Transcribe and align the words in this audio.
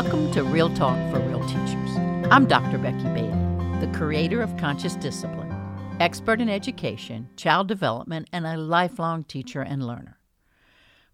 Welcome 0.00 0.30
to 0.30 0.44
Real 0.44 0.72
Talk 0.72 0.96
for 1.10 1.18
Real 1.18 1.44
Teachers. 1.48 1.96
I'm 2.30 2.46
Dr. 2.46 2.78
Becky 2.78 3.02
Bailey, 3.02 3.80
the 3.80 3.92
creator 3.92 4.40
of 4.40 4.56
Conscious 4.56 4.94
Discipline, 4.94 5.52
expert 5.98 6.40
in 6.40 6.48
education, 6.48 7.28
child 7.34 7.66
development, 7.66 8.28
and 8.32 8.46
a 8.46 8.56
lifelong 8.56 9.24
teacher 9.24 9.60
and 9.60 9.84
learner. 9.84 10.20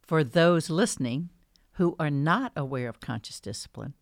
For 0.03 0.23
those 0.23 0.68
listening 0.68 1.31
who 1.77 1.96
are 1.99 2.11
not 2.11 2.53
aware 2.55 2.91
of 2.91 3.00
conscious 3.00 3.41
discipline, 3.41 3.95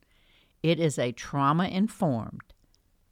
it 0.64 0.80
is 0.80 0.98
a 0.98 1.12
trauma 1.12 1.68
informed, 1.68 2.52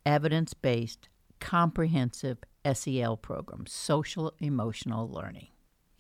evidence 0.05 0.55
based, 0.55 1.09
comprehensive 1.39 2.39
SEL 2.73 3.17
program, 3.17 3.67
social 3.69 4.33
emotional 4.41 5.09
learning. 5.09 5.51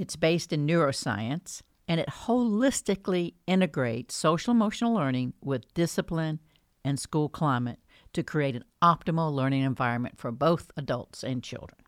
It's 0.00 0.16
based 0.16 0.52
in 0.52 0.66
neuroscience 0.66 1.62
and 1.90 1.98
it 1.98 2.08
holistically 2.08 3.34
integrates 3.48 4.14
social 4.14 4.52
emotional 4.52 4.94
learning 4.94 5.32
with 5.42 5.74
discipline 5.74 6.38
and 6.84 7.00
school 7.00 7.28
climate 7.28 7.80
to 8.12 8.22
create 8.22 8.54
an 8.54 8.62
optimal 8.80 9.34
learning 9.34 9.62
environment 9.62 10.16
for 10.16 10.30
both 10.30 10.70
adults 10.76 11.24
and 11.24 11.42
children. 11.42 11.80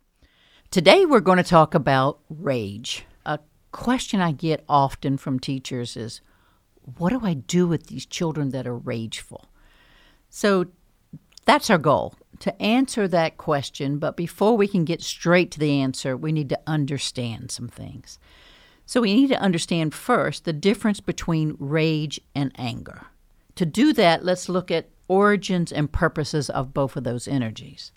Today, 0.73 1.07
we're 1.07 1.21
going 1.21 1.37
to 1.37 1.45
talk 1.45 1.73
about 1.73 2.19
rage. 2.29 3.05
A 3.25 3.39
question 3.71 4.21
I 4.21 4.33
get 4.33 4.65
often 4.69 5.19
from 5.19 5.39
teachers 5.39 5.97
is 5.97 6.21
what 6.97 7.11
do 7.11 7.21
I 7.23 7.35
do 7.35 7.69
with 7.69 7.87
these 7.87 8.05
children 8.05 8.49
that 8.49 8.67
are 8.67 8.77
rageful? 8.77 9.51
So 10.31 10.67
that's 11.47 11.71
our 11.71 11.79
goal 11.79 12.17
to 12.41 12.61
answer 12.61 13.07
that 13.07 13.37
question. 13.37 14.01
But 14.01 14.17
before 14.17 14.57
we 14.57 14.67
can 14.67 14.85
get 14.85 15.01
straight 15.01 15.53
to 15.53 15.61
the 15.61 15.81
answer, 15.81 16.17
we 16.17 16.33
need 16.33 16.49
to 16.49 16.61
understand 16.67 17.53
some 17.53 17.69
things. 17.69 18.19
So 18.93 19.01
we 19.01 19.15
need 19.15 19.29
to 19.29 19.41
understand 19.41 19.95
first 19.95 20.45
the 20.45 20.53
difference 20.53 21.01
between 21.01 21.57
rage 21.59 22.21
and 22.35 22.53
anger. 22.57 23.07
To 23.55 23.65
do 23.65 23.95
that, 23.95 24.23
let's 24.23 24.51
look 24.51 24.71
at 24.71 24.91
origins 25.09 25.73
and 25.73 25.91
purposes 25.91 26.51
of 26.51 26.75
both 26.75 26.95
of 26.95 27.03
those 27.03 27.27
energies. 27.27 27.91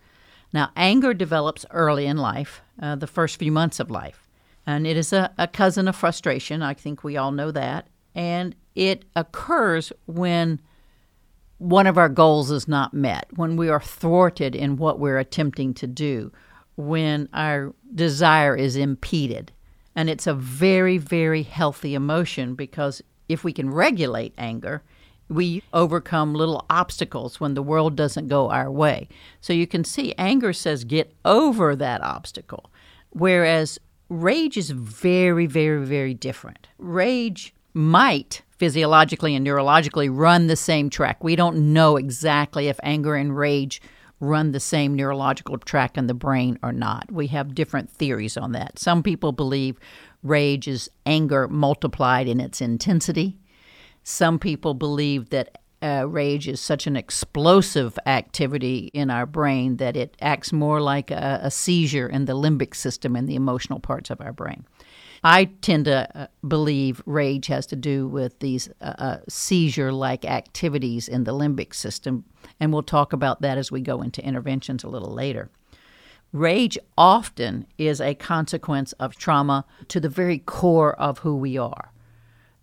Now, 0.54 0.72
anger 0.78 1.14
develops 1.14 1.66
early 1.72 2.06
in 2.06 2.16
life, 2.16 2.62
uh, 2.82 2.96
the 2.96 3.08
first 3.08 3.38
few 3.38 3.52
months 3.52 3.82
of 3.82 3.92
life, 3.92 4.26
and 4.66 4.88
it 4.88 4.96
is 4.96 5.12
a, 5.12 5.34
a 5.38 5.50
cousin 5.50 5.90
of 5.90 5.98
frustration. 5.98 6.62
I 6.62 6.74
think 6.74 7.04
we 7.04 7.18
all 7.18 7.34
know 7.34 7.52
that. 7.52 7.90
And 8.16 8.56
it 8.74 9.04
occurs 9.18 9.92
when 10.06 10.62
one 11.58 11.88
of 11.88 11.98
our 11.98 12.08
goals 12.08 12.52
is 12.52 12.70
not 12.70 12.94
met, 12.94 13.28
when 13.36 13.58
we 13.58 13.68
are 13.68 13.82
thwarted 13.82 14.56
in 14.56 14.78
what 14.78 14.98
we're 14.98 15.20
attempting 15.20 15.74
to 15.74 15.88
do, 15.88 16.32
when 16.78 17.28
our 17.34 17.74
desire 17.94 18.56
is 18.56 18.78
impeded. 18.78 19.52
And 19.96 20.10
it's 20.10 20.28
a 20.28 20.34
very, 20.34 20.98
very 20.98 21.44
healthy 21.44 21.96
emotion 21.96 22.56
because 22.56 23.02
if 23.30 23.44
we 23.44 23.54
can 23.54 23.70
regulate 23.70 24.34
anger, 24.38 24.84
we 25.30 25.64
overcome 25.74 26.34
little 26.34 26.66
obstacles 26.70 27.40
when 27.40 27.54
the 27.54 27.64
world 27.64 27.96
doesn't 27.96 28.28
go 28.28 28.50
our 28.50 28.70
way. 28.70 29.08
So 29.42 29.54
you 29.54 29.66
can 29.68 29.84
see 29.84 30.14
anger 30.18 30.54
says 30.54 30.84
get 30.84 31.14
over 31.24 31.76
that 31.76 32.02
obstacle, 32.04 32.70
whereas 33.10 33.80
rage 34.10 34.58
is 34.58 34.70
very, 34.70 35.48
very, 35.48 35.86
very 35.86 36.14
different. 36.14 36.68
Rage 36.78 37.54
might 37.74 38.42
physiologically 38.58 39.36
and 39.36 39.46
neurologically 39.46 40.10
run 40.12 40.48
the 40.48 40.56
same 40.56 40.90
track. 40.90 41.24
We 41.24 41.36
don't 41.36 41.74
know 41.74 41.98
exactly 41.98 42.68
if 42.68 42.80
anger 42.84 43.16
and 43.16 43.36
rage 43.36 43.82
run 44.20 44.52
the 44.52 44.60
same 44.60 44.96
neurological 44.96 45.58
track 45.58 45.98
in 45.98 46.08
the 46.08 46.14
brain 46.14 46.58
or 46.64 46.72
not. 46.72 47.12
We 47.12 47.28
have 47.28 47.56
different 47.56 47.90
theories 47.90 48.38
on 48.38 48.54
that. 48.54 48.80
Some 48.80 49.04
people 49.04 49.32
believe 49.32 49.80
rage 50.24 50.68
is 50.68 50.90
anger 51.06 51.48
multiplied 51.48 52.28
in 52.28 52.40
its 52.40 52.62
intensity. 52.62 53.38
Some 54.04 54.40
people 54.40 54.74
believe 54.74 55.30
that 55.30 55.60
uh, 55.82 56.06
rage 56.08 56.48
is 56.48 56.60
such 56.60 56.88
an 56.88 56.96
explosive 56.96 58.00
activity 58.06 58.90
in 58.94 59.12
our 59.12 59.26
brain 59.26 59.78
that 59.78 59.96
it 59.96 60.16
acts 60.22 60.52
more 60.54 60.82
like 60.82 61.12
a, 61.12 61.42
a 61.44 61.52
seizure 61.52 62.08
in 62.08 62.26
the 62.26 62.34
limbic 62.34 62.74
system 62.74 63.16
and 63.16 63.28
the 63.28 63.36
emotional 63.36 63.80
parts 63.80 64.10
of 64.10 64.22
our 64.22 64.34
brain. 64.34 64.66
I 65.26 65.46
tend 65.46 65.86
to 65.86 66.08
uh, 66.16 66.28
believe 66.48 67.02
rage 67.08 67.48
has 67.48 67.66
to 67.68 67.76
do 67.76 68.08
with 68.08 68.38
these 68.40 68.70
uh, 68.80 68.94
uh 68.98 69.18
seizure 69.28 69.92
like 69.92 70.24
activities 70.24 71.08
in 71.08 71.24
the 71.24 71.34
limbic 71.34 71.74
system, 71.74 72.26
and 72.60 72.72
we'll 72.72 72.84
talk 72.84 73.12
about 73.12 73.42
that 73.42 73.58
as 73.58 73.72
we 73.72 73.82
go 73.82 74.04
into 74.04 74.24
interventions 74.24 74.84
a 74.84 74.88
little 74.88 75.12
later. 75.12 75.50
Rage 76.32 76.78
often 76.96 77.66
is 77.80 78.00
a 78.00 78.14
consequence 78.14 78.92
of 78.94 79.16
trauma 79.16 79.66
to 79.88 80.00
the 80.00 80.10
very 80.10 80.38
core 80.38 80.94
of 81.00 81.20
who 81.20 81.36
we 81.36 81.58
are. 81.58 81.92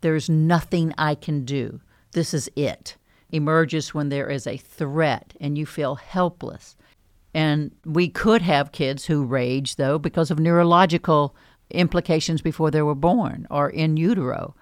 There's 0.01 0.31
nothing 0.31 0.95
I 0.97 1.17
can 1.17 1.45
do. 1.45 1.81
This 2.13 2.33
is 2.33 2.49
it. 2.55 2.97
Emerges 3.31 3.93
when 3.93 4.09
there 4.09 4.31
is 4.31 4.47
a 4.47 4.57
threat 4.57 5.35
and 5.41 5.59
you 5.59 5.67
feel 5.67 5.97
helpless. 5.97 6.77
And 7.35 7.73
we 7.85 8.09
could 8.09 8.43
have 8.43 8.73
kids 8.73 9.07
who 9.07 9.25
rage, 9.25 9.77
though, 9.77 9.99
because 9.99 10.31
of 10.31 10.39
neurological 10.39 11.35
implications 11.73 12.43
before 12.43 12.71
they 12.71 12.83
were 12.83 12.95
born 12.95 13.47
or 13.51 13.71
in 13.71 13.97
utero. 13.97 14.55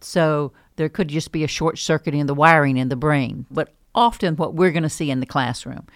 So 0.00 0.52
there 0.76 0.88
could 0.88 1.08
just 1.08 1.32
be 1.32 1.44
a 1.44 1.48
short 1.48 1.78
circuiting 1.78 2.20
in 2.20 2.26
the 2.26 2.34
wiring 2.34 2.76
in 2.76 2.88
the 2.88 2.96
brain. 2.96 3.46
But 3.50 3.74
often, 3.94 4.36
what 4.36 4.54
we're 4.54 4.72
going 4.72 4.82
to 4.82 4.88
see 4.88 5.10
in 5.10 5.20
the 5.20 5.26
classroom 5.26 5.86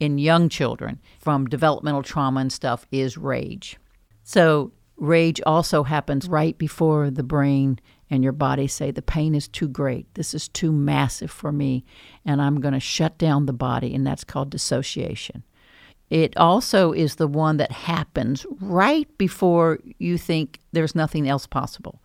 in 0.00 0.18
young 0.18 0.48
children 0.48 1.00
from 1.20 1.46
developmental 1.46 2.02
trauma 2.02 2.40
and 2.40 2.52
stuff 2.52 2.86
is 2.90 3.16
rage. 3.16 3.76
So, 4.24 4.72
rage 4.96 5.40
also 5.46 5.82
happens 5.84 6.28
right 6.28 6.56
before 6.58 7.10
the 7.10 7.22
brain 7.22 7.78
and 8.10 8.22
your 8.22 8.32
body 8.32 8.66
say, 8.66 8.90
The 8.90 9.02
pain 9.02 9.34
is 9.34 9.48
too 9.48 9.68
great. 9.68 10.12
This 10.14 10.34
is 10.34 10.48
too 10.48 10.72
massive 10.72 11.30
for 11.30 11.52
me, 11.52 11.84
and 12.24 12.40
I'm 12.40 12.60
going 12.60 12.74
to 12.74 12.80
shut 12.80 13.18
down 13.18 13.46
the 13.46 13.52
body, 13.52 13.94
and 13.94 14.06
that's 14.06 14.24
called 14.24 14.50
dissociation. 14.50 15.44
It 16.10 16.36
also 16.36 16.92
is 16.92 17.16
the 17.16 17.26
one 17.26 17.56
that 17.56 17.72
happens 17.72 18.46
right 18.60 19.08
before 19.18 19.78
you 19.98 20.18
think 20.18 20.60
there's 20.72 20.94
nothing 20.94 21.28
else 21.28 21.46
possible. 21.46 22.02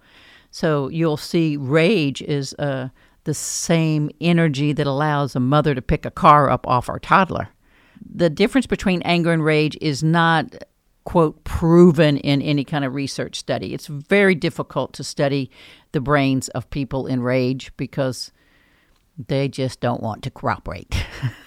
So 0.51 0.87
you'll 0.89 1.17
see 1.17 1.57
rage 1.57 2.21
is 2.21 2.53
uh, 2.57 2.89
the 3.25 3.33
same 3.33 4.09
energy 4.19 4.73
that 4.73 4.87
allows 4.87 5.35
a 5.35 5.39
mother 5.39 5.75
to 5.75 5.81
pick 5.81 6.05
a 6.05 6.11
car 6.11 6.49
up 6.49 6.65
off 6.67 6.87
her 6.87 6.99
toddler. 6.99 7.49
The 8.13 8.29
difference 8.29 8.65
between 8.65 9.01
anger 9.03 9.31
and 9.31 9.43
rage 9.43 9.77
is 9.81 10.03
not, 10.03 10.55
quote, 11.03 11.43
proven 11.43 12.17
in 12.17 12.41
any 12.41 12.63
kind 12.63 12.85
of 12.85 12.95
research 12.95 13.37
study. 13.37 13.73
It's 13.73 13.87
very 13.87 14.33
difficult 14.33 14.93
to 14.93 15.03
study 15.03 15.51
the 15.91 16.01
brains 16.01 16.47
of 16.49 16.69
people 16.69 17.05
in 17.05 17.21
rage 17.21 17.71
because 17.77 18.31
they 19.27 19.49
just 19.49 19.81
don't 19.81 20.01
want 20.01 20.23
to 20.23 20.31
cooperate. 20.31 21.05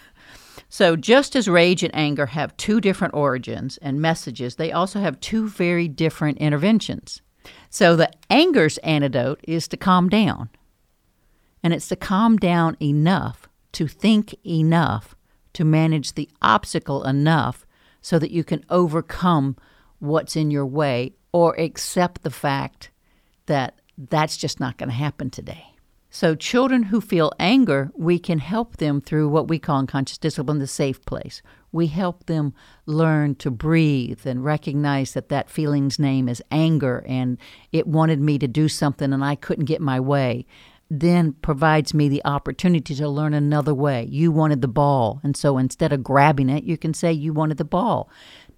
So, 0.75 0.97
just 0.97 1.37
as 1.37 1.49
rage 1.49 1.83
and 1.83 1.95
anger 1.95 2.25
have 2.25 2.57
two 2.57 2.81
different 2.81 3.13
origins 3.13 3.77
and 3.83 4.01
messages, 4.01 4.57
they 4.57 4.73
also 4.73 5.01
have 5.01 5.21
two 5.21 5.47
very 5.47 5.87
different 5.87 6.39
interventions. 6.39 7.21
So, 7.69 7.95
the 7.95 8.11
anger's 8.31 8.79
antidote 8.79 9.45
is 9.47 9.69
to 9.69 9.77
calm 9.77 10.09
down. 10.09 10.49
And 11.63 11.75
it's 11.75 11.89
to 11.89 11.97
calm 11.97 12.39
down 12.39 12.79
enough, 12.81 13.51
to 13.73 13.87
think 13.87 14.35
enough, 14.47 15.15
to 15.53 15.63
manage 15.67 16.15
the 16.15 16.31
obstacle 16.41 17.05
enough 17.05 17.67
so 18.01 18.19
that 18.19 18.31
you 18.31 18.43
can 18.43 18.65
overcome 18.71 19.59
what's 19.99 20.37
in 20.37 20.51
your 20.51 20.65
way 20.65 21.13
or 21.33 21.55
accept 21.61 22.23
the 22.23 22.31
fact 22.31 22.91
that 23.45 23.79
that's 23.99 24.39
just 24.39 24.59
not 24.59 24.79
going 24.79 24.89
to 24.89 24.95
happen 24.95 25.29
today. 25.29 25.72
So, 26.15 26.35
children 26.35 26.83
who 26.83 27.01
feel 27.01 27.33
anger, 27.41 27.91
we 27.97 28.19
can 28.19 28.39
help 28.39 28.77
them 28.77 29.01
through 29.01 29.31
what 29.31 29.49
we 29.49 29.59
call 29.59 29.81
in 29.81 29.87
conscious 29.87 30.19
discipline 30.19 30.59
the 30.59 30.67
safe 30.67 31.03
place. 31.07 31.41
We 31.73 31.87
help 31.87 32.27
them 32.27 32.53
learn 32.85 33.37
to 33.37 33.51
breathe 33.51 34.27
and 34.27 34.45
recognize 34.45 35.15
that 35.15 35.31
that 35.31 35.49
feeling's 35.49 35.99
name 35.99 36.29
is 36.29 36.43
anger 36.51 37.03
and 37.09 37.39
it 37.73 37.87
wanted 37.87 38.21
me 38.21 38.39
to 38.41 38.47
do 38.47 38.69
something 38.69 39.11
and 39.11 39.25
I 39.25 39.37
couldn't 39.37 39.65
get 39.65 39.81
my 39.81 39.99
way. 39.99 40.45
Then 40.91 41.33
provides 41.33 41.95
me 41.95 42.11
the 42.11 42.27
opportunity 42.27 42.95
to 42.95 43.09
learn 43.09 43.33
another 43.33 43.73
way. 43.73 44.05
You 44.05 44.31
wanted 44.33 44.61
the 44.61 44.69
ball, 44.69 45.19
and 45.23 45.35
so 45.35 45.57
instead 45.57 45.95
of 45.95 46.05
grabbing 46.05 46.51
it, 46.51 46.65
you 46.65 46.77
can 46.77 46.93
say, 46.93 47.11
You 47.11 47.33
wanted 47.33 47.57
the 47.57 47.65
ball 47.65 48.11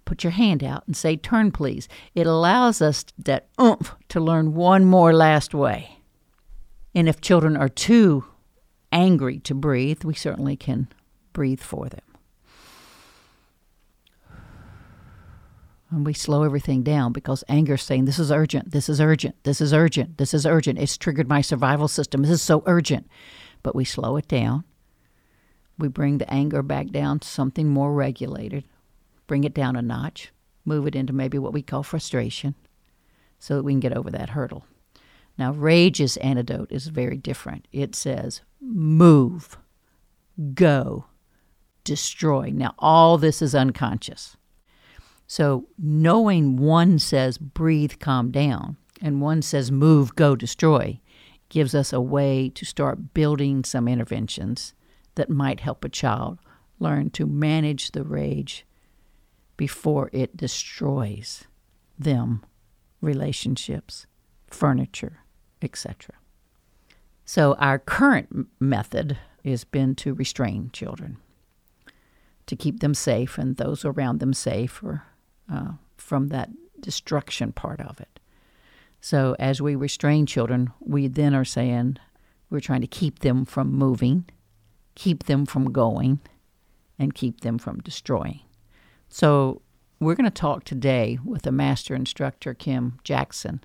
put 0.03 0.23
your 0.23 0.31
hand 0.31 0.61
out 0.61 0.83
and 0.85 0.95
say, 0.95 1.15
Turn, 1.15 1.51
please. 1.51 1.87
It 2.13 2.27
allows 2.27 2.81
us 2.81 3.05
that 3.17 3.47
oomph 3.59 3.95
to 4.09 4.19
learn 4.19 4.53
one 4.53 4.83
more 4.83 5.13
last 5.13 5.53
way. 5.53 5.95
And 6.95 7.09
if 7.09 7.19
children 7.19 7.57
are 7.57 7.67
too 7.67 8.23
angry 8.91 9.39
to 9.39 9.53
breathe, 9.53 10.05
we 10.05 10.15
certainly 10.15 10.55
can 10.55 10.87
breathe 11.33 11.59
for 11.59 11.89
them. 11.89 12.01
And 15.91 16.05
we 16.05 16.13
slow 16.13 16.43
everything 16.43 16.81
down 16.81 17.11
because 17.11 17.43
anger 17.47 17.75
is 17.75 17.81
saying, 17.81 18.05
This 18.05 18.17
is 18.17 18.31
urgent, 18.31 18.71
this 18.71 18.89
is 18.89 18.99
urgent, 18.99 19.35
this 19.43 19.61
is 19.61 19.73
urgent, 19.73 20.17
this 20.17 20.33
is 20.33 20.45
urgent. 20.45 20.79
It's 20.79 20.97
triggered 20.97 21.29
my 21.29 21.41
survival 21.41 21.87
system. 21.87 22.21
This 22.21 22.31
is 22.31 22.41
so 22.41 22.63
urgent. 22.65 23.07
But 23.61 23.75
we 23.75 23.85
slow 23.85 24.15
it 24.15 24.27
down. 24.27 24.63
We 25.77 25.89
bring 25.89 26.17
the 26.17 26.33
anger 26.33 26.63
back 26.63 26.87
down 26.87 27.19
to 27.19 27.27
something 27.27 27.67
more 27.67 27.93
regulated, 27.93 28.63
bring 29.27 29.43
it 29.43 29.53
down 29.53 29.75
a 29.75 29.81
notch, 29.81 30.31
move 30.63 30.87
it 30.87 30.95
into 30.95 31.11
maybe 31.11 31.37
what 31.37 31.53
we 31.53 31.61
call 31.61 31.83
frustration 31.83 32.55
so 33.37 33.55
that 33.57 33.63
we 33.63 33.73
can 33.73 33.81
get 33.81 33.95
over 33.95 34.09
that 34.09 34.29
hurdle. 34.29 34.65
Now, 35.37 35.51
rage's 35.51 36.17
antidote 36.17 36.71
is 36.71 36.87
very 36.87 37.17
different. 37.17 37.67
It 37.71 37.95
says 37.95 38.41
move, 38.61 39.57
go, 40.53 41.05
destroy. 41.83 42.51
Now, 42.53 42.73
all 42.79 43.17
this 43.17 43.41
is 43.41 43.53
unconscious. 43.53 44.37
So, 45.27 45.67
knowing 45.77 46.55
one 46.57 46.99
says 46.99 47.37
breathe, 47.37 47.93
calm 47.99 48.31
down, 48.31 48.77
and 49.01 49.21
one 49.21 49.41
says 49.41 49.71
move, 49.71 50.15
go, 50.15 50.35
destroy, 50.35 50.99
gives 51.49 51.73
us 51.75 51.91
a 51.91 52.01
way 52.01 52.49
to 52.49 52.65
start 52.65 53.13
building 53.13 53.63
some 53.63 53.87
interventions 53.87 54.73
that 55.15 55.29
might 55.29 55.61
help 55.61 55.83
a 55.83 55.89
child 55.89 56.39
learn 56.79 57.09
to 57.09 57.25
manage 57.25 57.91
the 57.91 58.03
rage 58.03 58.65
before 59.57 60.09
it 60.11 60.35
destroys 60.35 61.45
them, 61.97 62.43
relationships, 63.01 64.05
furniture, 64.47 65.24
etc. 65.61 66.15
So, 67.25 67.53
our 67.55 67.79
current 67.79 68.47
method 68.59 69.17
has 69.43 69.63
been 69.63 69.95
to 69.95 70.13
restrain 70.13 70.69
children, 70.73 71.17
to 72.45 72.55
keep 72.55 72.79
them 72.79 72.93
safe 72.93 73.37
and 73.37 73.57
those 73.57 73.83
around 73.83 74.19
them 74.19 74.33
safe 74.33 74.83
or, 74.83 75.03
uh, 75.51 75.73
from 75.97 76.27
that 76.27 76.49
destruction 76.79 77.51
part 77.51 77.81
of 77.81 77.99
it. 77.99 78.19
So, 79.01 79.35
as 79.39 79.61
we 79.61 79.75
restrain 79.75 80.25
children, 80.25 80.71
we 80.79 81.07
then 81.07 81.33
are 81.33 81.45
saying 81.45 81.97
we're 82.49 82.59
trying 82.59 82.81
to 82.81 82.87
keep 82.87 83.19
them 83.19 83.45
from 83.45 83.71
moving, 83.71 84.25
keep 84.93 85.23
them 85.23 85.45
from 85.45 85.71
going, 85.71 86.19
and 86.97 87.13
keep 87.13 87.41
them 87.41 87.57
from 87.57 87.79
destroying. 87.81 88.41
So, 89.09 89.61
we're 89.99 90.15
going 90.15 90.25
to 90.25 90.31
talk 90.31 90.63
today 90.63 91.17
with 91.23 91.47
a 91.47 91.51
master 91.51 91.95
instructor, 91.95 92.53
Kim 92.53 92.99
Jackson, 93.03 93.63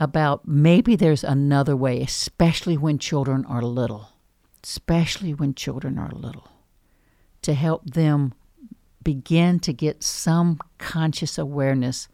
about 0.00 0.48
maybe 0.48 0.96
there's 0.96 1.22
another 1.22 1.76
way, 1.76 2.00
especially 2.00 2.76
when 2.76 2.98
children 2.98 3.44
are 3.44 3.62
little, 3.62 4.08
especially 4.64 5.34
when 5.34 5.54
children 5.54 5.98
are 5.98 6.10
little, 6.10 6.48
to 7.42 7.52
help 7.52 7.84
them 7.84 8.32
begin 9.04 9.60
to 9.60 9.72
get 9.72 10.02
some 10.02 10.58
conscious 10.78 11.38
awareness 11.38 12.08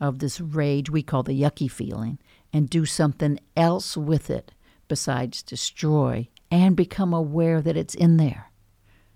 of 0.00 0.18
this 0.18 0.40
rage 0.40 0.90
we 0.90 1.02
call 1.02 1.22
the 1.22 1.40
yucky 1.40 1.70
feeling 1.70 2.18
and 2.52 2.68
do 2.68 2.84
something 2.84 3.38
else 3.56 3.96
with 3.96 4.30
it 4.30 4.52
besides 4.88 5.42
destroy 5.42 6.28
and 6.50 6.76
become 6.76 7.12
aware 7.12 7.60
that 7.60 7.76
it's 7.76 7.94
in 7.94 8.16
there 8.16 8.50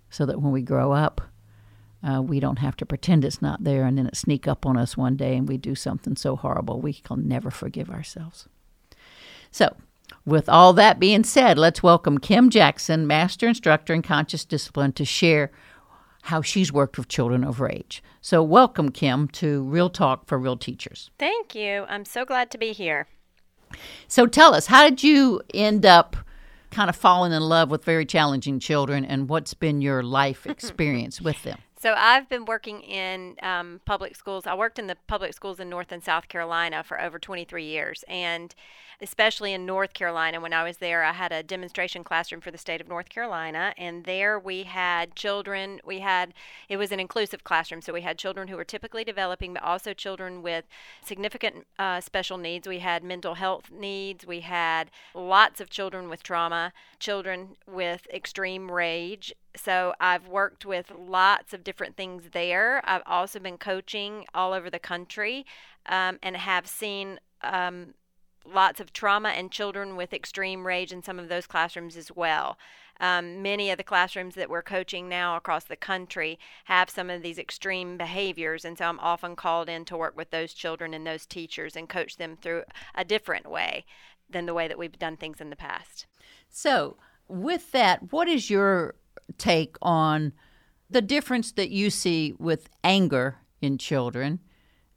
so 0.09 0.27
that 0.27 0.41
when 0.41 0.53
we 0.53 0.63
grow 0.63 0.93
up, 0.93 1.21
uh, 2.03 2.23
we 2.23 2.41
don't 2.41 2.59
have 2.59 2.77
to 2.77 2.87
pretend 2.87 3.25
it's 3.25 3.43
not 3.43 3.65
there 3.65 3.85
and 3.85 3.99
then 3.99 4.07
it 4.07 4.17
sneak 4.17 4.49
up 4.49 4.65
on 4.65 4.77
us 4.77 4.97
one 4.97 5.17
day 5.17 5.37
and 5.37 5.49
we 5.49 5.57
do 5.57 5.75
something 5.75 6.17
so 6.17 6.37
horrible 6.37 6.81
we 6.81 6.95
can 6.95 7.29
never 7.29 7.51
forgive 7.51 7.91
ourselves. 7.91 8.49
So, 9.51 9.77
with 10.25 10.49
all 10.49 10.73
that 10.75 10.99
being 10.99 11.25
said, 11.25 11.59
let's 11.59 11.83
welcome 11.83 12.19
Kim 12.19 12.51
Jackson, 12.51 13.07
Master 13.07 13.49
Instructor 13.49 13.95
in 13.95 14.03
Conscious 14.03 14.45
Discipline, 14.45 14.93
to 14.93 15.05
share 15.05 15.51
how 16.25 16.43
she's 16.43 16.73
worked 16.73 16.99
with 16.99 17.09
children 17.09 17.45
over 17.45 17.69
age. 17.69 18.03
So, 18.21 18.43
welcome, 18.43 18.91
Kim, 18.91 19.29
to 19.29 19.63
Real 19.63 19.91
Talk 19.91 20.27
for 20.27 20.39
Real 20.39 20.57
Teachers. 20.57 21.11
Thank 21.19 21.55
you. 21.55 21.85
I'm 21.89 22.05
so 22.05 22.25
glad 22.25 22.51
to 22.51 22.59
be 22.59 22.73
here. 22.73 23.07
So, 24.09 24.27
tell 24.27 24.55
us, 24.55 24.67
how 24.67 24.89
did 24.89 25.03
you 25.03 25.41
end 25.55 25.87
up 25.87 26.17
kind 26.71 26.89
of 26.89 26.97
falling 26.97 27.33
in 27.33 27.43
love 27.43 27.71
with 27.71 27.85
very 27.85 28.07
challenging 28.07 28.61
children, 28.61 29.05
and 29.05 29.29
what's 29.29 29.55
been 29.55 29.81
your 29.81 30.03
life 30.03 30.47
experience 30.47 31.21
with 31.21 31.43
them? 31.43 31.59
So 31.81 31.95
I've 31.97 32.29
been 32.29 32.45
working 32.45 32.83
in 32.83 33.37
um, 33.43 33.81
public 33.87 34.15
schools. 34.15 34.47
I 34.47 34.53
worked 34.53 34.79
in 34.79 34.87
the 34.87 34.99
public 35.07 35.33
schools 35.33 35.59
in 35.59 35.71
North 35.71 35.91
and 35.93 36.05
South 36.05 36.29
Carolina 36.29 36.85
for 36.85 37.01
over 37.01 37.19
23 37.19 37.65
years, 37.65 38.05
and 38.07 38.55
especially 39.01 39.55
in 39.55 39.65
North 39.65 39.95
Carolina, 39.95 40.43
when 40.43 40.53
I 40.53 40.63
was 40.63 40.77
there, 40.77 41.03
I 41.03 41.13
had 41.13 41.33
a 41.33 41.43
demonstration 41.43 42.05
classroom 42.05 42.43
for 42.43 42.51
the 42.51 42.59
state 42.59 42.83
of 42.83 42.89
North 42.89 43.09
Carolina, 43.09 43.73
and 43.79 44.05
there 44.05 44.39
we 44.39 44.65
had 44.65 45.15
children. 45.15 45.81
We 45.83 46.01
had 46.01 46.35
it 46.69 46.77
was 46.77 46.93
an 46.93 47.01
inclusive 47.01 47.45
classroom, 47.45 47.81
so 47.81 47.95
we 47.95 48.03
had 48.03 48.19
children 48.19 48.49
who 48.49 48.57
were 48.57 48.65
typically 48.65 49.03
developing, 49.03 49.55
but 49.55 49.63
also 49.63 49.95
children 49.95 50.43
with 50.43 50.67
significant 51.03 51.67
uh, 51.79 52.03
special 52.03 52.37
needs. 52.37 52.69
We 52.69 52.81
had 52.81 53.03
mental 53.03 53.37
health 53.37 53.71
needs. 53.71 54.27
We 54.27 54.41
had 54.41 54.91
lots 55.15 55.63
of 55.63 55.71
children 55.71 56.11
with 56.11 56.23
trauma, 56.23 56.75
children 56.99 57.57
with 57.67 58.07
extreme 58.13 58.71
rage, 58.71 59.33
so 59.57 59.95
I've 60.01 60.29
worked 60.29 60.65
with 60.65 60.93
lots 60.97 61.53
of 61.53 61.65
different 61.65 61.97
things 61.97 62.31
there. 62.33 62.83
I've 62.85 63.03
also 63.07 63.39
been 63.39 63.59
coaching 63.59 64.27
all 64.35 64.53
over 64.53 64.71
the 64.71 64.79
country 64.79 65.45
um, 65.87 66.19
and 66.23 66.37
have 66.37 66.67
seen 66.67 67.19
um, 67.43 67.95
lots 68.45 68.81
of 68.81 68.93
trauma 68.93 69.31
and 69.31 69.51
children 69.51 69.97
with 69.97 70.13
extreme 70.13 70.67
rage 70.67 70.93
in 70.93 71.03
some 71.03 71.19
of 71.19 71.29
those 71.29 71.47
classrooms 71.47 71.97
as 71.97 72.11
well. 72.13 72.59
Um, 73.01 73.41
many 73.41 73.71
of 73.71 73.79
the 73.79 73.85
classrooms 73.85 74.35
that 74.35 74.51
we're 74.51 74.63
coaching 74.63 75.09
now 75.09 75.35
across 75.35 75.65
the 75.65 75.77
country 75.77 76.39
have 76.65 76.91
some 76.91 77.09
of 77.09 77.23
these 77.23 77.39
extreme 77.39 77.97
behaviors, 77.97 78.65
and 78.65 78.77
so 78.77 78.85
I'm 78.85 79.01
often 79.01 79.37
called 79.37 79.71
in 79.71 79.87
to 79.87 79.97
work 79.97 80.17
with 80.17 80.31
those 80.31 80.53
children 80.53 80.93
and 80.93 81.07
those 81.07 81.25
teachers 81.25 81.77
and 81.77 81.89
coach 81.89 82.19
them 82.19 82.37
through 82.37 82.65
a 82.95 83.05
different 83.05 83.51
way 83.51 83.87
than 84.29 84.45
the 84.45 84.55
way 84.55 84.69
that 84.69 84.79
we've 84.79 84.99
done 84.99 85.17
things 85.17 85.41
in 85.41 85.49
the 85.49 85.57
past. 85.57 86.07
So, 86.51 86.97
with 87.27 87.73
that, 87.73 88.13
what 88.13 88.29
is 88.29 88.51
your 88.51 88.97
take 89.39 89.77
on 89.83 90.33
the 90.89 91.03
difference 91.03 91.53
that 91.53 91.71
you 91.71 91.91
see 91.91 92.35
with 92.39 92.69
anger 92.83 93.39
in 93.61 93.79
children 93.79 94.41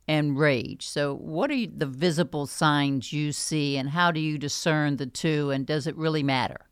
and 0.08 0.38
rage. 0.38 0.86
So, 0.88 1.16
what 1.16 1.52
are 1.52 1.66
the 1.66 1.86
visible 1.86 2.46
signs 2.46 3.14
you 3.14 3.32
see, 3.32 3.78
and 3.78 3.90
how 3.90 4.12
do 4.12 4.20
you 4.20 4.38
discern 4.38 4.98
the 4.98 5.06
two, 5.06 5.52
and 5.52 5.66
does 5.66 5.88
it 5.88 5.96
really 5.96 6.24
matter? 6.24 6.68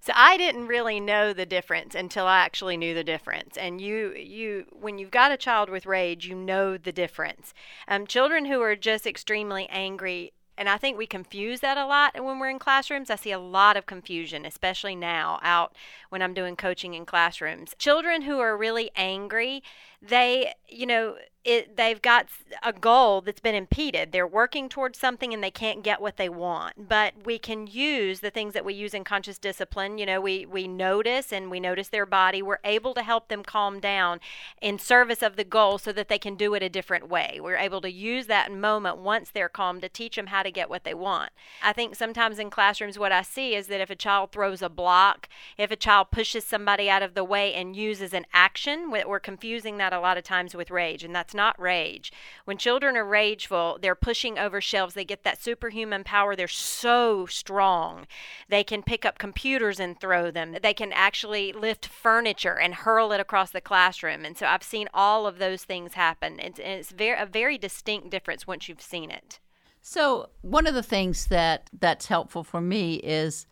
So 0.00 0.12
I 0.16 0.36
didn't 0.36 0.66
really 0.66 0.98
know 0.98 1.32
the 1.32 1.46
difference 1.46 1.94
until 1.94 2.26
I 2.26 2.40
actually 2.40 2.76
knew 2.76 2.92
the 2.92 3.04
difference. 3.04 3.56
And 3.56 3.80
you, 3.80 4.12
you, 4.14 4.66
when 4.72 4.98
you've 4.98 5.12
got 5.12 5.30
a 5.30 5.36
child 5.36 5.70
with 5.70 5.86
rage, 5.86 6.26
you 6.26 6.34
know 6.34 6.76
the 6.76 6.90
difference. 6.90 7.54
Um, 7.86 8.08
children 8.08 8.46
who 8.46 8.60
are 8.62 8.74
just 8.74 9.06
extremely 9.06 9.68
angry 9.70 10.32
and 10.56 10.68
I 10.68 10.76
think 10.76 10.98
we 10.98 11.06
confuse 11.06 11.60
that 11.60 11.78
a 11.78 11.86
lot 11.86 12.22
when 12.22 12.38
we're 12.38 12.50
in 12.50 12.58
classrooms. 12.58 13.10
I 13.10 13.16
see 13.16 13.32
a 13.32 13.38
lot 13.38 13.76
of 13.76 13.86
confusion, 13.86 14.44
especially 14.44 14.94
now 14.94 15.40
out 15.42 15.74
when 16.10 16.22
I'm 16.22 16.34
doing 16.34 16.56
coaching 16.56 16.94
in 16.94 17.06
classrooms. 17.06 17.74
Children 17.78 18.22
who 18.22 18.38
are 18.38 18.56
really 18.56 18.90
angry, 18.94 19.62
they, 20.02 20.52
you 20.68 20.86
know, 20.86 21.16
it, 21.44 21.76
they've 21.76 22.00
got 22.00 22.28
a 22.62 22.72
goal 22.72 23.20
that's 23.20 23.40
been 23.40 23.54
impeded. 23.54 24.12
They're 24.12 24.26
working 24.26 24.68
towards 24.68 24.98
something 24.98 25.34
and 25.34 25.42
they 25.42 25.50
can't 25.50 25.82
get 25.82 26.00
what 26.00 26.16
they 26.16 26.28
want. 26.28 26.88
But 26.88 27.14
we 27.24 27.38
can 27.38 27.66
use 27.66 28.20
the 28.20 28.30
things 28.30 28.54
that 28.54 28.64
we 28.64 28.74
use 28.74 28.94
in 28.94 29.02
conscious 29.02 29.38
discipline. 29.38 29.98
You 29.98 30.06
know, 30.06 30.20
we, 30.20 30.46
we 30.46 30.68
notice 30.68 31.32
and 31.32 31.50
we 31.50 31.58
notice 31.58 31.88
their 31.88 32.06
body. 32.06 32.42
We're 32.42 32.58
able 32.62 32.94
to 32.94 33.02
help 33.02 33.28
them 33.28 33.42
calm 33.42 33.80
down 33.80 34.20
in 34.60 34.78
service 34.78 35.20
of 35.20 35.34
the 35.34 35.44
goal 35.44 35.78
so 35.78 35.92
that 35.92 36.08
they 36.08 36.18
can 36.18 36.36
do 36.36 36.54
it 36.54 36.62
a 36.62 36.68
different 36.68 37.08
way. 37.08 37.40
We're 37.42 37.56
able 37.56 37.80
to 37.80 37.90
use 37.90 38.28
that 38.28 38.52
moment 38.52 38.98
once 38.98 39.30
they're 39.30 39.48
calm 39.48 39.80
to 39.80 39.88
teach 39.88 40.14
them 40.14 40.28
how 40.28 40.44
to 40.44 40.50
get 40.52 40.70
what 40.70 40.84
they 40.84 40.94
want. 40.94 41.32
I 41.62 41.72
think 41.72 41.96
sometimes 41.96 42.38
in 42.38 42.50
classrooms, 42.50 42.98
what 42.98 43.10
I 43.10 43.22
see 43.22 43.56
is 43.56 43.66
that 43.66 43.80
if 43.80 43.90
a 43.90 43.96
child 43.96 44.30
throws 44.30 44.62
a 44.62 44.68
block, 44.68 45.28
if 45.58 45.72
a 45.72 45.76
child 45.76 46.12
pushes 46.12 46.44
somebody 46.44 46.88
out 46.88 47.02
of 47.02 47.14
the 47.14 47.24
way 47.24 47.52
and 47.52 47.74
uses 47.74 48.14
an 48.14 48.26
action, 48.32 48.90
we're 48.92 49.18
confusing 49.18 49.78
that 49.78 49.91
a 49.92 50.00
lot 50.00 50.18
of 50.18 50.24
times 50.24 50.54
with 50.54 50.70
rage. 50.70 51.02
And 51.02 51.14
that's 51.14 51.32
that's 51.32 51.36
not 51.36 51.58
rage. 51.58 52.12
When 52.44 52.58
children 52.58 52.96
are 52.96 53.04
rageful, 53.04 53.78
they're 53.80 53.94
pushing 53.94 54.38
over 54.38 54.60
shelves. 54.60 54.92
They 54.92 55.04
get 55.04 55.24
that 55.24 55.42
superhuman 55.42 56.04
power. 56.04 56.36
They're 56.36 56.48
so 56.48 57.24
strong. 57.26 58.06
They 58.48 58.62
can 58.62 58.82
pick 58.82 59.06
up 59.06 59.18
computers 59.18 59.80
and 59.80 59.98
throw 59.98 60.30
them. 60.30 60.56
They 60.62 60.74
can 60.74 60.92
actually 60.92 61.52
lift 61.52 61.86
furniture 61.86 62.58
and 62.58 62.74
hurl 62.74 63.12
it 63.12 63.20
across 63.20 63.50
the 63.50 63.62
classroom. 63.62 64.26
And 64.26 64.36
so 64.36 64.46
I've 64.46 64.62
seen 64.62 64.88
all 64.92 65.26
of 65.26 65.38
those 65.38 65.64
things 65.64 65.94
happen. 65.94 66.38
It's, 66.38 66.58
it's 66.62 66.90
very, 66.90 67.18
a 67.18 67.26
very 67.26 67.56
distinct 67.56 68.10
difference 68.10 68.46
once 68.46 68.68
you've 68.68 68.82
seen 68.82 69.10
it. 69.10 69.40
So 69.80 70.28
one 70.42 70.66
of 70.66 70.74
the 70.74 70.82
things 70.82 71.26
that 71.28 71.70
that's 71.78 72.06
helpful 72.06 72.44
for 72.44 72.60
me 72.60 72.96
is 72.96 73.46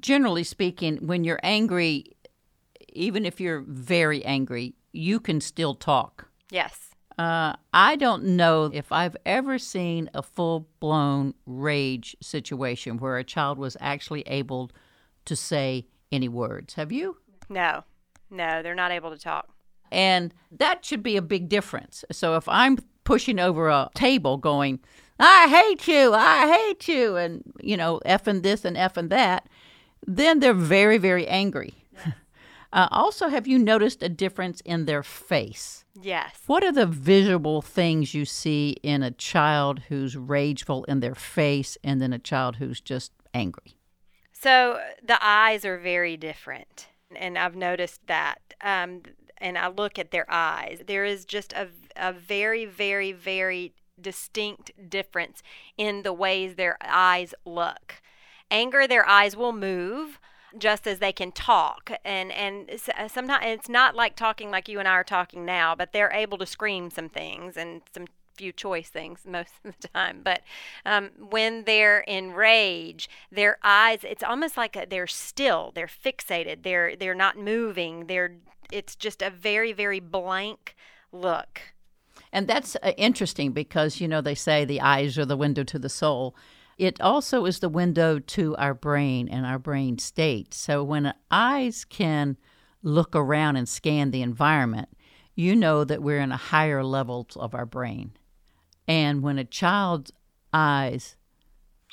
generally 0.00 0.44
speaking 0.44 1.06
when 1.06 1.22
you're 1.22 1.40
angry 1.42 2.16
even 2.96 3.26
if 3.26 3.40
you're 3.40 3.64
very 3.66 4.24
angry 4.24 4.74
you 4.94 5.20
can 5.20 5.40
still 5.40 5.74
talk 5.74 6.28
yes 6.50 6.84
uh, 7.18 7.54
I 7.72 7.94
don't 7.94 8.24
know 8.24 8.70
if 8.72 8.90
I've 8.90 9.16
ever 9.24 9.56
seen 9.58 10.10
a 10.14 10.22
full 10.22 10.68
blown 10.80 11.34
rage 11.46 12.16
situation 12.20 12.98
where 12.98 13.18
a 13.18 13.24
child 13.24 13.56
was 13.56 13.76
actually 13.80 14.22
able 14.22 14.72
to 15.26 15.36
say 15.36 15.86
any 16.10 16.28
words. 16.28 16.74
Have 16.74 16.90
you? 16.90 17.18
No, 17.48 17.84
no, 18.30 18.62
they're 18.62 18.74
not 18.74 18.90
able 18.90 19.10
to 19.10 19.18
talk. 19.18 19.48
And 19.92 20.34
that 20.50 20.84
should 20.84 21.02
be 21.02 21.16
a 21.16 21.22
big 21.22 21.48
difference. 21.48 22.04
So 22.10 22.36
if 22.36 22.48
I'm 22.48 22.78
pushing 23.04 23.38
over 23.38 23.68
a 23.68 23.90
table 23.94 24.36
going, 24.36 24.80
I 25.20 25.46
hate 25.48 25.86
you, 25.86 26.12
I 26.12 26.52
hate 26.52 26.88
you, 26.88 27.16
and, 27.16 27.44
you 27.60 27.76
know, 27.76 28.00
effing 28.04 28.42
this 28.42 28.64
and 28.64 28.76
effing 28.76 29.10
that, 29.10 29.48
then 30.04 30.40
they're 30.40 30.52
very, 30.52 30.98
very 30.98 31.28
angry. 31.28 31.83
Uh, 32.74 32.88
also, 32.90 33.28
have 33.28 33.46
you 33.46 33.56
noticed 33.56 34.02
a 34.02 34.08
difference 34.08 34.60
in 34.62 34.84
their 34.84 35.04
face? 35.04 35.84
Yes. 36.02 36.40
What 36.46 36.64
are 36.64 36.72
the 36.72 36.86
visual 36.86 37.62
things 37.62 38.14
you 38.14 38.24
see 38.24 38.76
in 38.82 39.04
a 39.04 39.12
child 39.12 39.82
who's 39.88 40.16
rageful 40.16 40.82
in 40.84 40.98
their 40.98 41.14
face 41.14 41.78
and 41.84 42.02
then 42.02 42.12
a 42.12 42.18
child 42.18 42.56
who's 42.56 42.80
just 42.80 43.12
angry? 43.32 43.76
So 44.32 44.80
the 45.00 45.24
eyes 45.24 45.64
are 45.64 45.78
very 45.78 46.16
different, 46.16 46.88
and 47.14 47.38
I've 47.38 47.54
noticed 47.54 48.08
that. 48.08 48.40
Um, 48.60 49.02
and 49.38 49.56
I 49.56 49.68
look 49.68 49.96
at 49.96 50.10
their 50.10 50.26
eyes. 50.28 50.82
There 50.84 51.04
is 51.04 51.24
just 51.24 51.52
a, 51.52 51.68
a 51.94 52.12
very, 52.12 52.64
very, 52.64 53.12
very 53.12 53.72
distinct 54.00 54.72
difference 54.90 55.44
in 55.78 56.02
the 56.02 56.12
ways 56.12 56.56
their 56.56 56.76
eyes 56.82 57.34
look. 57.44 58.02
Anger, 58.50 58.88
their 58.88 59.08
eyes 59.08 59.36
will 59.36 59.52
move 59.52 60.18
just 60.58 60.86
as 60.86 60.98
they 60.98 61.12
can 61.12 61.32
talk. 61.32 61.90
And 62.04 62.32
and 62.32 62.70
uh, 62.98 63.08
sometimes 63.08 63.44
it's 63.46 63.68
not 63.68 63.94
like 63.94 64.16
talking 64.16 64.50
like 64.50 64.68
you 64.68 64.78
and 64.78 64.88
I 64.88 64.92
are 64.92 65.04
talking 65.04 65.44
now 65.44 65.74
but 65.74 65.92
they're 65.92 66.12
able 66.12 66.38
to 66.38 66.46
scream 66.46 66.90
some 66.90 67.08
things 67.08 67.56
and 67.56 67.82
some 67.94 68.06
few 68.36 68.52
choice 68.52 68.88
things 68.88 69.20
most 69.26 69.52
of 69.64 69.74
the 69.80 69.88
time. 69.88 70.20
But 70.22 70.42
um, 70.84 71.10
when 71.18 71.64
they're 71.64 72.00
in 72.00 72.32
rage 72.32 73.08
their 73.30 73.58
eyes 73.62 74.00
it's 74.02 74.22
almost 74.22 74.56
like 74.56 74.88
they're 74.90 75.06
still 75.06 75.72
they're 75.74 75.86
fixated 75.86 76.62
they're 76.62 76.96
they're 76.96 77.14
not 77.14 77.38
moving 77.38 78.06
they're 78.06 78.36
it's 78.72 78.96
just 78.96 79.22
a 79.22 79.30
very 79.30 79.72
very 79.72 80.00
blank 80.00 80.76
look. 81.12 81.60
And 82.32 82.48
that's 82.48 82.76
uh, 82.82 82.92
interesting 82.96 83.52
because 83.52 84.00
you 84.00 84.08
know 84.08 84.20
they 84.20 84.34
say 84.34 84.64
the 84.64 84.80
eyes 84.80 85.16
are 85.18 85.24
the 85.24 85.36
window 85.36 85.64
to 85.64 85.78
the 85.78 85.88
soul 85.88 86.34
it 86.78 87.00
also 87.00 87.44
is 87.44 87.60
the 87.60 87.68
window 87.68 88.18
to 88.18 88.56
our 88.56 88.74
brain 88.74 89.28
and 89.28 89.46
our 89.46 89.58
brain 89.58 89.98
state. 89.98 90.54
So 90.54 90.82
when 90.82 91.14
eyes 91.30 91.84
can 91.84 92.36
look 92.82 93.14
around 93.14 93.56
and 93.56 93.68
scan 93.68 94.10
the 94.10 94.22
environment, 94.22 94.88
you 95.34 95.56
know 95.56 95.84
that 95.84 96.02
we're 96.02 96.20
in 96.20 96.32
a 96.32 96.36
higher 96.36 96.84
level 96.84 97.26
of 97.36 97.54
our 97.54 97.66
brain. 97.66 98.12
And 98.86 99.22
when 99.22 99.38
a 99.38 99.44
child's 99.44 100.12
eyes 100.52 101.16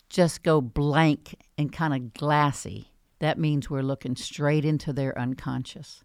just 0.09 0.43
go 0.43 0.61
blank 0.61 1.35
and 1.57 1.71
kind 1.71 1.93
of 1.93 2.13
glassy, 2.13 2.91
that 3.19 3.39
means 3.39 3.69
we're 3.69 3.81
looking 3.81 4.15
straight 4.15 4.65
into 4.65 4.91
their 4.91 5.17
unconscious. 5.17 6.03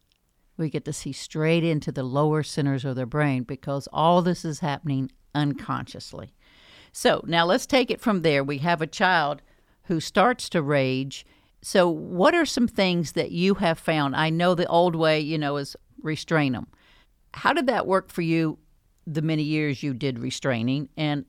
We 0.57 0.71
get 0.71 0.85
to 0.85 0.93
see 0.93 1.13
straight 1.13 1.65
into 1.65 1.93
the 1.93 2.03
lower 2.03 2.43
centers 2.43 2.85
of 2.85 2.97
their 2.97 3.07
brain 3.07 3.43
because 3.43 3.89
all 3.93 4.23
this 4.23 4.45
is 4.45 4.61
happening 4.61 5.11
unconsciously. 5.35 6.35
So 6.97 7.23
now 7.27 7.45
let's 7.45 7.67
take 7.67 7.91
it 7.91 8.01
from 8.01 8.23
there. 8.23 8.43
We 8.43 8.57
have 8.59 8.81
a 8.81 8.87
child 8.87 9.43
who 9.83 10.01
starts 10.01 10.49
to 10.49 10.63
rage. 10.63 11.27
So, 11.61 11.91
what 11.91 12.35
are 12.35 12.47
some 12.47 12.67
things 12.67 13.13
that 13.13 13.33
you 13.33 13.57
have 13.57 13.79
found? 13.79 14.17
I 14.17 14.31
know 14.31 14.55
the 14.55 14.67
old 14.67 14.97
way, 14.97 15.21
you 15.21 15.37
know, 15.37 15.59
is 15.59 15.77
restrain 16.01 16.55
them. 16.55 16.69
How 17.35 17.53
did 17.53 17.67
that 17.67 17.87
work 17.87 18.09
for 18.09 18.23
you 18.23 18.57
the 19.07 19.21
many 19.21 19.43
years 19.43 19.83
you 19.83 19.93
did 19.93 20.19
restraining? 20.19 20.89
And 20.97 21.27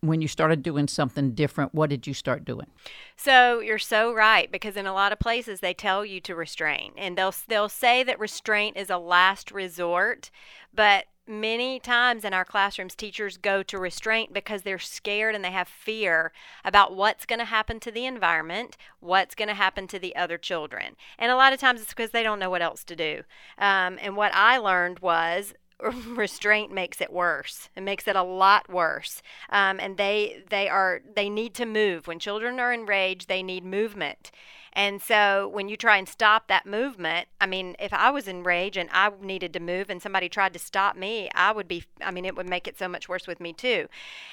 when 0.00 0.22
you 0.22 0.28
started 0.28 0.62
doing 0.62 0.86
something 0.86 1.32
different, 1.32 1.74
what 1.74 1.90
did 1.90 2.06
you 2.06 2.14
start 2.14 2.44
doing? 2.44 2.68
So 3.16 3.58
you're 3.58 3.78
so 3.78 4.14
right 4.14 4.50
because 4.50 4.76
in 4.76 4.86
a 4.86 4.94
lot 4.94 5.10
of 5.10 5.18
places 5.18 5.58
they 5.58 5.74
tell 5.74 6.04
you 6.04 6.20
to 6.20 6.36
restrain, 6.36 6.92
and 6.96 7.18
they'll 7.18 7.34
they'll 7.48 7.68
say 7.68 8.04
that 8.04 8.20
restraint 8.20 8.76
is 8.76 8.90
a 8.90 8.98
last 8.98 9.50
resort, 9.50 10.30
but 10.72 11.06
many 11.30 11.78
times 11.78 12.24
in 12.24 12.34
our 12.34 12.44
classrooms, 12.44 12.94
teachers 12.94 13.36
go 13.36 13.62
to 13.62 13.78
restraint 13.78 14.32
because 14.32 14.62
they're 14.62 14.78
scared 14.78 15.34
and 15.34 15.44
they 15.44 15.52
have 15.52 15.68
fear 15.68 16.32
about 16.64 16.94
what's 16.94 17.24
going 17.24 17.38
to 17.38 17.44
happen 17.44 17.80
to 17.80 17.90
the 17.90 18.04
environment, 18.04 18.76
what's 18.98 19.34
going 19.34 19.48
to 19.48 19.54
happen 19.54 19.86
to 19.86 19.98
the 19.98 20.14
other 20.16 20.36
children. 20.36 20.96
And 21.18 21.30
a 21.30 21.36
lot 21.36 21.52
of 21.52 21.60
times 21.60 21.80
it's 21.80 21.90
because 21.90 22.10
they 22.10 22.22
don't 22.22 22.38
know 22.40 22.50
what 22.50 22.62
else 22.62 22.84
to 22.84 22.96
do. 22.96 23.22
Um, 23.56 23.98
and 24.02 24.16
what 24.16 24.34
I 24.34 24.58
learned 24.58 24.98
was 24.98 25.54
restraint 26.06 26.72
makes 26.72 27.00
it 27.00 27.12
worse. 27.12 27.68
It 27.76 27.82
makes 27.82 28.06
it 28.08 28.16
a 28.16 28.22
lot 28.22 28.68
worse. 28.68 29.22
Um, 29.48 29.78
and 29.80 29.96
they 29.96 30.42
they 30.50 30.68
are 30.68 31.00
they 31.14 31.30
need 31.30 31.54
to 31.54 31.66
move. 31.66 32.06
When 32.06 32.18
children 32.18 32.58
are 32.60 32.72
enraged, 32.72 33.28
they 33.28 33.42
need 33.42 33.64
movement. 33.64 34.30
And 34.72 35.02
so 35.02 35.48
when 35.48 35.68
you 35.68 35.76
try 35.76 35.96
and 35.96 36.08
stop 36.08 36.48
that 36.48 36.66
movement, 36.66 37.28
I 37.40 37.46
mean, 37.46 37.74
if 37.78 37.92
I 37.92 38.10
was 38.10 38.28
in 38.28 38.44
rage 38.44 38.76
and 38.76 38.88
I 38.92 39.10
needed 39.20 39.52
to 39.54 39.60
move 39.60 39.90
and 39.90 40.00
somebody 40.00 40.28
tried 40.28 40.52
to 40.52 40.58
stop 40.58 40.96
me, 40.96 41.28
I 41.34 41.52
would 41.52 41.66
be, 41.66 41.84
I 42.00 42.10
mean, 42.10 42.24
it 42.24 42.36
would 42.36 42.48
make 42.48 42.68
it 42.68 42.78
so 42.78 42.88
much 42.88 43.08
worse 43.08 43.26
with 43.26 43.40
me 43.40 43.52
too. 43.52 43.88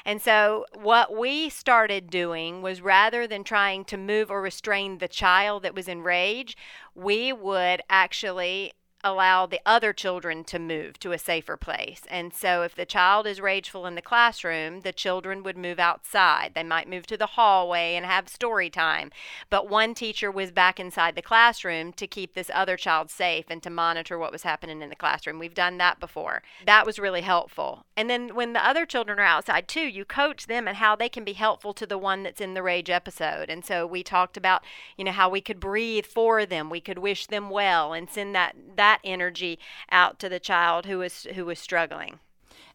And 0.05 0.21
so 0.21 0.65
what 0.73 1.15
we 1.17 1.49
started 1.49 2.09
doing 2.09 2.61
was 2.61 2.81
rather 2.81 3.25
than 3.25 3.43
trying 3.43 3.85
to 3.85 3.97
move 3.97 4.29
or 4.29 4.41
restrain 4.41 4.99
the 4.99 5.07
child 5.07 5.63
that 5.63 5.75
was 5.75 5.87
in 5.87 6.01
rage, 6.01 6.55
we 6.93 7.33
would 7.33 7.81
actually 7.89 8.73
allow 9.03 9.45
the 9.45 9.61
other 9.65 9.93
children 9.93 10.43
to 10.43 10.59
move 10.59 10.99
to 10.99 11.11
a 11.11 11.17
safer 11.17 11.55
place. 11.55 12.01
And 12.09 12.33
so 12.33 12.63
if 12.63 12.75
the 12.75 12.85
child 12.85 13.27
is 13.27 13.39
rageful 13.39 13.85
in 13.85 13.95
the 13.95 14.01
classroom, 14.01 14.81
the 14.81 14.91
children 14.91 15.43
would 15.43 15.57
move 15.57 15.79
outside. 15.79 16.53
They 16.55 16.63
might 16.63 16.89
move 16.89 17.05
to 17.07 17.17
the 17.17 17.27
hallway 17.27 17.95
and 17.95 18.05
have 18.05 18.27
story 18.27 18.69
time. 18.69 19.11
But 19.49 19.69
one 19.69 19.93
teacher 19.93 20.31
was 20.31 20.51
back 20.51 20.79
inside 20.79 21.15
the 21.15 21.21
classroom 21.21 21.93
to 21.93 22.07
keep 22.07 22.33
this 22.33 22.51
other 22.53 22.75
child 22.75 23.09
safe 23.09 23.45
and 23.49 23.61
to 23.63 23.69
monitor 23.69 24.17
what 24.17 24.31
was 24.31 24.43
happening 24.43 24.81
in 24.81 24.89
the 24.89 24.95
classroom. 24.95 25.39
We've 25.39 25.53
done 25.53 25.77
that 25.77 25.99
before. 25.99 26.41
That 26.65 26.85
was 26.85 26.99
really 26.99 27.21
helpful. 27.21 27.85
And 27.95 28.09
then 28.09 28.35
when 28.35 28.53
the 28.53 28.65
other 28.65 28.85
children 28.85 29.19
are 29.19 29.23
outside 29.23 29.67
too, 29.67 29.87
you 29.87 30.05
coach 30.05 30.47
them 30.47 30.67
and 30.67 30.77
how 30.77 30.95
they 30.95 31.09
can 31.09 31.23
be 31.23 31.33
helpful 31.33 31.73
to 31.75 31.85
the 31.85 31.97
one 31.97 32.23
that's 32.23 32.41
in 32.41 32.55
the 32.55 32.63
rage 32.63 32.89
episode. 32.89 33.49
And 33.49 33.63
so 33.63 33.85
we 33.85 34.03
talked 34.03 34.37
about, 34.37 34.63
you 34.97 35.03
know, 35.03 35.11
how 35.11 35.29
we 35.29 35.41
could 35.41 35.59
breathe 35.59 36.05
for 36.05 36.45
them, 36.45 36.69
we 36.69 36.81
could 36.81 36.97
wish 36.97 37.27
them 37.27 37.49
well 37.49 37.93
and 37.93 38.09
send 38.09 38.33
that 38.35 38.55
that 38.75 38.96
that 39.01 39.07
energy 39.07 39.59
out 39.91 40.19
to 40.19 40.29
the 40.29 40.39
child 40.39 40.85
who 40.85 41.01
is 41.01 41.27
who 41.35 41.49
is 41.49 41.59
struggling. 41.59 42.19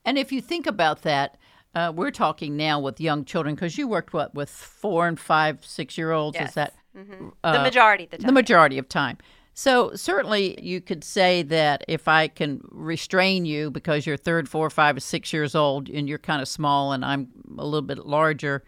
And 0.05 0.19
if 0.19 0.33
you 0.33 0.41
think 0.41 0.67
about 0.67 1.02
that, 1.02 1.38
uh, 1.75 1.93
we're 1.95 2.11
talking 2.11 2.57
now 2.57 2.81
with 2.81 3.00
young 3.00 3.25
children 3.25 3.55
because 3.55 3.79
you 3.79 3.88
worked 3.88 4.12
what 4.12 4.35
with 4.35 4.50
four 4.50 5.07
and 5.07 5.19
five, 5.19 5.64
six 5.64 5.97
year 5.97 6.12
olds. 6.12 6.37
Yes. 6.38 6.50
Is 6.50 6.55
that 6.55 6.75
mm-hmm. 6.97 7.29
uh, 7.45 7.52
the 7.52 7.62
majority 7.62 8.05
of 8.05 8.11
the 8.11 8.19
time? 8.19 8.26
The 8.26 8.33
majority 8.33 8.79
of 8.79 8.88
time. 8.88 9.19
So 9.55 9.95
certainly 9.95 10.59
you 10.62 10.81
could 10.81 11.05
say 11.05 11.43
that 11.43 11.85
if 11.87 12.09
I 12.09 12.29
can 12.29 12.62
restrain 12.71 13.45
you 13.45 13.71
because 13.71 14.07
you're 14.07 14.17
third, 14.17 14.49
four, 14.49 14.71
five, 14.71 14.97
or 14.97 15.00
six 15.00 15.31
years 15.33 15.55
old 15.55 15.91
and 15.91 16.09
you're 16.09 16.19
kind 16.19 16.41
of 16.41 16.49
small 16.49 16.93
and 16.93 17.05
I'm 17.05 17.29
a 17.59 17.64
little 17.64 17.83
bit 17.83 18.07
larger, 18.07 18.64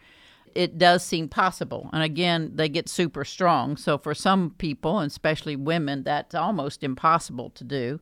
it 0.54 0.78
does 0.78 1.04
seem 1.04 1.28
possible. 1.28 1.90
And 1.92 2.02
again, 2.02 2.52
they 2.54 2.68
get 2.68 2.88
super 2.88 3.24
strong. 3.24 3.76
So 3.76 3.98
for 3.98 4.14
some 4.14 4.50
people, 4.58 4.98
and 4.98 5.10
especially 5.10 5.56
women, 5.56 6.02
that's 6.02 6.34
almost 6.34 6.82
impossible 6.82 7.50
to 7.50 7.64
do. 7.64 8.00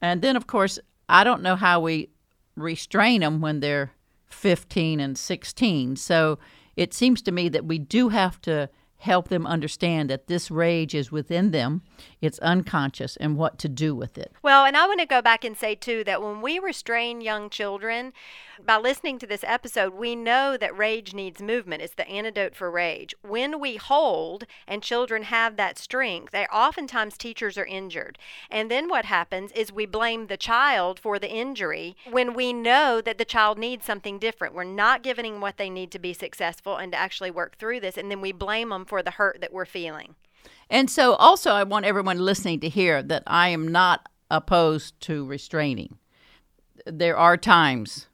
And 0.00 0.22
then, 0.22 0.36
of 0.36 0.46
course, 0.46 0.78
I 1.08 1.24
don't 1.24 1.42
know 1.42 1.56
how 1.56 1.80
we 1.80 2.10
restrain 2.56 3.20
them 3.20 3.40
when 3.40 3.60
they're 3.60 3.92
15 4.26 5.00
and 5.00 5.18
16. 5.18 5.96
So 5.96 6.38
it 6.76 6.94
seems 6.94 7.20
to 7.22 7.32
me 7.32 7.48
that 7.48 7.66
we 7.66 7.78
do 7.78 8.08
have 8.08 8.40
to 8.42 8.70
help 9.00 9.28
them 9.28 9.46
understand 9.46 10.10
that 10.10 10.26
this 10.26 10.50
rage 10.50 10.94
is 10.94 11.10
within 11.10 11.52
them, 11.52 11.82
it's 12.20 12.38
unconscious, 12.40 13.16
and 13.16 13.36
what 13.36 13.58
to 13.58 13.68
do 13.68 13.94
with 13.94 14.18
it. 14.18 14.30
Well, 14.42 14.66
and 14.66 14.76
I 14.76 14.86
want 14.86 15.00
to 15.00 15.06
go 15.06 15.22
back 15.22 15.42
and 15.42 15.56
say, 15.56 15.74
too, 15.74 16.04
that 16.04 16.22
when 16.22 16.42
we 16.42 16.58
restrain 16.58 17.22
young 17.22 17.48
children, 17.48 18.12
by 18.66 18.76
listening 18.76 19.18
to 19.18 19.26
this 19.26 19.44
episode, 19.44 19.94
we 19.94 20.14
know 20.16 20.56
that 20.56 20.76
rage 20.76 21.14
needs 21.14 21.42
movement. 21.42 21.82
It's 21.82 21.94
the 21.94 22.08
antidote 22.08 22.54
for 22.54 22.70
rage. 22.70 23.14
When 23.22 23.60
we 23.60 23.76
hold 23.76 24.44
and 24.66 24.82
children 24.82 25.24
have 25.24 25.56
that 25.56 25.78
strength, 25.78 26.32
they 26.32 26.46
oftentimes 26.46 27.16
teachers 27.16 27.56
are 27.58 27.64
injured. 27.64 28.18
And 28.50 28.70
then 28.70 28.88
what 28.88 29.04
happens 29.04 29.52
is 29.52 29.72
we 29.72 29.86
blame 29.86 30.26
the 30.26 30.36
child 30.36 30.98
for 30.98 31.18
the 31.18 31.30
injury 31.30 31.96
when 32.10 32.34
we 32.34 32.52
know 32.52 33.00
that 33.00 33.18
the 33.18 33.24
child 33.24 33.58
needs 33.58 33.86
something 33.86 34.18
different. 34.18 34.54
We're 34.54 34.64
not 34.64 35.02
giving 35.02 35.32
them 35.32 35.40
what 35.40 35.56
they 35.56 35.70
need 35.70 35.90
to 35.92 35.98
be 35.98 36.12
successful 36.12 36.76
and 36.76 36.92
to 36.92 36.98
actually 36.98 37.30
work 37.30 37.56
through 37.56 37.80
this, 37.80 37.96
and 37.96 38.10
then 38.10 38.20
we 38.20 38.32
blame 38.32 38.70
them 38.70 38.84
for 38.84 39.02
the 39.02 39.12
hurt 39.12 39.40
that 39.40 39.52
we're 39.52 39.64
feeling. 39.64 40.14
And 40.68 40.88
so, 40.88 41.14
also, 41.14 41.50
I 41.50 41.64
want 41.64 41.84
everyone 41.84 42.18
listening 42.18 42.60
to 42.60 42.68
hear 42.68 43.02
that 43.02 43.24
I 43.26 43.48
am 43.48 43.68
not 43.68 44.08
opposed 44.30 45.00
to 45.02 45.24
restraining. 45.24 45.98
There 46.86 47.16
are 47.16 47.36
times 47.36 48.06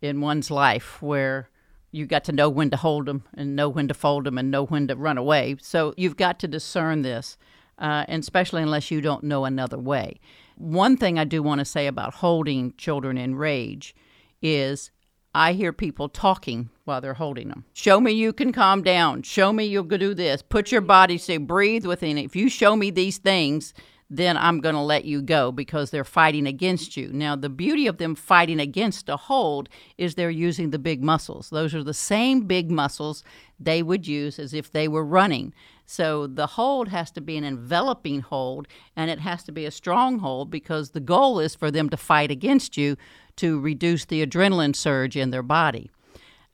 in 0.00 0.20
one's 0.20 0.50
life 0.50 1.00
where 1.02 1.48
you 1.92 2.06
got 2.06 2.24
to 2.24 2.32
know 2.32 2.48
when 2.48 2.70
to 2.70 2.76
hold 2.76 3.06
them 3.06 3.24
and 3.34 3.56
know 3.56 3.68
when 3.68 3.88
to 3.88 3.94
fold 3.94 4.24
them 4.24 4.38
and 4.38 4.50
know 4.50 4.66
when 4.66 4.88
to 4.88 4.96
run 4.96 5.18
away. 5.18 5.56
So 5.60 5.94
you've 5.96 6.16
got 6.16 6.38
to 6.40 6.48
discern 6.48 7.02
this, 7.02 7.38
uh, 7.78 8.04
and 8.08 8.22
especially 8.22 8.62
unless 8.62 8.90
you 8.90 9.00
don't 9.00 9.24
know 9.24 9.44
another 9.44 9.78
way. 9.78 10.20
One 10.56 10.96
thing 10.96 11.18
I 11.18 11.24
do 11.24 11.42
want 11.42 11.60
to 11.60 11.64
say 11.64 11.86
about 11.86 12.14
holding 12.14 12.74
children 12.76 13.18
in 13.18 13.34
rage 13.34 13.94
is 14.42 14.90
I 15.34 15.52
hear 15.52 15.72
people 15.72 16.08
talking 16.08 16.70
while 16.84 17.00
they're 17.00 17.14
holding 17.14 17.48
them. 17.48 17.66
Show 17.74 18.00
me 18.00 18.12
you 18.12 18.32
can 18.32 18.52
calm 18.52 18.82
down. 18.82 19.22
Show 19.22 19.52
me 19.52 19.66
you'll 19.66 19.84
do 19.84 20.14
this. 20.14 20.40
Put 20.40 20.72
your 20.72 20.80
body, 20.80 21.18
say, 21.18 21.36
breathe 21.36 21.84
within 21.84 22.16
it. 22.16 22.24
If 22.24 22.36
you 22.36 22.48
show 22.48 22.74
me 22.74 22.90
these 22.90 23.18
things, 23.18 23.74
then 24.08 24.36
I'm 24.36 24.60
going 24.60 24.74
to 24.74 24.80
let 24.80 25.04
you 25.04 25.20
go 25.20 25.50
because 25.50 25.90
they're 25.90 26.04
fighting 26.04 26.46
against 26.46 26.96
you. 26.96 27.12
Now, 27.12 27.34
the 27.34 27.48
beauty 27.48 27.86
of 27.86 27.98
them 27.98 28.14
fighting 28.14 28.60
against 28.60 29.08
a 29.08 29.16
hold 29.16 29.68
is 29.98 30.14
they're 30.14 30.30
using 30.30 30.70
the 30.70 30.78
big 30.78 31.02
muscles. 31.02 31.50
Those 31.50 31.74
are 31.74 31.82
the 31.82 31.94
same 31.94 32.42
big 32.42 32.70
muscles 32.70 33.24
they 33.58 33.82
would 33.82 34.06
use 34.06 34.38
as 34.38 34.54
if 34.54 34.70
they 34.70 34.86
were 34.86 35.04
running. 35.04 35.52
So 35.86 36.26
the 36.26 36.46
hold 36.46 36.88
has 36.88 37.10
to 37.12 37.20
be 37.20 37.36
an 37.36 37.44
enveloping 37.44 38.20
hold 38.20 38.68
and 38.96 39.10
it 39.10 39.20
has 39.20 39.42
to 39.44 39.52
be 39.52 39.64
a 39.64 39.70
strong 39.70 40.18
hold 40.18 40.50
because 40.50 40.90
the 40.90 41.00
goal 41.00 41.38
is 41.38 41.54
for 41.54 41.70
them 41.70 41.88
to 41.90 41.96
fight 41.96 42.30
against 42.30 42.76
you 42.76 42.96
to 43.36 43.60
reduce 43.60 44.04
the 44.04 44.24
adrenaline 44.24 44.74
surge 44.74 45.16
in 45.16 45.30
their 45.30 45.42
body. 45.42 45.90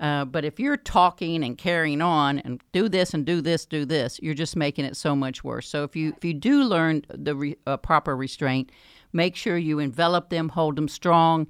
Uh, 0.02 0.24
but 0.24 0.44
if 0.44 0.58
you're 0.58 0.76
talking 0.76 1.44
and 1.44 1.56
carrying 1.56 2.02
on 2.02 2.40
and 2.40 2.60
do 2.72 2.88
this 2.88 3.14
and 3.14 3.24
do 3.24 3.40
this, 3.40 3.64
do 3.64 3.84
this, 3.84 4.18
you're 4.20 4.34
just 4.34 4.56
making 4.56 4.84
it 4.84 4.96
so 4.96 5.14
much 5.14 5.44
worse. 5.44 5.68
So 5.68 5.84
if 5.84 5.94
you 5.94 6.12
if 6.16 6.24
you 6.24 6.34
do 6.34 6.64
learn 6.64 7.02
the 7.08 7.36
re, 7.36 7.56
uh, 7.68 7.76
proper 7.76 8.16
restraint, 8.16 8.72
make 9.12 9.36
sure 9.36 9.56
you 9.56 9.78
envelop 9.78 10.28
them, 10.28 10.48
hold 10.48 10.74
them 10.74 10.88
strong, 10.88 11.46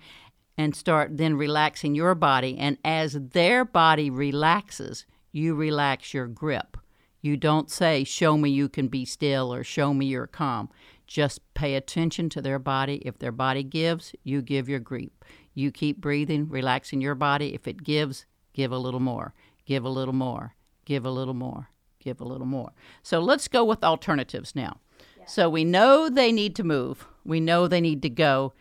and 0.59 0.77
start 0.77 1.17
then 1.17 1.35
relaxing 1.35 1.95
your 1.95 2.15
body. 2.15 2.59
And 2.59 2.77
as 2.85 3.15
their 3.15 3.65
body 3.65 4.11
relaxes, 4.11 5.07
you 5.33 5.55
relax 5.55 6.13
your 6.13 6.27
grip. 6.27 6.77
You 7.23 7.39
don't 7.39 7.71
say, 7.71 8.05
Show 8.05 8.37
me 8.37 8.51
you 8.51 8.69
can 8.69 8.89
be 8.89 9.07
still 9.07 9.55
or 9.55 9.65
show 9.65 9.95
me 9.95 10.07
you're 10.07 10.27
calm. 10.27 10.69
Just 11.07 11.41
pay 11.55 11.75
attention 11.75 12.29
to 12.29 12.43
their 12.43 12.59
body. 12.59 12.97
If 13.07 13.19
their 13.19 13.33
body 13.33 13.63
gives, 13.63 14.15
you 14.25 14.43
give 14.43 14.69
your 14.69 14.81
grip. 14.81 15.25
You 15.55 15.71
keep 15.71 16.03
breathing, 16.03 16.51
relaxing 16.51 17.01
your 17.01 17.15
body. 17.15 17.55
If 17.55 17.67
it 17.67 17.83
gives, 17.83 18.27
give 18.53 18.73
a 18.73 18.79
little 18.79 19.01
more, 19.01 19.35
give 19.65 19.85
a 19.85 19.89
little 19.89 20.15
more, 20.15 20.55
give 20.85 21.05
a 21.05 21.11
little 21.11 21.35
more, 21.35 21.69
give 21.99 22.21
a 22.21 22.25
little 22.25 22.47
more. 22.47 22.73
So 23.03 23.21
let's 23.21 23.49
go 23.49 23.65
with 23.65 23.85
alternatives 23.85 24.55
now. 24.55 24.79
Yeah. 25.19 25.27
So 25.27 25.51
we 25.51 25.65
know 25.65 26.09
they 26.09 26.33
need 26.33 26.57
to 26.57 26.65
move, 26.65 27.07
we 27.25 27.41
know 27.41 27.69
they 27.69 27.81
need 27.81 28.03
to 28.03 28.11
go. 28.11 28.53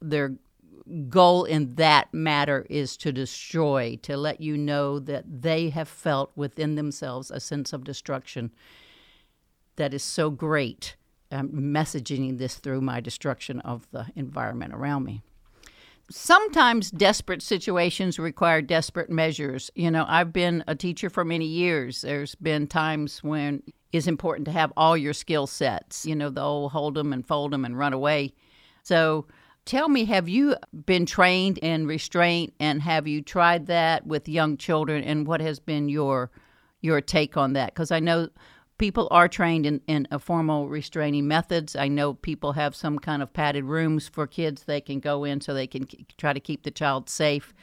Their 0.00 0.36
goal 1.08 1.44
in 1.44 1.74
that 1.76 2.12
matter 2.14 2.66
is 2.70 2.96
to 2.98 3.12
destroy, 3.12 3.98
to 4.02 4.16
let 4.16 4.40
you 4.40 4.56
know 4.56 4.98
that 5.00 5.24
they 5.42 5.70
have 5.70 5.88
felt 5.88 6.30
within 6.36 6.76
themselves 6.76 7.30
a 7.30 7.40
sense 7.40 7.72
of 7.72 7.84
destruction 7.84 8.52
that 9.76 9.92
is 9.92 10.02
so 10.02 10.30
great. 10.30 10.96
I'm 11.30 11.50
messaging 11.50 12.38
this 12.38 12.56
through 12.56 12.82
my 12.82 13.00
destruction 13.00 13.60
of 13.60 13.88
the 13.90 14.06
environment 14.14 14.72
around 14.72 15.04
me 15.04 15.22
sometimes 16.10 16.90
desperate 16.90 17.42
situations 17.42 18.18
require 18.18 18.62
desperate 18.62 19.10
measures. 19.10 19.70
You 19.74 19.90
know, 19.90 20.04
I've 20.08 20.32
been 20.32 20.62
a 20.66 20.74
teacher 20.74 21.10
for 21.10 21.24
many 21.24 21.46
years. 21.46 22.02
There's 22.02 22.34
been 22.36 22.66
times 22.66 23.22
when 23.22 23.62
it's 23.92 24.06
important 24.06 24.46
to 24.46 24.52
have 24.52 24.72
all 24.76 24.96
your 24.96 25.12
skill 25.12 25.46
sets, 25.46 26.06
you 26.06 26.14
know, 26.14 26.30
the 26.30 26.42
old 26.42 26.72
hold 26.72 26.94
them 26.94 27.12
and 27.12 27.26
fold 27.26 27.52
them 27.52 27.64
and 27.64 27.78
run 27.78 27.92
away. 27.92 28.34
So 28.82 29.26
tell 29.64 29.88
me, 29.88 30.04
have 30.04 30.28
you 30.28 30.56
been 30.84 31.06
trained 31.06 31.58
in 31.58 31.86
restraint 31.86 32.54
and 32.60 32.82
have 32.82 33.06
you 33.06 33.22
tried 33.22 33.66
that 33.66 34.06
with 34.06 34.28
young 34.28 34.56
children 34.56 35.02
and 35.02 35.26
what 35.26 35.40
has 35.40 35.58
been 35.58 35.88
your 35.88 36.30
your 36.82 37.00
take 37.00 37.36
on 37.36 37.54
that? 37.54 37.74
Because 37.74 37.90
I 37.90 38.00
know 38.00 38.28
people 38.78 39.08
are 39.10 39.28
trained 39.28 39.66
in, 39.66 39.80
in 39.86 40.06
formal 40.18 40.68
restraining 40.68 41.26
methods. 41.26 41.76
I 41.76 41.88
know 41.88 42.14
people 42.14 42.52
have 42.52 42.74
some 42.74 42.98
kind 42.98 43.22
of 43.22 43.32
padded 43.32 43.64
rooms 43.64 44.08
for 44.08 44.26
kids 44.26 44.64
they 44.64 44.80
can 44.80 45.00
go 45.00 45.24
in 45.24 45.40
so 45.40 45.54
they 45.54 45.66
can 45.66 45.86
try 46.18 46.32
to 46.32 46.40
keep 46.40 46.62
the 46.62 46.70
child 46.70 47.08
safe. 47.08 47.54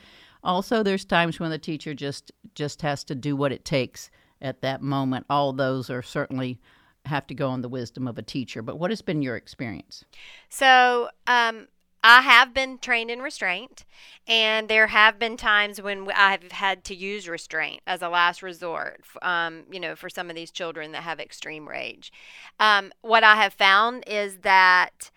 Also, 0.43 0.84
there's 0.84 1.05
times 1.05 1.39
when 1.39 1.51
the 1.51 1.58
teacher 1.58 1.93
just 1.93 2.32
just 2.55 2.82
has 2.82 3.03
to 3.05 3.15
do 3.15 3.36
what 3.36 3.51
it 3.51 3.63
takes 3.63 4.10
at 4.41 4.62
that 4.62 4.82
moment. 4.82 5.25
All 5.29 5.53
those 5.53 5.89
are 5.89 6.01
certainly 6.01 6.60
have 7.05 7.27
to 7.27 7.34
go 7.34 7.50
on 7.50 7.62
the 7.62 7.70
wisdom 7.70 8.08
of 8.08 8.17
a 8.17 8.22
teacher. 8.22 8.62
But 8.62 8.79
what 8.79 8.91
has 8.91 9.01
been 9.01 9.22
your 9.22 9.36
experience? 9.36 10.05
So, 10.50 11.10
um, 11.27 11.67
I 12.03 12.22
have 12.22 12.53
been 12.53 12.79
trained 12.79 13.10
in 13.10 13.22
restraint, 13.22 13.86
and 14.27 14.67
there 14.67 14.88
have 14.88 15.17
been 15.17 15.38
times 15.38 15.81
when 15.81 16.12
I've 16.13 16.51
had 16.51 16.83
to 16.86 16.95
use 16.95 17.29
restraint 17.29 17.81
as 17.88 18.01
a 18.01 18.10
last 18.10 18.43
resort, 18.43 19.01
um, 19.22 19.63
you 19.72 19.79
know, 19.79 19.95
for 19.95 20.10
some 20.10 20.29
of 20.29 20.36
these 20.36 20.51
children 20.51 20.91
that 20.91 21.03
have 21.03 21.19
extreme 21.19 21.67
rage. 21.67 22.12
Um, 22.60 22.91
what 23.01 23.24
I 23.24 23.36
have 23.36 23.53
found 23.53 24.03
is 24.05 24.39
that 24.39 25.12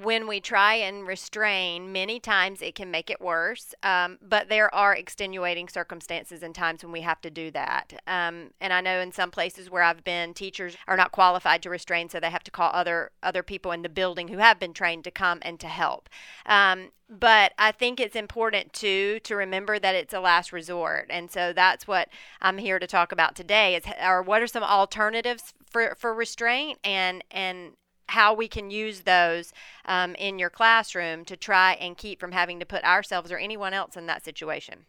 when 0.00 0.26
we 0.26 0.40
try 0.40 0.74
and 0.74 1.06
restrain, 1.06 1.92
many 1.92 2.18
times 2.18 2.62
it 2.62 2.74
can 2.74 2.90
make 2.90 3.10
it 3.10 3.20
worse. 3.20 3.74
Um, 3.82 4.18
but 4.26 4.48
there 4.48 4.74
are 4.74 4.94
extenuating 4.94 5.68
circumstances 5.68 6.42
and 6.42 6.54
times 6.54 6.82
when 6.82 6.92
we 6.92 7.02
have 7.02 7.20
to 7.20 7.30
do 7.30 7.50
that. 7.50 7.92
Um, 8.06 8.52
and 8.60 8.72
I 8.72 8.80
know 8.80 9.00
in 9.00 9.12
some 9.12 9.30
places 9.30 9.70
where 9.70 9.82
I've 9.82 10.02
been, 10.02 10.32
teachers 10.32 10.76
are 10.88 10.96
not 10.96 11.12
qualified 11.12 11.62
to 11.62 11.70
restrain, 11.70 12.08
so 12.08 12.18
they 12.18 12.30
have 12.30 12.44
to 12.44 12.50
call 12.50 12.70
other 12.72 13.10
other 13.22 13.42
people 13.42 13.70
in 13.72 13.82
the 13.82 13.88
building 13.90 14.28
who 14.28 14.38
have 14.38 14.58
been 14.58 14.72
trained 14.72 15.04
to 15.04 15.10
come 15.10 15.40
and 15.42 15.60
to 15.60 15.68
help. 15.68 16.08
Um, 16.46 16.92
but 17.10 17.52
I 17.58 17.72
think 17.72 18.00
it's 18.00 18.16
important 18.16 18.72
too 18.72 19.20
to 19.24 19.36
remember 19.36 19.78
that 19.78 19.94
it's 19.94 20.14
a 20.14 20.20
last 20.20 20.52
resort, 20.52 21.08
and 21.10 21.30
so 21.30 21.52
that's 21.52 21.86
what 21.86 22.08
I'm 22.40 22.56
here 22.56 22.78
to 22.78 22.86
talk 22.86 23.12
about 23.12 23.36
today. 23.36 23.76
Is 23.76 23.84
or 24.02 24.22
what 24.22 24.40
are 24.40 24.46
some 24.46 24.62
alternatives 24.62 25.52
for 25.70 25.94
for 25.98 26.14
restraint 26.14 26.78
and 26.82 27.22
and 27.30 27.72
how 28.12 28.34
we 28.34 28.46
can 28.46 28.70
use 28.70 29.00
those 29.00 29.52
um, 29.86 30.14
in 30.16 30.38
your 30.38 30.50
classroom 30.50 31.24
to 31.24 31.36
try 31.36 31.72
and 31.74 31.96
keep 31.96 32.20
from 32.20 32.32
having 32.32 32.60
to 32.60 32.66
put 32.66 32.84
ourselves 32.84 33.32
or 33.32 33.38
anyone 33.38 33.72
else 33.72 33.96
in 33.96 34.06
that 34.06 34.22
situation. 34.22 34.84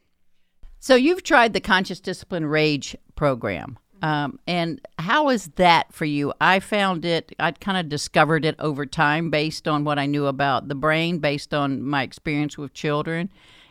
So 0.79 0.95
you've 0.95 1.23
tried 1.23 1.53
the 1.53 1.61
Conscious 1.61 2.01
Discipline 2.01 2.45
Rage 2.45 2.97
program. 3.15 3.79
Um, 4.01 4.39
and 4.45 4.85
how 4.99 5.29
is 5.29 5.47
that 5.55 5.93
for 5.93 6.03
you? 6.03 6.33
I 6.41 6.59
found 6.59 7.05
it, 7.05 7.33
I 7.39 7.51
kind 7.51 7.77
of 7.77 7.87
discovered 7.87 8.43
it 8.43 8.55
over 8.59 8.85
time 8.85 9.29
based 9.29 9.65
on 9.65 9.85
what 9.85 9.97
I 9.97 10.05
knew 10.05 10.25
about 10.25 10.67
the 10.67 10.75
brain, 10.75 11.19
based 11.19 11.53
on 11.53 11.81
my 11.81 12.03
experience 12.03 12.57
with 12.57 12.73
children, 12.73 13.29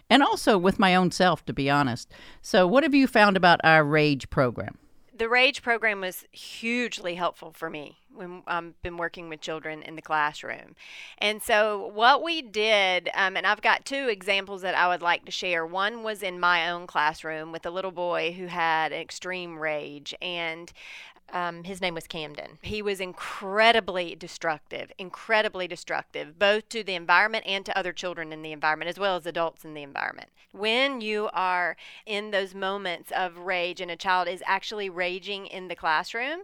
and 0.09 0.23
also 0.23 0.57
with 0.57 0.79
my 0.79 0.95
own 0.95 1.11
self, 1.11 1.45
to 1.45 1.53
be 1.53 1.69
honest. 1.69 2.11
So, 2.41 2.67
what 2.67 2.83
have 2.83 2.95
you 2.95 3.07
found 3.07 3.37
about 3.37 3.61
our 3.63 3.85
RAGE 3.85 4.31
program? 4.31 4.79
The 5.23 5.29
rage 5.29 5.63
program 5.63 6.01
was 6.01 6.25
hugely 6.33 7.15
helpful 7.15 7.53
for 7.53 7.71
me 7.71 7.97
when 8.13 8.43
I've 8.45 8.59
um, 8.59 8.75
been 8.83 8.97
working 8.97 9.29
with 9.29 9.41
children 9.41 9.81
in 9.81 9.95
the 9.95 10.03
classroom. 10.03 10.75
And 11.19 11.41
so 11.41 11.93
what 11.95 12.25
we 12.25 12.43
did 12.43 13.09
um, 13.15 13.37
and 13.37 13.47
i've 13.47 13.63
got 13.63 13.85
two 13.85 14.09
examples 14.09 14.63
that 14.63 14.75
i 14.75 14.89
would 14.89 15.01
like 15.01 15.25
to 15.27 15.31
share. 15.31 15.65
One 15.65 16.03
was 16.03 16.25
in 16.25 16.41
my 16.41 16.69
own 16.69 16.89
classroom 16.89 17.53
with 17.53 17.65
a 17.65 17.71
little 17.71 17.93
boy 17.93 18.33
who 18.33 18.47
had 18.47 18.91
extreme 18.91 19.61
rage 19.61 20.13
and 20.21 20.73
um, 21.33 21.65
his 21.65 21.81
name 21.81 21.95
was 21.95 22.07
Camden. 22.07 22.59
He 22.63 22.83
was 22.83 23.01
incredibly 23.01 24.15
destructive, 24.15 24.93
incredibly 24.99 25.67
destructive, 25.67 26.39
both 26.39 26.69
to 26.71 26.83
the 26.85 26.95
environment 26.95 27.45
and 27.47 27.65
to 27.67 27.77
other 27.77 27.93
children 27.93 28.33
in 28.33 28.43
the 28.43 28.53
environment, 28.53 28.89
as 28.89 28.99
well 28.99 29.17
as 29.17 29.27
adults 29.27 29.65
in 29.65 29.75
the 29.75 29.83
environment. 29.83 30.31
When 30.53 31.01
you 31.01 31.31
are 31.33 31.77
in 32.05 32.31
those 32.31 32.55
moments 32.55 33.11
of 33.11 33.39
rage 33.39 33.81
and 33.81 33.91
a 33.91 33.97
child 33.97 34.29
is 34.29 34.43
actually 34.47 34.91
raging 34.91 35.47
in 35.47 35.69
the 35.69 35.77
classroom, 35.77 36.43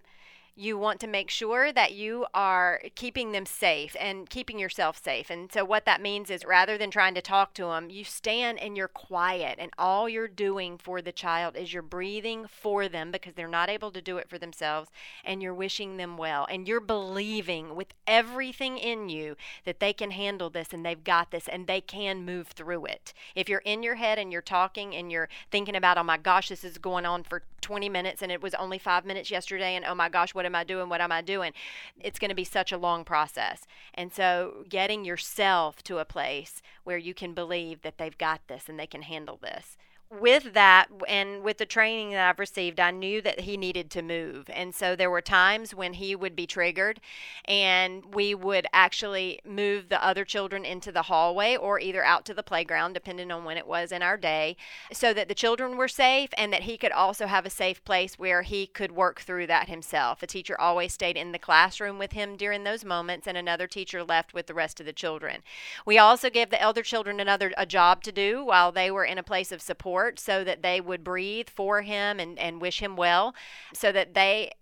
you 0.58 0.76
want 0.76 0.98
to 1.00 1.06
make 1.06 1.30
sure 1.30 1.72
that 1.72 1.92
you 1.92 2.26
are 2.34 2.82
keeping 2.96 3.30
them 3.30 3.46
safe 3.46 3.94
and 4.00 4.28
keeping 4.28 4.58
yourself 4.58 5.02
safe. 5.02 5.30
And 5.30 5.52
so, 5.52 5.64
what 5.64 5.84
that 5.84 6.02
means 6.02 6.30
is 6.30 6.44
rather 6.44 6.76
than 6.76 6.90
trying 6.90 7.14
to 7.14 7.22
talk 7.22 7.54
to 7.54 7.66
them, 7.66 7.90
you 7.90 8.02
stand 8.02 8.58
and 8.58 8.76
you're 8.76 8.88
quiet, 8.88 9.58
and 9.60 9.70
all 9.78 10.08
you're 10.08 10.26
doing 10.26 10.76
for 10.76 11.00
the 11.00 11.12
child 11.12 11.56
is 11.56 11.72
you're 11.72 11.82
breathing 11.82 12.46
for 12.48 12.88
them 12.88 13.12
because 13.12 13.34
they're 13.34 13.46
not 13.46 13.68
able 13.68 13.92
to 13.92 14.02
do 14.02 14.18
it 14.18 14.28
for 14.28 14.38
themselves, 14.38 14.90
and 15.24 15.42
you're 15.42 15.54
wishing 15.54 15.96
them 15.96 16.16
well, 16.16 16.46
and 16.50 16.66
you're 16.66 16.80
believing 16.80 17.76
with 17.76 17.94
everything 18.06 18.78
in 18.78 19.08
you 19.08 19.36
that 19.64 19.78
they 19.78 19.92
can 19.92 20.10
handle 20.10 20.50
this 20.50 20.72
and 20.72 20.84
they've 20.84 21.04
got 21.04 21.30
this 21.30 21.46
and 21.46 21.66
they 21.66 21.80
can 21.80 22.24
move 22.24 22.48
through 22.48 22.86
it. 22.86 23.12
If 23.34 23.48
you're 23.48 23.62
in 23.64 23.82
your 23.82 23.94
head 23.94 24.18
and 24.18 24.32
you're 24.32 24.42
talking 24.42 24.94
and 24.94 25.12
you're 25.12 25.28
thinking 25.50 25.76
about, 25.76 25.98
oh 25.98 26.02
my 26.02 26.16
gosh, 26.16 26.48
this 26.48 26.64
is 26.64 26.78
going 26.78 27.06
on 27.06 27.22
for 27.22 27.42
20 27.60 27.88
minutes 27.88 28.22
and 28.22 28.32
it 28.32 28.42
was 28.42 28.54
only 28.54 28.78
five 28.78 29.04
minutes 29.04 29.30
yesterday, 29.30 29.74
and 29.74 29.84
oh 29.84 29.94
my 29.94 30.08
gosh, 30.08 30.34
what 30.34 30.46
am 30.46 30.54
I 30.54 30.64
doing? 30.64 30.88
What 30.88 31.00
am 31.00 31.12
I 31.12 31.22
doing? 31.22 31.52
It's 32.00 32.18
going 32.18 32.30
to 32.30 32.34
be 32.34 32.44
such 32.44 32.72
a 32.72 32.78
long 32.78 33.04
process. 33.04 33.66
And 33.94 34.12
so 34.12 34.64
getting 34.68 35.04
yourself 35.04 35.82
to 35.84 35.98
a 35.98 36.04
place 36.04 36.62
where 36.84 36.98
you 36.98 37.14
can 37.14 37.34
believe 37.34 37.82
that 37.82 37.98
they've 37.98 38.16
got 38.16 38.40
this 38.48 38.68
and 38.68 38.78
they 38.78 38.86
can 38.86 39.02
handle 39.02 39.38
this 39.40 39.76
with 40.10 40.54
that 40.54 40.86
and 41.06 41.42
with 41.42 41.58
the 41.58 41.66
training 41.66 42.10
that 42.10 42.28
I've 42.28 42.38
received, 42.38 42.80
I 42.80 42.90
knew 42.90 43.20
that 43.20 43.40
he 43.40 43.58
needed 43.58 43.90
to 43.90 44.02
move. 44.02 44.48
And 44.48 44.74
so 44.74 44.96
there 44.96 45.10
were 45.10 45.20
times 45.20 45.74
when 45.74 45.94
he 45.94 46.16
would 46.16 46.34
be 46.34 46.46
triggered 46.46 47.00
and 47.44 48.14
we 48.14 48.34
would 48.34 48.66
actually 48.72 49.38
move 49.44 49.90
the 49.90 50.02
other 50.02 50.24
children 50.24 50.64
into 50.64 50.90
the 50.90 51.02
hallway 51.02 51.56
or 51.56 51.78
either 51.78 52.02
out 52.02 52.24
to 52.26 52.34
the 52.34 52.42
playground, 52.42 52.94
depending 52.94 53.30
on 53.30 53.44
when 53.44 53.58
it 53.58 53.66
was 53.66 53.92
in 53.92 54.02
our 54.02 54.16
day, 54.16 54.56
so 54.92 55.12
that 55.12 55.28
the 55.28 55.34
children 55.34 55.76
were 55.76 55.88
safe 55.88 56.30
and 56.38 56.52
that 56.54 56.62
he 56.62 56.78
could 56.78 56.92
also 56.92 57.26
have 57.26 57.44
a 57.44 57.50
safe 57.50 57.84
place 57.84 58.18
where 58.18 58.42
he 58.42 58.66
could 58.66 58.92
work 58.92 59.20
through 59.20 59.46
that 59.46 59.68
himself. 59.68 60.22
A 60.22 60.26
teacher 60.26 60.58
always 60.58 60.94
stayed 60.94 61.18
in 61.18 61.32
the 61.32 61.38
classroom 61.38 61.98
with 61.98 62.12
him 62.12 62.36
during 62.36 62.64
those 62.64 62.84
moments 62.84 63.26
and 63.26 63.36
another 63.36 63.66
teacher 63.66 64.02
left 64.02 64.32
with 64.32 64.46
the 64.46 64.54
rest 64.54 64.80
of 64.80 64.86
the 64.86 64.92
children. 64.94 65.42
We 65.84 65.98
also 65.98 66.30
gave 66.30 66.48
the 66.48 66.60
elder 66.60 66.82
children 66.82 67.20
another 67.20 67.52
a 67.58 67.66
job 67.66 68.02
to 68.04 68.12
do 68.12 68.42
while 68.42 68.72
they 68.72 68.90
were 68.90 69.04
in 69.04 69.18
a 69.18 69.22
place 69.22 69.52
of 69.52 69.60
support 69.60 69.97
so 70.18 70.44
that 70.44 70.62
they 70.62 70.80
would 70.80 71.04
breathe 71.04 71.48
for 71.48 71.82
him 71.82 72.20
and, 72.20 72.38
and 72.38 72.60
wish 72.60 72.80
him 72.80 72.96
well, 72.96 73.34
so 73.72 73.92
that 73.92 74.14
they 74.14 74.52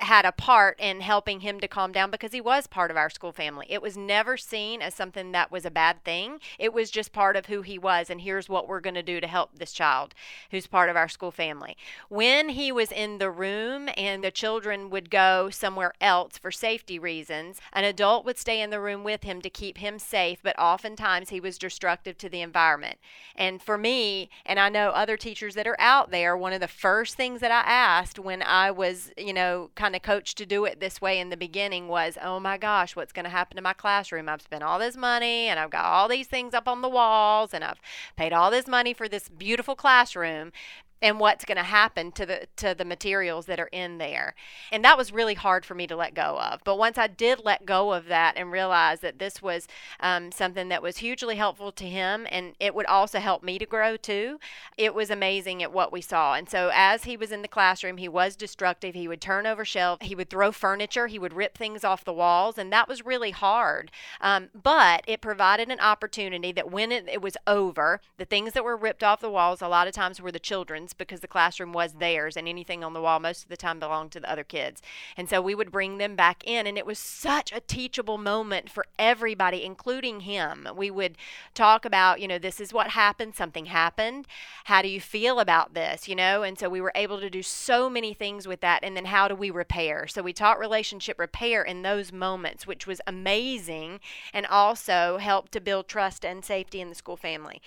had 0.00 0.24
a 0.24 0.32
part 0.32 0.78
in 0.78 1.00
helping 1.00 1.40
him 1.40 1.58
to 1.58 1.66
calm 1.66 1.90
down 1.90 2.10
because 2.10 2.32
he 2.32 2.40
was 2.40 2.66
part 2.66 2.90
of 2.90 2.96
our 2.96 3.10
school 3.10 3.32
family. 3.32 3.66
It 3.68 3.82
was 3.82 3.96
never 3.96 4.36
seen 4.36 4.80
as 4.80 4.94
something 4.94 5.32
that 5.32 5.50
was 5.50 5.64
a 5.64 5.70
bad 5.70 6.04
thing. 6.04 6.38
It 6.58 6.72
was 6.72 6.90
just 6.90 7.12
part 7.12 7.34
of 7.34 7.46
who 7.46 7.62
he 7.62 7.78
was, 7.78 8.08
and 8.08 8.20
here's 8.20 8.48
what 8.48 8.68
we're 8.68 8.80
going 8.80 8.94
to 8.94 9.02
do 9.02 9.20
to 9.20 9.26
help 9.26 9.58
this 9.58 9.72
child 9.72 10.14
who's 10.50 10.68
part 10.68 10.88
of 10.88 10.96
our 10.96 11.08
school 11.08 11.32
family. 11.32 11.76
When 12.08 12.50
he 12.50 12.70
was 12.70 12.92
in 12.92 13.18
the 13.18 13.30
room 13.30 13.88
and 13.96 14.22
the 14.22 14.30
children 14.30 14.88
would 14.90 15.10
go 15.10 15.50
somewhere 15.50 15.92
else 16.00 16.38
for 16.38 16.52
safety 16.52 16.98
reasons, 16.98 17.58
an 17.72 17.84
adult 17.84 18.24
would 18.24 18.38
stay 18.38 18.60
in 18.60 18.70
the 18.70 18.80
room 18.80 19.02
with 19.02 19.24
him 19.24 19.40
to 19.42 19.50
keep 19.50 19.78
him 19.78 19.98
safe, 19.98 20.38
but 20.42 20.58
oftentimes 20.58 21.30
he 21.30 21.40
was 21.40 21.58
destructive 21.58 22.16
to 22.18 22.28
the 22.28 22.40
environment. 22.40 22.98
And 23.34 23.60
for 23.60 23.76
me, 23.76 24.30
and 24.46 24.60
I 24.60 24.68
know 24.68 24.90
other 24.90 25.16
teachers 25.16 25.54
that 25.56 25.66
are 25.66 25.76
out 25.80 26.10
there, 26.10 26.36
one 26.36 26.52
of 26.52 26.60
the 26.60 26.68
first 26.68 27.16
things 27.16 27.40
that 27.40 27.50
I 27.50 27.68
asked 27.68 28.18
when 28.18 28.42
I 28.42 28.70
was, 28.70 29.10
you 29.16 29.32
know, 29.32 29.70
kind 29.88 29.96
of 29.96 30.02
coached 30.02 30.36
to 30.36 30.44
do 30.44 30.66
it 30.66 30.80
this 30.80 31.00
way 31.00 31.18
in 31.18 31.30
the 31.30 31.36
beginning 31.36 31.88
was, 31.88 32.18
oh 32.22 32.38
my 32.38 32.58
gosh, 32.58 32.94
what's 32.94 33.10
going 33.10 33.24
to 33.24 33.30
happen 33.30 33.56
to 33.56 33.62
my 33.62 33.72
classroom? 33.72 34.28
I've 34.28 34.42
spent 34.42 34.62
all 34.62 34.78
this 34.78 34.98
money 34.98 35.48
and 35.48 35.58
I've 35.58 35.70
got 35.70 35.86
all 35.86 36.08
these 36.08 36.26
things 36.26 36.52
up 36.52 36.68
on 36.68 36.82
the 36.82 36.90
walls 36.90 37.54
and 37.54 37.64
I've 37.64 37.80
paid 38.14 38.34
all 38.34 38.50
this 38.50 38.68
money 38.68 38.92
for 38.92 39.08
this 39.08 39.30
beautiful 39.30 39.74
classroom 39.74 40.52
and 41.00 41.20
what's 41.20 41.44
going 41.44 41.56
to 41.56 41.62
happen 41.62 42.12
to 42.12 42.26
the 42.26 42.48
to 42.56 42.74
the 42.74 42.84
materials 42.84 43.46
that 43.46 43.60
are 43.60 43.68
in 43.72 43.98
there. 43.98 44.34
And 44.72 44.84
that 44.84 44.98
was 44.98 45.12
really 45.12 45.34
hard 45.34 45.64
for 45.64 45.74
me 45.74 45.86
to 45.86 45.96
let 45.96 46.14
go 46.14 46.38
of. 46.40 46.60
But 46.64 46.78
once 46.78 46.98
i 46.98 47.06
did 47.06 47.40
let 47.44 47.66
go 47.66 47.92
of 47.92 48.06
that 48.06 48.36
and 48.36 48.50
realize 48.50 49.00
that 49.00 49.18
this 49.18 49.42
was 49.42 49.66
um, 50.00 50.32
something 50.32 50.68
that 50.68 50.82
was 50.82 50.98
hugely 50.98 51.36
helpful 51.36 51.72
to 51.72 51.84
him 51.84 52.26
and 52.30 52.54
it 52.60 52.74
would 52.74 52.86
also 52.86 53.18
help 53.18 53.42
me 53.42 53.58
to 53.58 53.66
grow 53.66 53.96
too 53.96 54.38
it 54.76 54.94
was 54.94 55.10
amazing 55.10 55.62
at 55.62 55.72
what 55.72 55.92
we 55.92 56.00
saw. 56.00 56.34
And 56.34 56.48
so 56.48 56.70
as 56.72 57.04
he 57.04 57.16
was 57.16 57.32
in 57.32 57.42
the 57.42 57.48
classroom 57.48 57.98
he 57.98 58.08
was 58.08 58.36
destructive. 58.36 58.94
He 58.94 59.08
would 59.08 59.20
turn 59.20 59.46
over 59.46 59.64
shelves. 59.64 60.06
He 60.06 60.14
would 60.14 60.30
throw 60.30 60.52
furniture. 60.52 61.06
He 61.06 61.18
would 61.18 61.32
rip 61.32 61.56
things 61.56 61.84
off 61.84 62.04
the 62.04 62.12
walls. 62.12 62.58
And 62.58 62.72
that 62.72 62.88
was 62.88 63.04
really 63.04 63.30
hard. 63.30 63.90
Um, 64.20 64.48
but 64.60 65.04
it 65.06 65.20
provided 65.20 65.68
an 65.68 65.80
opportunity 65.80 66.52
that 66.52 66.70
when 66.70 66.92
it, 66.92 67.08
it 67.08 67.22
was 67.22 67.36
over 67.46 68.00
the 68.16 68.24
things 68.24 68.52
that 68.52 68.64
were 68.64 68.76
ripped 68.76 69.04
off 69.04 69.20
the 69.20 69.30
walls 69.30 69.62
a 69.62 69.68
lot 69.68 69.86
of 69.86 69.94
times 69.94 70.20
were 70.20 70.32
the 70.32 70.38
children's 70.88 70.94
because 70.94 71.20
the 71.20 71.28
classroom 71.28 71.72
was 71.72 71.94
theirs 71.94 72.36
and 72.36 72.48
anything 72.48 72.84
on 72.84 72.92
the 72.92 73.00
wall 73.00 73.20
most 73.20 73.42
of 73.42 73.48
the 73.48 73.56
time 73.56 73.78
belonged 73.78 74.12
to 74.12 74.20
the 74.20 74.30
other 74.30 74.44
kids. 74.44 74.82
And 75.16 75.28
so 75.28 75.40
we 75.40 75.54
would 75.54 75.70
bring 75.70 75.98
them 75.98 76.16
back 76.16 76.42
in 76.46 76.66
and 76.66 76.78
it 76.78 76.86
was 76.86 76.98
such 76.98 77.52
a 77.52 77.60
teachable 77.60 78.18
moment 78.18 78.70
for 78.70 78.86
everybody 78.98 79.64
including 79.64 80.20
him. 80.20 80.68
We 80.76 80.90
would 80.90 81.16
talk 81.54 81.84
about, 81.84 82.20
you 82.20 82.28
know, 82.28 82.38
this 82.38 82.60
is 82.60 82.72
what 82.72 82.88
happened, 82.90 83.34
something 83.34 83.66
happened. 83.66 84.26
How 84.64 84.82
do 84.82 84.88
you 84.88 85.00
feel 85.00 85.40
about 85.40 85.74
this, 85.74 86.08
you 86.08 86.14
know? 86.14 86.42
And 86.42 86.58
so 86.58 86.68
we 86.68 86.80
were 86.80 86.92
able 86.94 87.20
to 87.20 87.30
do 87.30 87.42
so 87.42 87.90
many 87.90 88.14
things 88.14 88.46
with 88.46 88.60
that 88.60 88.80
and 88.82 88.96
then 88.96 89.06
how 89.06 89.28
do 89.28 89.34
we 89.34 89.50
repair? 89.50 90.06
So 90.06 90.22
we 90.22 90.32
taught 90.32 90.58
relationship 90.58 91.18
repair 91.18 91.62
in 91.62 91.82
those 91.82 92.12
moments, 92.12 92.66
which 92.66 92.86
was 92.86 93.00
amazing 93.06 94.00
and 94.32 94.46
also 94.46 95.18
helped 95.18 95.52
to 95.52 95.60
build 95.60 95.88
trust 95.88 96.24
and 96.24 96.44
safety 96.44 96.80
in 96.80 96.88
the 96.88 96.94
school 96.94 97.16
family. 97.16 97.60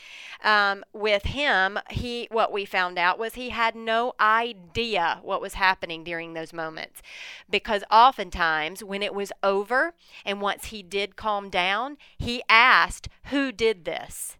Um, 0.43 0.83
with 0.93 1.23
him, 1.23 1.79
he 1.89 2.27
what 2.31 2.51
we 2.51 2.65
found 2.65 2.97
out 2.97 3.10
was 3.19 3.35
he 3.35 3.49
had 3.49 3.75
no 3.75 4.13
idea 4.19 5.19
what 5.23 5.41
was 5.41 5.55
happening 5.55 6.03
during 6.03 6.33
those 6.33 6.53
moments. 6.53 7.01
Because 7.49 7.83
oftentimes, 7.91 8.83
when 8.83 9.03
it 9.03 9.13
was 9.13 9.31
over 9.43 9.93
and 10.25 10.41
once 10.41 10.65
he 10.65 10.83
did 10.83 11.15
calm 11.15 11.49
down, 11.49 11.97
he 12.17 12.41
asked, 12.49 13.09
Who 13.25 13.51
did 13.51 13.85
this? 13.85 14.37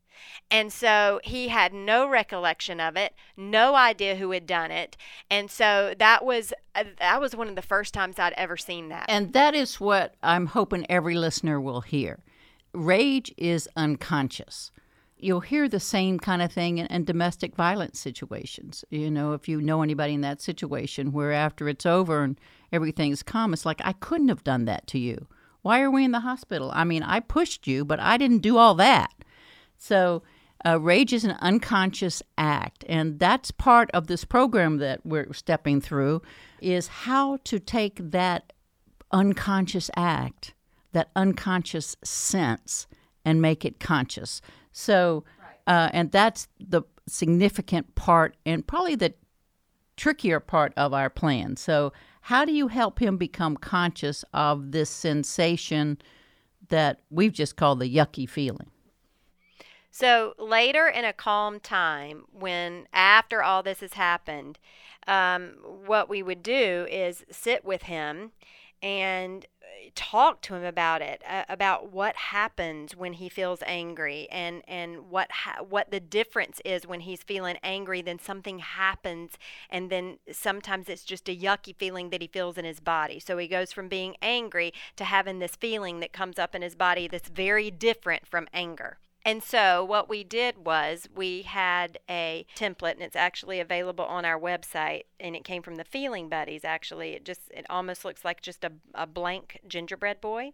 And 0.50 0.72
so 0.72 1.22
he 1.24 1.48
had 1.48 1.74
no 1.74 2.08
recollection 2.08 2.82
of 2.82 2.98
it, 2.98 3.14
no 3.38 3.76
idea 3.76 4.18
who 4.18 4.32
had 4.32 4.46
done 4.46 4.70
it. 4.70 4.98
And 5.30 5.50
so 5.50 5.96
that 5.98 6.26
was 6.26 6.54
uh, 6.76 6.84
that 7.00 7.22
was 7.22 7.36
one 7.36 7.48
of 7.48 7.56
the 7.56 7.62
first 7.62 7.94
times 7.94 8.20
I'd 8.20 8.34
ever 8.34 8.58
seen 8.58 8.90
that. 8.90 9.06
And 9.08 9.32
that 9.34 9.56
is 9.56 9.80
what 9.80 10.16
I'm 10.22 10.48
hoping 10.48 10.86
every 10.90 11.16
listener 11.16 11.60
will 11.60 11.82
hear. 11.82 12.20
Rage 12.74 13.34
is 13.38 13.68
unconscious 13.76 14.72
you'll 15.24 15.42
hear 15.42 15.68
the 15.68 15.80
same 15.80 16.20
kind 16.20 16.42
of 16.42 16.52
thing 16.52 16.78
in, 16.78 16.88
in, 16.88 17.04
domestic 17.04 17.56
violence 17.56 18.00
situations. 18.00 18.84
You 18.90 19.12
know, 19.12 19.34
if 19.34 19.48
you 19.48 19.62
know 19.62 19.82
anybody 19.82 20.14
in 20.14 20.22
that 20.22 20.42
situation 20.42 21.12
where 21.12 21.32
after 21.32 21.70
it's 21.70 21.86
over 21.86 22.24
and 22.24 22.40
everything's 22.72 23.24
calm, 23.24 23.54
it's 23.54 23.66
like, 23.66 23.82
I 23.84 23.94
couldn't 23.94 24.30
have 24.30 24.44
done 24.44 24.66
that 24.66 24.88
to 24.88 25.00
you. 25.00 25.28
Why 25.62 25.82
are 25.82 25.92
we 25.92 26.04
in 26.04 26.12
the 26.12 26.22
hospital? 26.22 26.72
I 26.74 26.84
mean, 26.84 27.04
I 27.04 27.20
pushed 27.20 27.68
you, 27.68 27.86
but 27.86 28.00
I 28.00 28.18
didn't 28.18 28.40
do 28.40 28.58
all 28.58 28.76
that. 28.76 29.12
So, 29.78 30.24
uh, 30.66 30.80
rage 30.80 31.12
is 31.12 31.24
an 31.24 31.38
unconscious 31.40 32.22
act, 32.38 32.86
and 32.88 33.18
that's 33.18 33.50
part 33.50 33.90
of 33.96 34.06
this 34.06 34.24
program 34.24 34.78
that 34.78 35.04
we're 35.04 35.34
stepping 35.34 35.82
through 35.82 36.22
is 36.62 36.88
how 36.88 37.38
to 37.46 37.60
take 37.60 38.12
that 38.12 38.54
unconscious 39.12 39.90
act, 39.96 40.54
that 40.92 41.10
unconscious 41.16 41.96
sense, 42.04 42.86
and 43.26 43.42
make 43.42 43.66
it 43.66 43.80
conscious. 43.80 44.42
So, 44.72 45.24
uh, 45.68 45.90
and 45.94 46.12
that's 46.12 46.48
the 46.60 46.84
significant 47.08 47.96
part 47.96 48.36
and 48.46 48.66
probably 48.66 48.96
the 48.96 49.14
trickier 49.98 50.40
part 50.40 50.74
of 50.78 50.94
our 50.94 51.10
plan. 51.10 51.56
So, 51.56 51.94
how 52.26 52.46
do 52.46 52.54
you 52.54 52.68
help 52.68 53.00
him 53.00 53.18
become 53.18 53.58
conscious 53.58 54.24
of 54.34 54.72
this 54.72 54.90
sensation 54.90 55.98
that 56.70 57.02
we've 57.10 57.34
just 57.34 57.56
called 57.56 57.80
the 57.80 57.94
yucky 57.94 58.30
feeling? 58.30 58.70
So, 59.92 60.34
later 60.38 60.88
in 60.88 61.04
a 61.04 61.14
calm 61.14 61.60
time, 61.60 62.24
when 62.32 62.88
after 62.94 63.44
all 63.44 63.62
this 63.64 63.82
has 63.82 63.94
happened, 63.94 64.60
um, 65.08 65.56
what 65.86 66.10
we 66.10 66.24
would 66.24 66.44
do 66.44 66.88
is 66.90 67.26
sit 67.30 67.66
with 67.66 67.84
him 67.84 68.32
and 68.82 69.46
talk 69.96 70.42
to 70.42 70.56
him 70.56 70.64
about 70.64 71.02
it 71.02 71.22
uh, 71.28 71.44
about 71.50 71.92
what 71.92 72.16
happens 72.16 72.96
when 72.96 73.14
he 73.14 73.28
feels 73.30 73.60
angry 73.66 74.28
and 74.32 74.62
and 74.68 75.10
what 75.10 75.32
ha- 75.32 75.64
what 75.68 75.92
the 75.92 76.00
difference 76.00 76.62
is 76.64 76.88
when 76.88 77.02
he's 77.02 77.24
feeling 77.24 77.58
angry 77.64 78.02
then 78.02 78.20
something 78.20 78.60
happens 78.60 79.32
and 79.70 79.90
then 79.90 80.18
sometimes 80.32 80.90
it's 80.90 81.04
just 81.04 81.30
a 81.30 81.36
yucky 81.36 81.76
feeling 81.76 82.10
that 82.10 82.22
he 82.22 82.28
feels 82.28 82.58
in 82.58 82.66
his 82.66 82.80
body. 82.80 83.20
So 83.20 83.38
he 83.38 83.48
goes 83.48 83.72
from 83.72 83.88
being 83.88 84.16
angry 84.22 84.74
to 84.96 85.04
having 85.04 85.40
this 85.40 85.56
feeling 85.56 86.00
that 86.00 86.14
comes 86.14 86.40
up 86.40 86.56
in 86.56 86.62
his 86.62 86.76
body 86.76 87.08
that's 87.08 87.30
very 87.30 87.72
different 87.72 88.28
from 88.28 88.48
anger 88.54 88.98
and 89.24 89.44
so 89.44 89.84
what 89.84 90.10
we 90.10 90.24
did 90.24 90.66
was 90.66 91.08
we 91.16 91.44
had 91.44 92.00
a 92.10 92.46
template 92.56 92.94
and 92.94 93.04
it's 93.04 93.16
actually 93.16 93.60
available 93.60 94.06
on 94.06 94.26
our 94.26 94.40
website 94.40 95.04
and 95.20 95.36
it 95.36 95.44
came 95.44 95.62
from 95.62 95.76
the 95.76 95.84
Feeling 95.84 96.28
Buddies 96.28 96.66
actually. 96.66 97.14
It 97.14 97.26
just 97.26 97.52
it 97.52 97.66
almost 97.70 98.04
looks 98.04 98.26
like 98.26 98.42
just 98.42 98.64
a, 98.64 98.72
a 98.96 99.06
blank 99.06 99.60
gingerbread 99.68 100.22
boy 100.22 100.54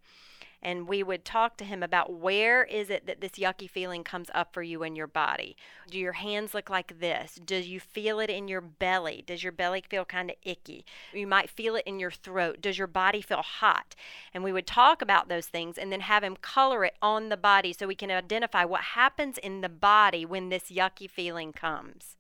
and 0.62 0.88
we 0.88 1.04
would 1.04 1.24
talk 1.24 1.58
to 1.58 1.66
him 1.66 1.84
about 1.84 2.12
where 2.12 2.64
is 2.64 2.90
it 2.90 3.06
that 3.06 3.22
this 3.22 3.34
yucky 3.34 3.70
feeling 3.70 4.04
comes 4.04 4.30
up 4.34 4.54
for 4.54 4.64
you 4.64 4.84
in 4.84 4.96
your 4.96 5.08
body. 5.08 5.56
Do 5.90 6.00
your 6.00 6.14
hands 6.14 6.54
look 6.54 6.70
like 6.70 7.00
this? 7.00 7.40
Do 7.44 7.56
you 7.56 7.80
feel 7.80 8.20
it 8.20 8.30
in 8.30 8.48
your 8.48 8.62
belly? 8.62 9.24
Does 9.26 9.44
your 9.44 9.52
belly 9.52 9.84
feel 9.88 10.06
kind 10.06 10.30
of 10.30 10.36
icky? 10.44 10.86
You 11.14 11.28
might 11.28 11.50
feel 11.50 11.76
it 11.76 11.84
in 11.86 12.00
your 12.00 12.12
throat. 12.12 12.62
Does 12.62 12.78
your 12.78 12.88
body 12.88 13.22
feel 13.22 13.44
hot? 13.44 13.96
And 14.34 14.44
we 14.44 14.52
would 14.52 14.68
talk 14.68 15.02
about 15.02 15.30
those 15.30 15.48
things 15.48 15.78
and 15.78 15.92
then 15.92 16.02
have 16.02 16.24
him 16.24 16.36
color 16.36 16.84
it 16.84 16.96
on 17.02 17.30
the 17.30 17.38
body 17.38 17.74
so 17.74 17.88
we 17.88 17.96
can 17.96 18.12
identify 18.12 18.66
what 18.66 18.82
happens 18.82 19.38
in 19.38 19.62
the 19.62 19.70
body 19.70 20.26
when 20.26 20.50
this 20.50 20.72
yucky 20.72 21.10
feeling 21.10 21.54
comes. 21.54 22.18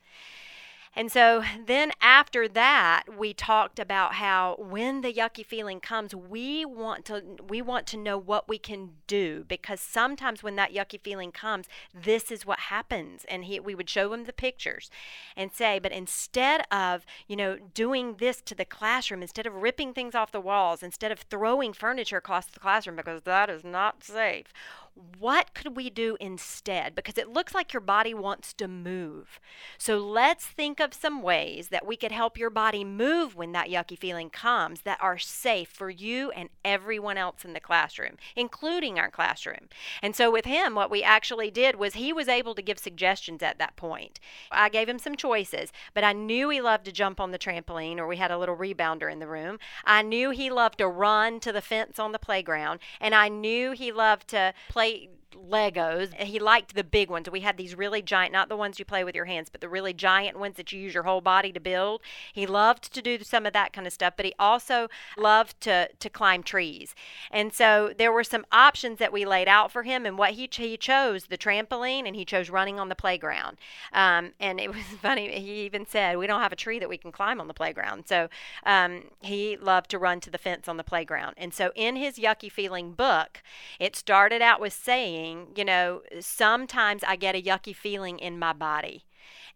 And 0.97 1.11
so 1.11 1.43
then 1.63 1.91
after 2.01 2.47
that, 2.47 3.03
we 3.19 3.31
talked 3.31 3.77
about 3.77 4.15
how 4.15 4.55
when 4.57 5.01
the 5.01 5.13
yucky 5.13 5.45
feeling 5.45 5.79
comes, 5.79 6.15
we 6.15 6.65
want 6.65 7.05
to 7.05 7.21
we 7.47 7.61
want 7.61 7.85
to 7.87 7.97
know 7.97 8.17
what 8.17 8.49
we 8.49 8.57
can 8.57 8.93
do 9.05 9.45
because 9.47 9.79
sometimes 9.79 10.41
when 10.41 10.55
that 10.55 10.73
yucky 10.73 10.99
feeling 10.99 11.31
comes, 11.31 11.67
this 11.93 12.31
is 12.31 12.47
what 12.47 12.57
happens. 12.57 13.25
And 13.29 13.45
he, 13.45 13.59
we 13.59 13.75
would 13.75 13.91
show 13.91 14.11
him 14.11 14.23
the 14.23 14.33
pictures 14.33 14.89
and 15.35 15.51
say, 15.53 15.77
but 15.77 15.91
instead 15.91 16.63
of, 16.71 17.05
you 17.27 17.35
know, 17.35 17.59
doing 17.75 18.15
this 18.15 18.41
to 18.41 18.55
the 18.55 18.65
classroom, 18.65 19.21
instead 19.21 19.45
of 19.45 19.53
ripping 19.53 19.93
things 19.93 20.15
off 20.15 20.31
the 20.31 20.41
walls, 20.41 20.81
instead 20.81 21.11
of 21.11 21.19
throwing 21.19 21.73
furniture 21.73 22.17
across 22.17 22.47
the 22.47 22.59
classroom 22.59 22.95
because 22.95 23.21
that 23.21 23.51
is 23.51 23.63
not 23.63 24.03
safe, 24.03 24.51
what 25.19 25.53
could 25.53 25.75
we 25.75 25.89
do 25.89 26.17
instead? 26.19 26.95
Because 26.95 27.17
it 27.17 27.29
looks 27.29 27.53
like 27.53 27.73
your 27.73 27.81
body 27.81 28.13
wants 28.13 28.53
to 28.53 28.67
move. 28.67 29.39
So 29.77 29.97
let's 29.97 30.45
think 30.45 30.79
of 30.79 30.93
some 30.93 31.21
ways 31.21 31.69
that 31.69 31.85
we 31.85 31.95
could 31.95 32.11
help 32.11 32.37
your 32.37 32.49
body 32.49 32.83
move 32.83 33.35
when 33.35 33.51
that 33.53 33.69
yucky 33.69 33.97
feeling 33.97 34.29
comes 34.29 34.81
that 34.81 35.01
are 35.01 35.17
safe 35.17 35.69
for 35.69 35.89
you 35.89 36.31
and 36.31 36.49
everyone 36.63 37.17
else 37.17 37.43
in 37.43 37.53
the 37.53 37.59
classroom, 37.59 38.17
including 38.35 38.99
our 38.99 39.09
classroom. 39.09 39.69
And 40.01 40.15
so 40.15 40.31
with 40.31 40.45
him, 40.45 40.75
what 40.75 40.91
we 40.91 41.03
actually 41.03 41.51
did 41.51 41.77
was 41.77 41.93
he 41.93 42.13
was 42.13 42.27
able 42.27 42.55
to 42.55 42.61
give 42.61 42.79
suggestions 42.79 43.41
at 43.41 43.59
that 43.59 43.75
point. 43.75 44.19
I 44.51 44.69
gave 44.69 44.89
him 44.89 44.99
some 44.99 45.15
choices, 45.15 45.71
but 45.93 46.03
I 46.03 46.13
knew 46.13 46.49
he 46.49 46.61
loved 46.61 46.85
to 46.85 46.91
jump 46.91 47.19
on 47.19 47.31
the 47.31 47.39
trampoline 47.39 47.97
or 47.97 48.07
we 48.07 48.17
had 48.17 48.31
a 48.31 48.37
little 48.37 48.55
rebounder 48.55 49.11
in 49.11 49.19
the 49.19 49.27
room. 49.27 49.59
I 49.83 50.01
knew 50.01 50.31
he 50.31 50.49
loved 50.49 50.77
to 50.79 50.87
run 50.87 51.39
to 51.41 51.51
the 51.51 51.61
fence 51.61 51.99
on 51.99 52.11
the 52.11 52.19
playground, 52.19 52.79
and 52.99 53.15
I 53.15 53.29
knew 53.29 53.71
he 53.71 53.91
loved 53.91 54.27
to 54.29 54.53
play 54.69 54.86
play 54.87 55.16
Legos. 55.31 56.13
He 56.15 56.39
liked 56.39 56.75
the 56.75 56.83
big 56.83 57.09
ones. 57.09 57.29
We 57.29 57.41
had 57.41 57.57
these 57.57 57.75
really 57.75 58.01
giant, 58.01 58.33
not 58.33 58.49
the 58.49 58.57
ones 58.57 58.79
you 58.79 58.85
play 58.85 59.03
with 59.03 59.15
your 59.15 59.25
hands, 59.25 59.49
but 59.49 59.61
the 59.61 59.69
really 59.69 59.93
giant 59.93 60.39
ones 60.39 60.57
that 60.57 60.71
you 60.71 60.79
use 60.79 60.93
your 60.93 61.03
whole 61.03 61.21
body 61.21 61.51
to 61.51 61.59
build. 61.59 62.01
He 62.33 62.45
loved 62.45 62.93
to 62.93 63.01
do 63.01 63.23
some 63.23 63.45
of 63.45 63.53
that 63.53 63.73
kind 63.73 63.87
of 63.87 63.93
stuff, 63.93 64.13
but 64.15 64.25
he 64.25 64.33
also 64.39 64.87
loved 65.17 65.59
to 65.61 65.89
to 65.99 66.09
climb 66.09 66.43
trees. 66.43 66.95
And 67.31 67.53
so 67.53 67.93
there 67.97 68.11
were 68.11 68.23
some 68.23 68.45
options 68.51 68.99
that 68.99 69.13
we 69.13 69.25
laid 69.25 69.47
out 69.47 69.71
for 69.71 69.83
him, 69.83 70.05
and 70.05 70.17
what 70.17 70.31
he 70.31 70.49
he 70.51 70.77
chose 70.77 71.25
the 71.25 71.37
trampoline, 71.37 72.07
and 72.07 72.15
he 72.15 72.25
chose 72.25 72.49
running 72.49 72.79
on 72.79 72.89
the 72.89 72.95
playground. 72.95 73.57
Um, 73.93 74.33
and 74.39 74.59
it 74.59 74.69
was 74.73 74.83
funny. 75.01 75.31
He 75.39 75.65
even 75.65 75.85
said, 75.85 76.17
"We 76.17 76.27
don't 76.27 76.41
have 76.41 76.53
a 76.53 76.57
tree 76.57 76.79
that 76.79 76.89
we 76.89 76.97
can 76.97 77.11
climb 77.11 77.41
on 77.41 77.47
the 77.47 77.53
playground." 77.53 78.07
So 78.07 78.29
um, 78.65 79.03
he 79.21 79.57
loved 79.57 79.91
to 79.91 79.99
run 79.99 80.19
to 80.21 80.29
the 80.29 80.37
fence 80.37 80.67
on 80.67 80.77
the 80.77 80.83
playground. 80.83 81.35
And 81.37 81.53
so 81.53 81.71
in 81.75 81.95
his 81.95 82.17
yucky 82.17 82.51
feeling 82.51 82.93
book, 82.93 83.41
it 83.79 83.95
started 83.95 84.41
out 84.41 84.59
with 84.61 84.73
saying, 84.73 85.16
you 85.55 85.65
know, 85.65 86.01
sometimes 86.19 87.03
I 87.03 87.15
get 87.15 87.35
a 87.35 87.41
yucky 87.41 87.75
feeling 87.75 88.19
in 88.19 88.39
my 88.39 88.53
body 88.53 89.05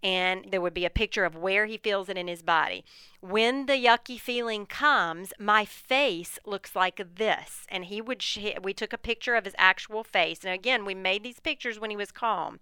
and 0.04 0.46
there 0.50 0.62
would 0.62 0.74
be 0.74 0.86
a 0.86 0.90
picture 0.90 1.26
of 1.26 1.36
where 1.36 1.68
he 1.68 1.78
feels 1.78 2.10
it 2.10 2.18
in 2.18 2.28
his 2.28 2.42
body. 2.42 2.84
When 3.20 3.68
the 3.68 3.74
yucky 3.74 4.20
feeling 4.20 4.66
comes, 4.66 5.32
my 5.38 5.64
face 5.64 6.40
looks 6.44 6.76
like 6.76 7.02
this. 7.16 7.68
And 7.70 7.86
he 7.86 8.02
would, 8.02 8.22
sh- 8.22 8.58
we 8.62 8.74
took 8.74 8.94
a 8.94 8.98
picture 8.98 9.36
of 9.36 9.46
his 9.46 9.54
actual 9.60 10.04
face. 10.04 10.44
And 10.44 10.54
again, 10.54 10.86
we 10.86 10.96
made 10.96 11.24
these 11.24 11.40
pictures 11.40 11.80
when 11.80 11.92
he 11.92 11.96
was 11.96 12.12
calm. 12.12 12.60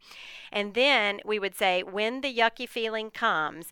And 0.51 0.73
then 0.73 1.21
we 1.23 1.39
would 1.39 1.55
say, 1.55 1.81
when 1.81 2.21
the 2.21 2.35
yucky 2.35 2.67
feeling 2.67 3.09
comes, 3.09 3.71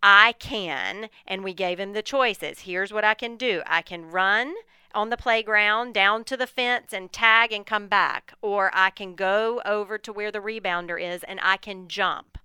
I 0.00 0.32
can, 0.38 1.08
and 1.26 1.42
we 1.42 1.54
gave 1.54 1.80
him 1.80 1.94
the 1.94 2.02
choices. 2.02 2.60
Here's 2.60 2.92
what 2.92 3.04
I 3.04 3.14
can 3.14 3.36
do 3.36 3.62
I 3.66 3.82
can 3.82 4.10
run 4.10 4.54
on 4.94 5.10
the 5.10 5.16
playground 5.16 5.94
down 5.94 6.24
to 6.24 6.36
the 6.36 6.46
fence 6.46 6.92
and 6.92 7.12
tag 7.12 7.52
and 7.52 7.66
come 7.66 7.88
back, 7.88 8.34
or 8.42 8.70
I 8.72 8.90
can 8.90 9.14
go 9.14 9.60
over 9.64 9.98
to 9.98 10.12
where 10.12 10.30
the 10.30 10.40
rebounder 10.40 11.00
is 11.00 11.22
and 11.24 11.38
I 11.42 11.56
can 11.56 11.88
jump. 11.88 12.38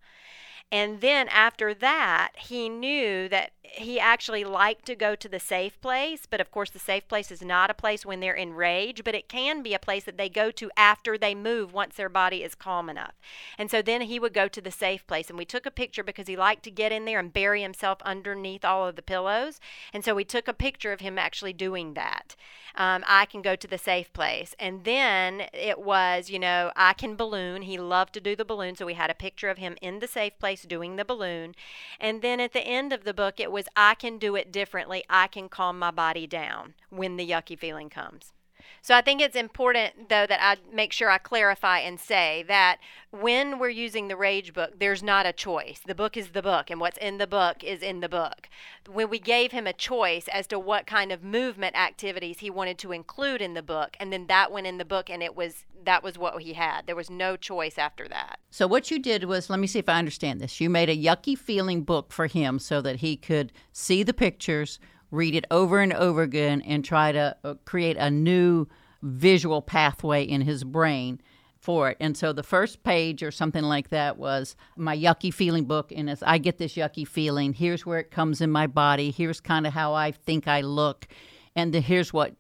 And 0.71 1.01
then 1.01 1.27
after 1.29 1.73
that, 1.75 2.31
he 2.35 2.67
knew 2.67 3.29
that 3.29 3.51
he 3.63 3.99
actually 3.99 4.43
liked 4.43 4.85
to 4.85 4.95
go 4.95 5.15
to 5.15 5.27
the 5.27 5.39
safe 5.39 5.79
place. 5.81 6.27
But 6.29 6.41
of 6.41 6.51
course, 6.51 6.69
the 6.69 6.79
safe 6.79 7.07
place 7.07 7.31
is 7.31 7.41
not 7.41 7.69
a 7.69 7.73
place 7.73 8.05
when 8.05 8.19
they're 8.19 8.33
in 8.33 8.53
rage, 8.53 9.03
but 9.03 9.15
it 9.15 9.29
can 9.29 9.63
be 9.63 9.73
a 9.73 9.79
place 9.79 10.03
that 10.03 10.17
they 10.17 10.29
go 10.29 10.51
to 10.51 10.69
after 10.77 11.17
they 11.17 11.33
move 11.33 11.73
once 11.73 11.95
their 11.95 12.09
body 12.09 12.43
is 12.43 12.55
calm 12.55 12.89
enough. 12.89 13.13
And 13.57 13.71
so 13.71 13.81
then 13.81 14.01
he 14.01 14.19
would 14.19 14.33
go 14.33 14.47
to 14.47 14.61
the 14.61 14.71
safe 14.71 15.05
place. 15.07 15.29
And 15.29 15.37
we 15.37 15.45
took 15.45 15.65
a 15.65 15.71
picture 15.71 16.03
because 16.03 16.27
he 16.27 16.35
liked 16.35 16.63
to 16.63 16.71
get 16.71 16.91
in 16.91 17.05
there 17.05 17.19
and 17.19 17.33
bury 17.33 17.61
himself 17.61 17.99
underneath 18.03 18.65
all 18.65 18.87
of 18.87 18.95
the 18.95 19.01
pillows. 19.01 19.59
And 19.93 20.03
so 20.03 20.13
we 20.13 20.25
took 20.25 20.47
a 20.47 20.53
picture 20.53 20.91
of 20.91 20.99
him 20.99 21.17
actually 21.17 21.53
doing 21.53 21.93
that. 21.93 22.35
Um, 22.75 23.03
I 23.07 23.25
can 23.25 23.41
go 23.41 23.55
to 23.55 23.67
the 23.67 23.77
safe 23.77 24.11
place. 24.13 24.55
And 24.59 24.83
then 24.83 25.43
it 25.53 25.79
was, 25.79 26.29
you 26.29 26.39
know, 26.39 26.71
I 26.75 26.93
can 26.93 27.15
balloon. 27.15 27.61
He 27.61 27.77
loved 27.77 28.13
to 28.15 28.21
do 28.21 28.35
the 28.35 28.45
balloon. 28.45 28.75
So 28.75 28.85
we 28.85 28.95
had 28.95 29.09
a 29.11 29.15
picture 29.15 29.49
of 29.49 29.57
him 29.57 29.77
in 29.81 29.99
the 29.99 30.07
safe 30.07 30.37
place 30.39 30.63
doing 30.63 30.95
the 30.95 31.05
balloon. 31.05 31.55
And 31.99 32.21
then 32.21 32.39
at 32.39 32.53
the 32.53 32.65
end 32.65 32.91
of 32.91 33.03
the 33.03 33.13
book, 33.13 33.39
it 33.39 33.51
was 33.53 33.67
I 33.75 33.93
can 33.93 34.17
do 34.17 34.35
it 34.35 34.51
differently. 34.51 35.03
I 35.09 35.27
can 35.27 35.47
calm 35.47 35.77
my 35.79 35.91
body 35.91 36.27
down 36.27 36.73
when 36.89 37.17
the 37.17 37.29
yucky 37.29 37.57
feeling 37.57 37.89
comes. 37.89 38.33
So 38.81 38.95
I 38.95 39.01
think 39.01 39.21
it's 39.21 39.35
important, 39.35 40.09
though, 40.09 40.25
that 40.25 40.39
I 40.41 40.57
make 40.73 40.91
sure 40.91 41.09
I 41.09 41.17
clarify 41.17 41.79
and 41.79 41.99
say 41.99 42.43
that 42.47 42.79
when 43.11 43.59
we're 43.59 43.69
using 43.69 44.07
the 44.07 44.17
Rage 44.17 44.53
book, 44.53 44.79
there's 44.79 45.03
not 45.03 45.25
a 45.25 45.33
choice. 45.33 45.81
The 45.85 45.95
book 45.95 46.17
is 46.17 46.29
the 46.29 46.41
book, 46.41 46.69
and 46.69 46.79
what's 46.79 46.97
in 46.97 47.17
the 47.17 47.27
book 47.27 47.63
is 47.63 47.81
in 47.81 47.99
the 47.99 48.09
book. 48.09 48.49
When 48.91 49.09
we 49.09 49.19
gave 49.19 49.51
him 49.51 49.67
a 49.67 49.73
choice 49.73 50.27
as 50.27 50.47
to 50.47 50.59
what 50.59 50.87
kind 50.87 51.11
of 51.11 51.23
movement 51.23 51.75
activities 51.77 52.39
he 52.39 52.49
wanted 52.49 52.77
to 52.79 52.91
include 52.91 53.41
in 53.41 53.53
the 53.53 53.63
book, 53.63 53.95
and 53.99 54.11
then 54.11 54.27
that 54.27 54.51
went 54.51 54.67
in 54.67 54.77
the 54.77 54.85
book, 54.85 55.09
and 55.09 55.23
it 55.23 55.35
was 55.35 55.65
that 55.85 56.03
was 56.03 56.17
what 56.17 56.41
he 56.41 56.53
had. 56.53 56.87
There 56.87 56.95
was 56.95 57.09
no 57.09 57.35
choice 57.35 57.77
after 57.77 58.07
that. 58.07 58.39
So 58.51 58.67
what 58.67 58.89
you 58.89 58.99
did 58.99 59.25
was, 59.25 59.49
let 59.49 59.59
me 59.59 59.67
see 59.67 59.79
if 59.79 59.89
I 59.89 59.99
understand 59.99 60.39
this. 60.39 60.61
You 60.61 60.69
made 60.69 60.89
a 60.89 60.97
yucky 60.97 61.37
feeling 61.37 61.83
book 61.83 62.11
for 62.11 62.27
him 62.27 62.59
so 62.59 62.81
that 62.81 62.97
he 62.97 63.17
could 63.17 63.51
see 63.71 64.01
the 64.03 64.13
pictures 64.13 64.79
read 65.13 65.35
it 65.35 65.45
over 65.51 65.79
and 65.79 65.93
over 65.93 66.23
again 66.23 66.61
and 66.61 66.83
try 66.83 67.11
to 67.11 67.35
uh, 67.43 67.53
create 67.65 67.97
a 67.97 68.09
new 68.09 68.65
visual 69.03 69.61
pathway 69.61 70.23
in 70.23 70.41
his 70.41 70.63
brain 70.63 71.21
for 71.59 71.91
it. 71.91 71.97
And 71.99 72.17
so 72.17 72.33
the 72.33 72.43
first 72.43 72.83
page 72.83 73.21
or 73.21 73.29
something 73.29 73.63
like 73.63 73.89
that 73.89 74.17
was 74.17 74.55
my 74.75 74.97
yucky 74.97 75.33
feeling 75.33 75.65
book. 75.65 75.93
And 75.95 76.09
as 76.09 76.23
I 76.23 76.39
get 76.39 76.57
this 76.57 76.73
yucky 76.73 77.07
feeling, 77.07 77.53
here's 77.53 77.85
where 77.85 77.99
it 77.99 78.11
comes 78.11 78.41
in 78.41 78.49
my 78.49 78.65
body. 78.65 79.11
Here's 79.11 79.39
kind 79.39 79.67
of 79.67 79.73
how 79.73 79.93
I 79.93 80.11
think 80.11 80.47
I 80.47 80.61
look. 80.61 81.07
And 81.55 81.73
the, 81.73 81.79
here's 81.79 82.11
what 82.11 82.33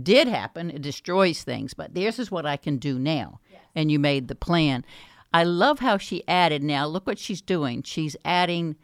did 0.00 0.28
happen. 0.28 0.70
It 0.70 0.82
destroys 0.82 1.42
things, 1.42 1.72
but 1.72 1.94
this 1.94 2.18
is 2.18 2.30
what 2.30 2.44
I 2.44 2.58
can 2.58 2.76
do 2.76 2.98
now. 2.98 3.40
Yes. 3.50 3.62
And 3.74 3.90
you 3.90 3.98
made 3.98 4.28
the 4.28 4.34
plan. 4.34 4.84
I 5.32 5.44
love 5.44 5.78
how 5.78 5.96
she 5.96 6.28
added 6.28 6.62
now. 6.62 6.86
Look 6.86 7.06
what 7.06 7.18
she's 7.18 7.40
doing. 7.40 7.82
She's 7.82 8.16
adding 8.24 8.76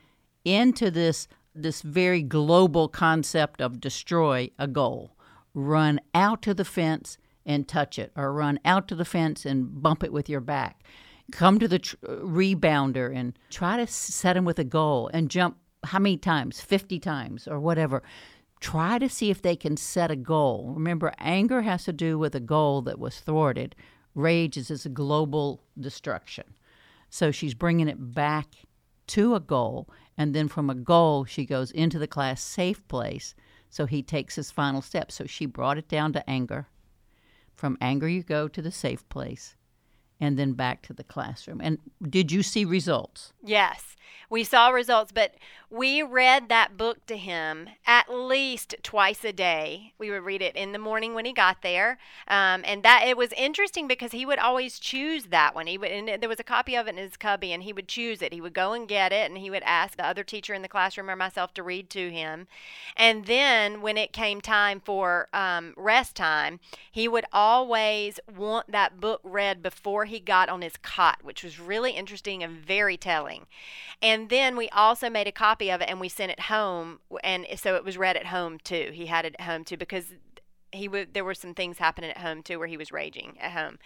into 0.45 0.91
this 0.91 1.29
this 1.55 1.83
very 1.83 2.23
global 2.23 2.89
concept 2.89 3.61
of 3.61 3.81
destroy 3.81 4.51
a 4.59 4.67
goal. 4.67 5.17
Run 5.55 6.01
out 6.15 6.43
to 6.43 6.55
the 6.55 6.65
fence 6.65 7.17
and 7.47 7.69
touch 7.69 7.99
it, 7.99 8.11
or 8.17 8.33
run 8.33 8.59
out 8.65 8.89
to 8.89 8.95
the 8.95 9.05
fence 9.05 9.45
and 9.45 9.83
bump 9.83 10.03
it 10.03 10.13
with 10.13 10.29
your 10.29 10.41
back. 10.41 10.83
Come 11.31 11.59
to 11.59 11.69
the 11.69 11.79
tr- 11.79 11.97
uh, 12.07 12.13
rebounder 12.17 13.15
and 13.15 13.39
try 13.51 13.77
to 13.77 13.87
set 13.87 14.37
him 14.37 14.45
with 14.45 14.59
a 14.59 14.65
goal 14.65 15.11
and 15.13 15.31
jump 15.31 15.59
how 15.85 15.99
many 15.99 16.17
times? 16.17 16.61
50 16.61 16.99
times 16.99 17.47
or 17.47 17.61
whatever. 17.61 18.03
Try 18.61 18.99
to 18.99 19.09
see 19.09 19.31
if 19.31 19.43
they 19.43 19.57
can 19.57 19.77
set 19.77 20.11
a 20.11 20.17
goal. 20.17 20.73
Remember, 20.75 21.13
anger 21.19 21.63
has 21.63 21.85
to 21.85 21.93
do 21.93 22.19
with 22.19 22.35
a 22.35 22.41
goal 22.41 22.83
that 22.83 22.99
was 22.99 23.21
thwarted. 23.21 23.77
Rage 24.15 24.57
is 24.57 24.69
this 24.69 24.87
global 24.87 25.63
destruction. 25.79 26.45
So 27.11 27.31
she's 27.31 27.55
bringing 27.55 27.89
it 27.89 28.15
back 28.15 28.47
to 29.09 29.35
a 29.35 29.41
goal 29.41 29.89
and 30.17 30.35
then 30.35 30.49
from 30.49 30.71
a 30.71 30.75
goal, 30.75 31.25
she 31.25 31.45
goes 31.45 31.71
into 31.71 31.99
the 31.99 32.07
class 32.07 32.41
safe 32.43 32.87
place. 32.89 33.35
So 33.69 33.87
he 33.87 34.03
takes 34.03 34.37
his 34.37 34.51
final 34.51 34.81
step. 34.81 35.11
So 35.11 35.27
she 35.27 35.47
brought 35.47 35.79
it 35.79 35.89
down 35.89 36.13
to 36.13 36.31
anger. 36.31 36.69
From 37.55 37.77
anger, 37.81 38.09
you 38.09 38.23
go 38.23 38.47
to 38.49 38.63
the 38.63 38.71
safe 38.71 39.09
place 39.09 39.57
and 40.21 40.39
then 40.39 40.53
back 40.53 40.83
to 40.83 40.93
the 40.93 41.05
classroom. 41.05 41.61
And 41.61 41.79
did 42.03 42.31
you 42.31 42.43
see 42.43 42.65
results? 42.65 43.33
Yes, 43.43 43.97
we 44.31 44.45
saw 44.45 44.69
results, 44.69 45.11
but 45.13 45.35
we 45.75 46.05
read 46.05 46.49
that 46.49 46.77
book 46.77 47.05
to 47.05 47.17
him 47.17 47.69
at 47.85 48.09
least 48.09 48.77
twice 48.85 49.25
a 49.25 49.33
day. 49.33 49.93
We 49.99 50.09
would 50.09 50.23
read 50.23 50.41
it 50.41 50.55
in 50.55 50.71
the 50.71 50.79
morning 50.79 51.15
when 51.15 51.25
he 51.25 51.33
got 51.33 51.63
there, 51.63 51.99
um, 52.29 52.63
and 52.65 52.85
that 52.85 53.03
it 53.09 53.17
was 53.17 53.33
interesting 53.33 53.89
because 53.89 54.13
he 54.13 54.25
would 54.25 54.39
always 54.39 54.79
choose 54.79 55.25
that 55.27 55.53
one. 55.53 55.67
He 55.67 55.77
would, 55.77 55.91
and 55.91 56.23
there 56.23 56.29
was 56.29 56.39
a 56.39 56.45
copy 56.45 56.77
of 56.77 56.87
it 56.87 56.91
in 56.91 56.97
his 56.99 57.17
cubby, 57.17 57.53
and 57.53 57.65
he 57.65 57.73
would 57.73 57.89
choose 57.89 58.23
it. 58.23 58.33
He 58.33 58.41
would 58.41 58.55
go 58.55 58.73
and 58.73 58.87
get 58.87 59.13
it, 59.13 59.29
and 59.29 59.37
he 59.37 59.51
would 59.51 59.65
ask 59.65 59.97
the 59.97 60.07
other 60.07 60.23
teacher 60.23 60.55
in 60.55 60.63
the 60.63 60.69
classroom 60.69 61.11
or 61.11 61.17
myself 61.17 61.53
to 61.55 61.63
read 61.65 61.91
to 61.91 62.09
him. 62.09 62.47
And 62.97 63.27
then 63.27 63.83
when 63.83 63.97
it 63.99 64.13
came 64.13 64.41
time 64.41 64.79
for 64.79 65.29
um, 65.33 65.75
rest 65.77 66.15
time, 66.15 66.61
he 66.89 67.09
would 67.09 67.25
always 67.33 68.21
want 68.33 68.71
that 68.71 69.01
book 69.01 69.21
read 69.25 69.61
before 69.61 70.05
he 70.05 70.21
got 70.21 70.49
on 70.49 70.63
his 70.63 70.77
cot, 70.77 71.25
which 71.25 71.43
was 71.43 71.59
really 71.59 71.91
interesting 71.91 72.45
and 72.45 72.57
very 72.57 72.97
telling. 72.97 73.47
And 74.01 74.29
then 74.29 74.57
we 74.57 74.69
also 74.69 75.11
made 75.11 75.27
a 75.27 75.33
copy 75.33 75.64
of 75.71 75.81
it 75.81 75.89
and 75.89 76.01
we 76.01 76.09
sent 76.09 76.33
it 76.33 76.41
home, 76.41 77.01
and 77.23 77.47
so 77.57 77.75
it 77.77 77.85
was 77.85 77.97
read 77.97 78.17
at 78.17 78.27
home 78.27 78.59
too. 78.63 78.91
He 78.93 79.07
had 79.07 79.25
it 79.25 79.37
at 79.39 79.47
home 79.47 79.65
too 79.65 79.77
because 79.77 80.07
he 80.73 80.89
there 80.89 81.25
were 81.25 81.35
some 81.35 81.55
things 81.55 81.79
happening 81.79 82.11
at 82.11 82.19
home 82.19 82.43
too 82.43 82.59
where 82.59 82.69
he 82.69 82.77
was 82.77 82.91
raging 82.93 83.37
at 83.41 83.53
home 83.53 83.79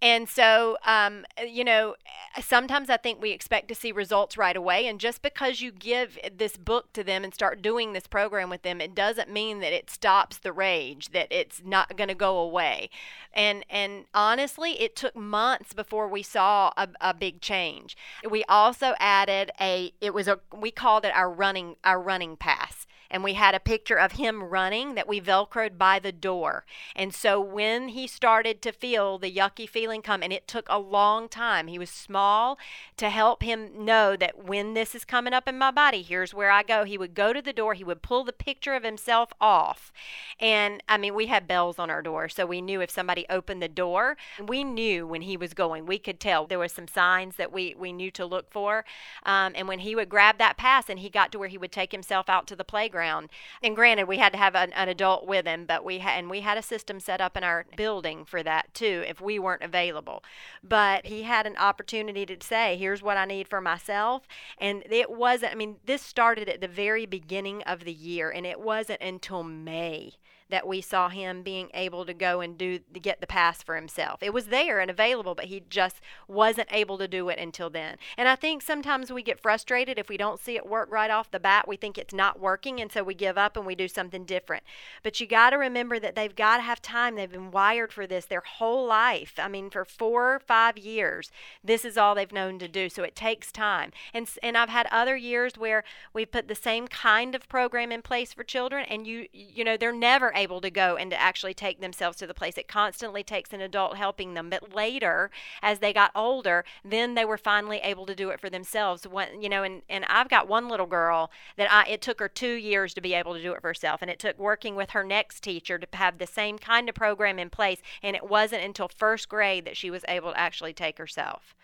and 0.00 0.28
so, 0.28 0.78
um, 0.86 1.26
eh, 1.36 1.44
you 1.44 1.64
know, 1.64 1.96
eh, 2.36 2.40
sometimes 2.40 2.88
I 2.88 2.96
think 2.96 3.20
we 3.20 3.32
expect 3.32 3.66
to 3.68 3.74
see 3.74 3.90
results 3.90 4.36
right 4.36 4.56
away. 4.56 4.86
And 4.86 5.00
just 5.00 5.22
because 5.22 5.60
you 5.60 5.72
give 5.72 6.18
eh, 6.22 6.30
this 6.36 6.56
book 6.56 6.92
to 6.92 7.02
them 7.02 7.24
and 7.24 7.34
start 7.34 7.62
doing 7.62 7.92
this 7.92 8.06
program 8.06 8.48
with 8.48 8.62
them, 8.62 8.80
it 8.80 8.94
doesn't 8.94 9.28
mean 9.28 9.58
that 9.58 9.72
it 9.72 9.90
stops 9.90 10.38
the 10.38 10.52
rage, 10.52 11.08
that 11.08 11.26
it's 11.32 11.62
not 11.64 11.96
going 11.96 12.08
to 12.08 12.14
go 12.14 12.38
away. 12.38 12.90
And 13.32 13.64
and 13.68 14.04
honestly, 14.14 14.80
it 14.80 14.94
took 14.94 15.16
months 15.16 15.72
before 15.72 16.06
we 16.06 16.22
saw 16.22 16.70
a, 16.76 16.88
a 17.00 17.12
big 17.12 17.40
change. 17.40 17.96
We 18.28 18.44
also 18.44 18.94
added 19.00 19.50
a. 19.60 19.92
It 20.00 20.14
was 20.14 20.28
a. 20.28 20.38
We 20.56 20.70
called 20.70 21.04
it 21.04 21.14
our 21.14 21.30
running 21.30 21.74
our 21.82 22.00
running 22.00 22.36
pass 22.36 22.86
and 23.10 23.24
we 23.24 23.34
had 23.34 23.54
a 23.54 23.60
picture 23.60 23.96
of 23.96 24.12
him 24.12 24.42
running 24.42 24.94
that 24.94 25.08
we 25.08 25.20
velcroed 25.20 25.78
by 25.78 25.98
the 25.98 26.12
door. 26.12 26.64
And 26.94 27.14
so 27.14 27.40
when 27.40 27.88
he 27.88 28.06
started 28.06 28.60
to 28.62 28.72
feel 28.72 29.18
the 29.18 29.34
yucky 29.34 29.68
feeling 29.68 30.02
come, 30.02 30.22
and 30.22 30.32
it 30.32 30.46
took 30.46 30.66
a 30.68 30.78
long 30.78 31.28
time, 31.28 31.68
he 31.68 31.78
was 31.78 31.90
small 31.90 32.58
to 32.96 33.08
help 33.08 33.42
him 33.42 33.84
know 33.84 34.16
that 34.16 34.44
when 34.44 34.74
this 34.74 34.94
is 34.94 35.04
coming 35.04 35.32
up 35.32 35.48
in 35.48 35.58
my 35.58 35.70
body, 35.70 36.02
here's 36.02 36.34
where 36.34 36.50
I 36.50 36.62
go. 36.62 36.84
He 36.84 36.98
would 36.98 37.14
go 37.14 37.32
to 37.32 37.40
the 37.40 37.52
door, 37.52 37.74
he 37.74 37.84
would 37.84 38.02
pull 38.02 38.24
the 38.24 38.32
picture 38.32 38.74
of 38.74 38.84
himself 38.84 39.32
off. 39.40 39.92
And 40.38 40.82
I 40.88 40.98
mean, 40.98 41.14
we 41.14 41.26
had 41.26 41.48
bells 41.48 41.78
on 41.78 41.90
our 41.90 42.02
door, 42.02 42.28
so 42.28 42.46
we 42.46 42.60
knew 42.60 42.80
if 42.80 42.90
somebody 42.90 43.24
opened 43.30 43.62
the 43.62 43.68
door, 43.68 44.16
we 44.44 44.64
knew 44.64 45.06
when 45.06 45.22
he 45.22 45.36
was 45.36 45.54
going. 45.54 45.86
We 45.86 45.98
could 45.98 46.20
tell 46.20 46.46
there 46.46 46.58
were 46.58 46.68
some 46.68 46.88
signs 46.88 47.36
that 47.36 47.52
we, 47.52 47.74
we 47.78 47.92
knew 47.92 48.10
to 48.12 48.26
look 48.26 48.50
for. 48.50 48.84
Um, 49.24 49.52
and 49.54 49.66
when 49.66 49.80
he 49.80 49.94
would 49.94 50.08
grab 50.08 50.38
that 50.38 50.56
pass 50.56 50.88
and 50.88 50.98
he 50.98 51.08
got 51.08 51.32
to 51.32 51.38
where 51.38 51.48
he 51.48 51.58
would 51.58 51.72
take 51.72 51.92
himself 51.92 52.28
out 52.28 52.46
to 52.48 52.56
the 52.56 52.64
playground, 52.64 52.97
playground. 52.98 53.28
And 53.62 53.76
granted, 53.76 54.08
we 54.08 54.18
had 54.18 54.32
to 54.32 54.38
have 54.38 54.54
an, 54.54 54.72
an 54.72 54.88
adult 54.88 55.26
with 55.26 55.46
him, 55.46 55.64
but 55.66 55.84
we 55.84 55.98
had 55.98 56.18
and 56.18 56.30
we 56.30 56.40
had 56.40 56.58
a 56.58 56.62
system 56.62 57.00
set 57.00 57.20
up 57.20 57.36
in 57.36 57.44
our 57.44 57.64
building 57.76 58.24
for 58.24 58.42
that 58.42 58.74
too 58.74 59.04
if 59.06 59.20
we 59.20 59.38
weren't 59.38 59.62
available. 59.62 60.22
But 60.62 61.06
he 61.06 61.22
had 61.22 61.46
an 61.46 61.56
opportunity 61.56 62.26
to 62.26 62.36
say, 62.44 62.76
"Here's 62.76 63.02
what 63.02 63.16
I 63.16 63.24
need 63.24 63.48
for 63.48 63.60
myself." 63.60 64.26
And 64.58 64.82
it 64.90 65.10
wasn't 65.10 65.52
I 65.52 65.54
mean, 65.54 65.76
this 65.84 66.02
started 66.02 66.48
at 66.48 66.60
the 66.60 66.68
very 66.68 67.06
beginning 67.06 67.62
of 67.62 67.84
the 67.84 67.92
year 67.92 68.30
and 68.30 68.46
it 68.46 68.60
wasn't 68.60 69.00
until 69.00 69.42
May 69.42 70.14
that 70.50 70.66
we 70.66 70.80
saw 70.80 71.08
him 71.08 71.42
being 71.42 71.70
able 71.74 72.06
to 72.06 72.14
go 72.14 72.40
and 72.40 72.56
do 72.56 72.78
get 72.78 73.20
the 73.20 73.26
pass 73.26 73.62
for 73.62 73.76
himself. 73.76 74.22
It 74.22 74.32
was 74.32 74.46
there 74.46 74.80
and 74.80 74.90
available, 74.90 75.34
but 75.34 75.46
he 75.46 75.62
just 75.68 76.00
wasn't 76.26 76.68
able 76.72 76.98
to 76.98 77.08
do 77.08 77.28
it 77.28 77.38
until 77.38 77.70
then. 77.70 77.96
And 78.16 78.28
I 78.28 78.36
think 78.36 78.62
sometimes 78.62 79.12
we 79.12 79.22
get 79.22 79.40
frustrated 79.40 79.98
if 79.98 80.08
we 80.08 80.16
don't 80.16 80.40
see 80.40 80.56
it 80.56 80.66
work 80.66 80.90
right 80.90 81.10
off 81.10 81.30
the 81.30 81.40
bat. 81.40 81.68
We 81.68 81.76
think 81.76 81.98
it's 81.98 82.14
not 82.14 82.40
working, 82.40 82.80
and 82.80 82.90
so 82.90 83.02
we 83.02 83.14
give 83.14 83.36
up 83.36 83.56
and 83.56 83.66
we 83.66 83.74
do 83.74 83.88
something 83.88 84.24
different. 84.24 84.64
But 85.02 85.20
you 85.20 85.26
got 85.26 85.50
to 85.50 85.56
remember 85.56 85.98
that 85.98 86.14
they've 86.14 86.34
got 86.34 86.56
to 86.56 86.62
have 86.62 86.80
time. 86.80 87.14
They've 87.14 87.30
been 87.30 87.50
wired 87.50 87.92
for 87.92 88.06
this 88.06 88.26
their 88.26 88.40
whole 88.40 88.86
life. 88.86 89.34
I 89.38 89.48
mean, 89.48 89.70
for 89.70 89.84
four 89.84 90.34
or 90.34 90.40
five 90.40 90.78
years, 90.78 91.30
this 91.62 91.84
is 91.84 91.96
all 91.96 92.14
they've 92.14 92.32
known 92.32 92.58
to 92.60 92.68
do. 92.68 92.88
So 92.88 93.02
it 93.02 93.14
takes 93.14 93.52
time. 93.52 93.92
And 94.14 94.28
and 94.42 94.56
I've 94.56 94.68
had 94.68 94.86
other 94.90 95.16
years 95.16 95.58
where 95.58 95.84
we 96.12 96.24
put 96.24 96.48
the 96.48 96.54
same 96.54 96.88
kind 96.88 97.34
of 97.34 97.48
program 97.48 97.92
in 97.92 98.02
place 98.02 98.32
for 98.32 98.44
children, 98.44 98.86
and 98.88 99.06
you 99.06 99.26
you 99.32 99.64
know 99.64 99.76
they're 99.76 99.92
never 99.92 100.34
able 100.38 100.60
to 100.60 100.70
go 100.70 100.96
and 100.96 101.10
to 101.10 101.20
actually 101.20 101.54
take 101.54 101.80
themselves 101.80 102.16
to 102.18 102.26
the 102.26 102.34
place. 102.34 102.56
It 102.56 102.68
constantly 102.68 103.22
takes 103.22 103.52
an 103.52 103.60
adult 103.60 103.96
helping 103.96 104.34
them. 104.34 104.48
But 104.48 104.74
later, 104.74 105.30
as 105.62 105.80
they 105.80 105.92
got 105.92 106.12
older, 106.14 106.64
then 106.84 107.14
they 107.14 107.24
were 107.24 107.36
finally 107.36 107.78
able 107.78 108.06
to 108.06 108.14
do 108.14 108.30
it 108.30 108.40
for 108.40 108.48
themselves. 108.48 109.06
When 109.06 109.42
you 109.42 109.48
know, 109.48 109.62
and, 109.62 109.82
and 109.88 110.04
I've 110.06 110.28
got 110.28 110.48
one 110.48 110.68
little 110.68 110.86
girl 110.86 111.30
that 111.56 111.70
I 111.70 111.84
it 111.88 112.00
took 112.00 112.20
her 112.20 112.28
two 112.28 112.54
years 112.54 112.94
to 112.94 113.00
be 113.00 113.14
able 113.14 113.34
to 113.34 113.42
do 113.42 113.52
it 113.52 113.60
for 113.60 113.68
herself. 113.68 114.02
And 114.02 114.10
it 114.10 114.18
took 114.18 114.38
working 114.38 114.76
with 114.76 114.90
her 114.90 115.04
next 115.04 115.42
teacher 115.42 115.78
to 115.78 115.86
have 115.94 116.18
the 116.18 116.26
same 116.26 116.58
kind 116.58 116.88
of 116.88 116.94
program 116.94 117.38
in 117.38 117.50
place. 117.50 117.82
And 118.02 118.14
it 118.14 118.28
wasn't 118.28 118.62
until 118.62 118.88
first 118.88 119.28
grade 119.28 119.64
that 119.64 119.76
she 119.76 119.90
was 119.90 120.04
able 120.08 120.32
to 120.32 120.38
actually 120.38 120.72
take 120.72 120.98
herself. 120.98 121.54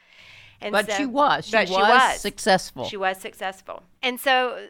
And 0.60 0.72
but 0.72 0.86
so, 0.86 0.96
she 0.96 1.06
was. 1.06 1.46
She, 1.46 1.56
was, 1.56 1.68
she 1.68 1.74
was 1.74 2.20
successful. 2.20 2.84
She 2.84 2.96
was 2.96 3.18
successful. 3.18 3.82
And 4.02 4.20
so 4.20 4.68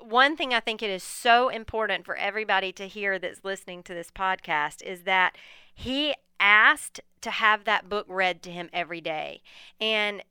one 0.00 0.36
thing 0.36 0.54
I 0.54 0.60
think 0.60 0.82
it 0.82 0.90
is 0.90 1.02
so 1.02 1.48
important 1.48 2.04
for 2.04 2.16
everybody 2.16 2.72
to 2.72 2.86
hear 2.86 3.18
that's 3.18 3.44
listening 3.44 3.82
to 3.84 3.94
this 3.94 4.10
podcast 4.10 4.82
is 4.82 5.02
that 5.02 5.36
he 5.74 6.14
asked 6.40 7.00
to 7.20 7.30
have 7.30 7.64
that 7.64 7.88
book 7.88 8.06
read 8.08 8.42
to 8.44 8.50
him 8.50 8.70
every 8.72 9.00
day. 9.00 9.42
And 9.80 10.22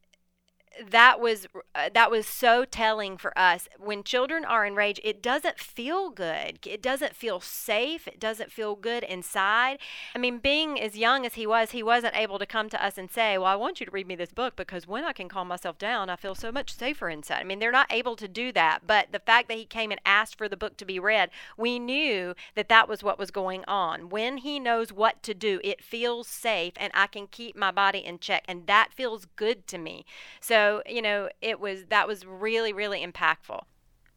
that 0.89 1.19
was 1.19 1.47
uh, 1.75 1.89
that 1.93 2.11
was 2.11 2.27
so 2.27 2.65
telling 2.65 3.17
for 3.17 3.37
us. 3.37 3.67
When 3.79 4.03
children 4.03 4.45
are 4.45 4.65
enraged 4.65 5.01
it 5.03 5.21
doesn't 5.21 5.59
feel 5.59 6.09
good. 6.09 6.59
It 6.65 6.81
doesn't 6.81 7.15
feel 7.15 7.39
safe. 7.39 8.07
It 8.07 8.19
doesn't 8.19 8.51
feel 8.51 8.75
good 8.75 9.03
inside. 9.03 9.79
I 10.15 10.19
mean 10.19 10.39
being 10.39 10.79
as 10.79 10.97
young 10.97 11.25
as 11.25 11.35
he 11.35 11.47
was 11.47 11.71
he 11.71 11.83
wasn't 11.83 12.15
able 12.15 12.39
to 12.39 12.45
come 12.45 12.69
to 12.69 12.83
us 12.83 12.97
and 12.97 13.09
say 13.09 13.37
well 13.37 13.47
i 13.47 13.55
want 13.55 13.79
you 13.79 13.85
to 13.85 13.91
read 13.91 14.07
me 14.07 14.15
this 14.15 14.31
book 14.33 14.55
because 14.55 14.87
when 14.87 15.03
i 15.03 15.13
can 15.13 15.29
calm 15.29 15.47
myself 15.47 15.77
down 15.77 16.09
i 16.09 16.15
feel 16.15 16.35
so 16.35 16.51
much 16.51 16.73
safer 16.73 17.09
inside. 17.09 17.39
I 17.39 17.43
mean 17.43 17.59
they're 17.59 17.71
not 17.71 17.91
able 17.91 18.15
to 18.15 18.27
do 18.27 18.51
that 18.53 18.79
but 18.85 19.11
the 19.11 19.19
fact 19.19 19.47
that 19.47 19.57
he 19.57 19.65
came 19.65 19.91
and 19.91 20.01
asked 20.05 20.37
for 20.37 20.49
the 20.49 20.57
book 20.57 20.77
to 20.77 20.85
be 20.85 20.99
read 20.99 21.29
we 21.57 21.79
knew 21.79 22.35
that 22.55 22.69
that 22.69 22.87
was 22.87 23.03
what 23.03 23.19
was 23.19 23.31
going 23.31 23.63
on. 23.67 24.09
When 24.09 24.37
he 24.37 24.59
knows 24.59 24.91
what 24.91 25.23
to 25.23 25.33
do 25.33 25.59
it 25.63 25.83
feels 25.83 26.27
safe 26.27 26.73
and 26.77 26.91
i 26.93 27.07
can 27.07 27.27
keep 27.27 27.55
my 27.55 27.71
body 27.71 27.99
in 27.99 28.19
check 28.19 28.43
and 28.47 28.67
that 28.67 28.93
feels 28.93 29.25
good 29.35 29.67
to 29.67 29.77
me. 29.77 30.05
So 30.39 30.66
you 30.85 31.01
know, 31.01 31.29
it 31.41 31.59
was 31.59 31.85
that 31.85 32.07
was 32.07 32.25
really 32.25 32.73
really 32.73 33.05
impactful. 33.05 33.61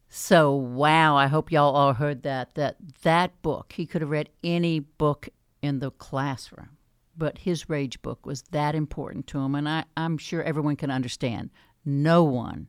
So 0.09 0.53
wow, 0.53 1.15
I 1.15 1.27
hope 1.27 1.51
y'all 1.51 1.75
all 1.75 1.93
heard 1.93 2.23
that 2.23 2.55
that 2.55 2.77
that 3.03 3.41
book, 3.41 3.73
he 3.73 3.85
could 3.85 4.01
have 4.01 4.09
read 4.09 4.29
any 4.43 4.79
book 4.79 5.29
in 5.61 5.79
the 5.79 5.91
classroom, 5.91 6.77
but 7.17 7.39
his 7.39 7.69
rage 7.69 8.01
book 8.01 8.25
was 8.25 8.43
that 8.51 8.75
important 8.75 9.27
to 9.27 9.39
him 9.39 9.55
and 9.55 9.67
I 9.69 9.85
I'm 9.95 10.17
sure 10.17 10.43
everyone 10.43 10.75
can 10.75 10.91
understand. 10.91 11.49
No 11.85 12.23
one, 12.23 12.67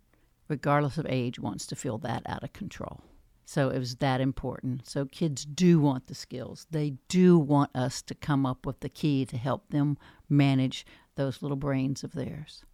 regardless 0.49 0.99
of 0.99 1.07
age, 1.09 1.39
wants 1.39 1.67
to 1.67 1.77
feel 1.77 1.99
that 1.99 2.23
out 2.27 2.45
of 2.45 2.53
control. 2.53 3.03
So 3.45 3.69
it 3.69 3.79
was 3.79 3.97
that 3.97 4.21
important. 4.21 4.89
So 4.89 5.05
kids 5.05 5.45
do 5.45 5.81
want 5.81 6.07
the 6.07 6.15
skills. 6.15 6.67
They 6.71 6.95
do 7.09 7.39
want 7.39 7.75
us 7.75 8.01
to 8.03 8.15
come 8.15 8.47
up 8.47 8.65
with 8.65 8.81
the 8.81 8.89
key 8.89 9.27
to 9.27 9.37
help 9.37 9.69
them 9.69 9.99
manage 10.29 10.87
those 11.17 11.43
little 11.43 11.57
brains 11.57 12.03
of 12.05 12.13
theirs. 12.13 12.65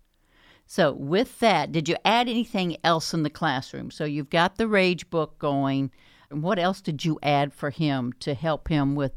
So, 0.70 0.92
with 0.92 1.40
that, 1.40 1.72
did 1.72 1.88
you 1.88 1.96
add 2.04 2.28
anything 2.28 2.76
else 2.84 3.14
in 3.14 3.22
the 3.22 3.30
classroom? 3.30 3.90
So, 3.90 4.04
you've 4.04 4.28
got 4.28 4.58
the 4.58 4.68
rage 4.68 5.08
book 5.08 5.38
going. 5.38 5.90
What 6.30 6.58
else 6.58 6.82
did 6.82 7.06
you 7.06 7.18
add 7.22 7.54
for 7.54 7.70
him 7.70 8.12
to 8.20 8.34
help 8.34 8.68
him 8.68 8.94
with 8.94 9.12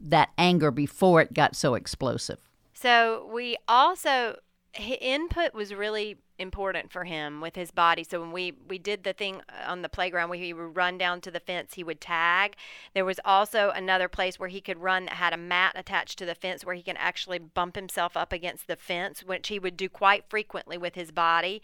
that 0.00 0.30
anger 0.38 0.70
before 0.70 1.20
it 1.20 1.34
got 1.34 1.56
so 1.56 1.74
explosive? 1.74 2.38
So, 2.72 3.28
we 3.30 3.58
also 3.68 4.36
input 4.80 5.54
was 5.54 5.72
really 5.74 6.16
important 6.38 6.90
for 6.90 7.04
him 7.04 7.40
with 7.40 7.54
his 7.54 7.70
body. 7.70 8.02
So 8.02 8.20
when 8.20 8.32
we 8.32 8.52
we 8.68 8.78
did 8.78 9.04
the 9.04 9.12
thing 9.12 9.36
uh, 9.48 9.70
on 9.70 9.82
the 9.82 9.88
playground 9.88 10.30
where 10.30 10.38
he 10.38 10.52
would 10.52 10.76
run 10.76 10.98
down 10.98 11.20
to 11.22 11.30
the 11.30 11.40
fence, 11.40 11.74
he 11.74 11.84
would 11.84 12.00
tag. 12.00 12.56
There 12.92 13.04
was 13.04 13.20
also 13.24 13.70
another 13.70 14.08
place 14.08 14.38
where 14.38 14.48
he 14.48 14.60
could 14.60 14.78
run 14.78 15.04
that 15.04 15.14
had 15.14 15.32
a 15.32 15.36
mat 15.36 15.74
attached 15.76 16.18
to 16.18 16.26
the 16.26 16.34
fence 16.34 16.64
where 16.64 16.74
he 16.74 16.82
can 16.82 16.96
actually 16.96 17.38
bump 17.38 17.76
himself 17.76 18.16
up 18.16 18.32
against 18.32 18.66
the 18.66 18.76
fence, 18.76 19.22
which 19.22 19.48
he 19.48 19.58
would 19.58 19.76
do 19.76 19.88
quite 19.88 20.24
frequently 20.28 20.76
with 20.76 20.96
his 20.96 21.12
body 21.12 21.62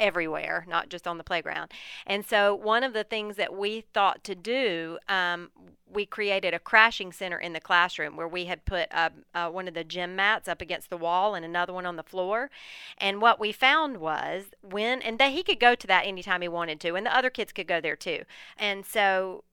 everywhere, 0.00 0.64
not 0.68 0.88
just 0.88 1.06
on 1.06 1.18
the 1.18 1.24
playground. 1.24 1.72
And 2.06 2.24
so, 2.24 2.54
one 2.54 2.82
of 2.82 2.92
the 2.92 3.04
things 3.04 3.36
that 3.36 3.54
we 3.54 3.82
thought 3.92 4.24
to 4.24 4.34
do, 4.34 4.98
um, 5.08 5.50
we 5.90 6.06
created 6.06 6.54
a 6.54 6.58
crashing 6.58 7.12
center 7.12 7.38
in 7.38 7.52
the 7.52 7.60
classroom 7.60 8.16
where 8.16 8.28
we 8.28 8.44
had 8.44 8.64
put 8.64 8.88
uh, 8.90 9.10
uh, 9.34 9.48
one 9.48 9.68
of 9.68 9.74
the 9.74 9.84
gym 9.84 10.14
mats 10.16 10.48
up 10.48 10.60
against 10.60 10.90
the 10.90 10.96
wall 10.96 11.34
and 11.34 11.44
another 11.44 11.72
one 11.72 11.86
on 11.86 11.96
the 11.96 12.02
floor. 12.02 12.50
And 12.98 13.20
what 13.20 13.40
we 13.40 13.52
found 13.52 13.98
was 13.98 14.46
when, 14.60 15.00
and 15.02 15.18
that 15.18 15.32
he 15.32 15.42
could 15.42 15.60
go 15.60 15.74
to 15.74 15.86
that 15.86 16.06
anytime 16.06 16.42
he 16.42 16.48
wanted 16.48 16.80
to, 16.80 16.94
and 16.94 17.06
the 17.06 17.16
other 17.16 17.30
kids 17.30 17.52
could 17.52 17.66
go 17.66 17.80
there 17.80 17.96
too. 17.96 18.24
And 18.56 18.84
so, 18.84 19.44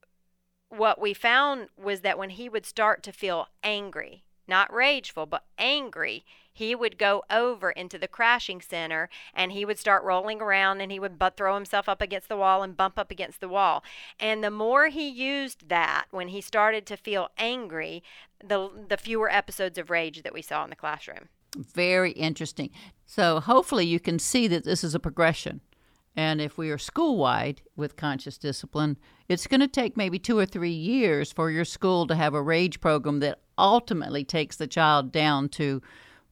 what 0.70 1.00
we 1.00 1.14
found 1.14 1.70
was 1.78 2.02
that 2.02 2.18
when 2.18 2.32
he 2.32 2.50
would 2.50 2.66
start 2.66 3.04
to 3.04 3.12
feel 3.12 3.48
angry, 3.64 4.24
not 4.48 4.74
rageful, 4.74 5.26
but 5.26 5.46
angry, 5.58 6.26
he 6.56 6.74
would 6.74 6.98
go 6.98 7.22
over 7.30 7.70
into 7.70 7.98
the 7.98 8.08
crashing 8.08 8.62
center 8.62 9.10
and 9.34 9.52
he 9.52 9.66
would 9.66 9.78
start 9.78 10.06
rolling 10.06 10.42
around 10.42 10.80
and 10.80 10.90
he 10.90 11.00
would 11.02 11.20
but 11.20 11.36
throw 11.36 11.54
himself 11.54 11.90
up 11.90 12.02
against 12.02 12.30
the 12.30 12.38
wall 12.38 12.64
and 12.64 12.78
bump 12.78 12.98
up 12.98 13.12
against 13.12 13.42
the 13.42 13.50
wall. 13.50 13.84
And 14.22 14.42
the 14.42 14.50
more 14.50 14.88
he 14.88 15.10
used 15.10 15.68
that 15.68 16.06
when 16.12 16.30
he 16.30 16.40
started 16.40 16.86
to 16.86 16.96
feel 16.96 17.28
angry, 17.38 18.02
the 18.40 18.70
the 18.88 18.98
fewer 18.98 19.30
episodes 19.30 19.78
of 19.78 19.90
rage 19.90 20.24
that 20.24 20.34
we 20.34 20.42
saw 20.42 20.64
in 20.64 20.70
the 20.70 20.76
classroom. 20.78 21.28
Very 21.58 22.12
interesting. 22.12 22.70
So 23.06 23.42
hopefully 23.42 23.86
you 23.86 24.00
can 24.00 24.18
see 24.18 24.48
that 24.48 24.64
this 24.64 24.84
is 24.84 24.96
a 24.96 25.00
progression. 25.00 25.60
And 26.16 26.40
if 26.40 26.58
we 26.58 26.72
are 26.72 26.78
school 26.78 27.18
wide 27.18 27.62
with 27.76 27.98
conscious 27.98 28.38
discipline, 28.38 28.98
it's 29.28 29.48
going 29.48 29.60
to 29.60 29.68
take 29.68 29.98
maybe 29.98 30.18
two 30.18 30.38
or 30.38 30.46
three 30.46 30.72
years 30.72 31.34
for 31.34 31.52
your 31.52 31.66
school 31.66 32.08
to 32.08 32.16
have 32.16 32.34
a 32.34 32.42
rage 32.42 32.80
program 32.80 33.20
that 33.20 33.40
ultimately 33.58 34.24
takes 34.24 34.56
the 34.56 34.68
child 34.68 35.12
down 35.12 35.50
to 35.50 35.82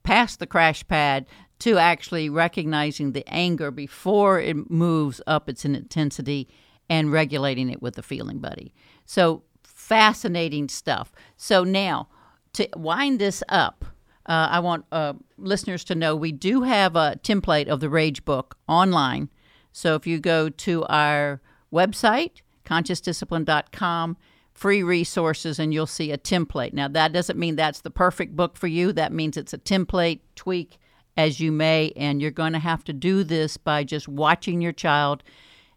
past 0.03 0.39
the 0.39 0.47
crash 0.47 0.87
pad 0.87 1.25
to 1.59 1.77
actually 1.77 2.29
recognizing 2.29 3.13
the 3.13 3.27
anger 3.27 3.71
before 3.71 4.39
it 4.39 4.69
moves 4.69 5.21
up 5.25 5.47
its 5.47 5.63
intensity 5.63 6.49
and 6.89 7.11
regulating 7.11 7.69
it 7.69 7.81
with 7.81 7.95
the 7.95 8.03
feeling 8.03 8.39
buddy. 8.39 8.73
So 9.05 9.43
fascinating 9.63 10.67
stuff. 10.67 11.11
So 11.37 11.63
now 11.63 12.09
to 12.53 12.67
wind 12.75 13.19
this 13.19 13.43
up, 13.49 13.85
uh, 14.25 14.47
I 14.51 14.59
want 14.59 14.85
uh, 14.91 15.13
listeners 15.37 15.83
to 15.85 15.95
know 15.95 16.15
we 16.15 16.31
do 16.31 16.63
have 16.63 16.95
a 16.95 17.19
template 17.23 17.67
of 17.67 17.79
the 17.79 17.89
Rage 17.89 18.23
book 18.23 18.57
online. 18.67 19.29
So 19.71 19.95
if 19.95 20.07
you 20.07 20.19
go 20.19 20.49
to 20.49 20.85
our 20.85 21.41
website, 21.73 22.41
consciousdiscipline.com, 22.65 24.17
free 24.53 24.83
resources 24.83 25.59
and 25.59 25.73
you'll 25.73 25.87
see 25.87 26.11
a 26.11 26.17
template. 26.17 26.73
Now, 26.73 26.87
that 26.89 27.11
doesn't 27.11 27.39
mean 27.39 27.55
that's 27.55 27.81
the 27.81 27.89
perfect 27.89 28.35
book 28.35 28.55
for 28.57 28.67
you. 28.67 28.93
That 28.93 29.11
means 29.11 29.37
it's 29.37 29.53
a 29.53 29.57
template, 29.57 30.19
tweak 30.35 30.77
as 31.17 31.39
you 31.39 31.51
may, 31.51 31.91
and 31.95 32.21
you're 32.21 32.31
going 32.31 32.53
to 32.53 32.59
have 32.59 32.83
to 32.85 32.93
do 32.93 33.23
this 33.23 33.57
by 33.57 33.83
just 33.83 34.07
watching 34.07 34.61
your 34.61 34.71
child 34.71 35.23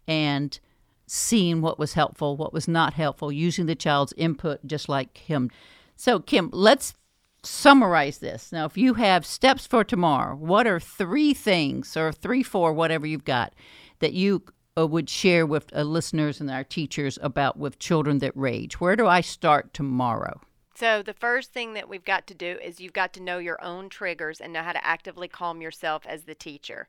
and 0.07 0.59
seeing 1.05 1.61
what 1.61 1.79
was 1.79 1.93
helpful, 1.93 2.37
what 2.37 2.53
was 2.53 2.67
not 2.67 2.93
helpful, 2.93 3.31
using 3.31 3.65
the 3.65 3.75
child's 3.75 4.13
input 4.17 4.65
just 4.65 4.89
like 4.89 5.17
him. 5.17 5.49
So, 5.95 6.19
Kim, 6.19 6.49
let's 6.51 6.95
summarize 7.43 8.17
this. 8.17 8.51
Now, 8.51 8.65
if 8.65 8.77
you 8.77 8.95
have 8.95 9.25
steps 9.25 9.65
for 9.65 9.83
tomorrow, 9.83 10.35
what 10.35 10.67
are 10.67 10.79
three 10.79 11.33
things 11.33 11.95
or 11.95 12.11
three, 12.11 12.43
four, 12.43 12.73
whatever 12.73 13.07
you've 13.07 13.25
got 13.25 13.53
that 13.99 14.13
you 14.13 14.43
uh, 14.77 14.87
would 14.87 15.09
share 15.09 15.45
with 15.45 15.75
uh, 15.75 15.81
listeners 15.81 16.39
and 16.39 16.51
our 16.51 16.63
teachers 16.63 17.17
about 17.21 17.57
with 17.57 17.79
children 17.79 18.19
that 18.19 18.35
rage? 18.35 18.79
Where 18.79 18.95
do 18.95 19.07
I 19.07 19.21
start 19.21 19.73
tomorrow? 19.73 20.41
So, 20.75 21.01
the 21.01 21.13
first 21.13 21.53
thing 21.53 21.73
that 21.73 21.89
we've 21.89 22.05
got 22.05 22.27
to 22.27 22.35
do 22.35 22.59
is 22.63 22.79
you've 22.79 22.93
got 22.93 23.11
to 23.13 23.23
know 23.23 23.39
your 23.39 23.61
own 23.63 23.89
triggers 23.89 24.39
and 24.39 24.53
know 24.53 24.61
how 24.61 24.73
to 24.73 24.85
actively 24.85 25.27
calm 25.27 25.59
yourself 25.59 26.05
as 26.05 26.25
the 26.25 26.35
teacher. 26.35 26.87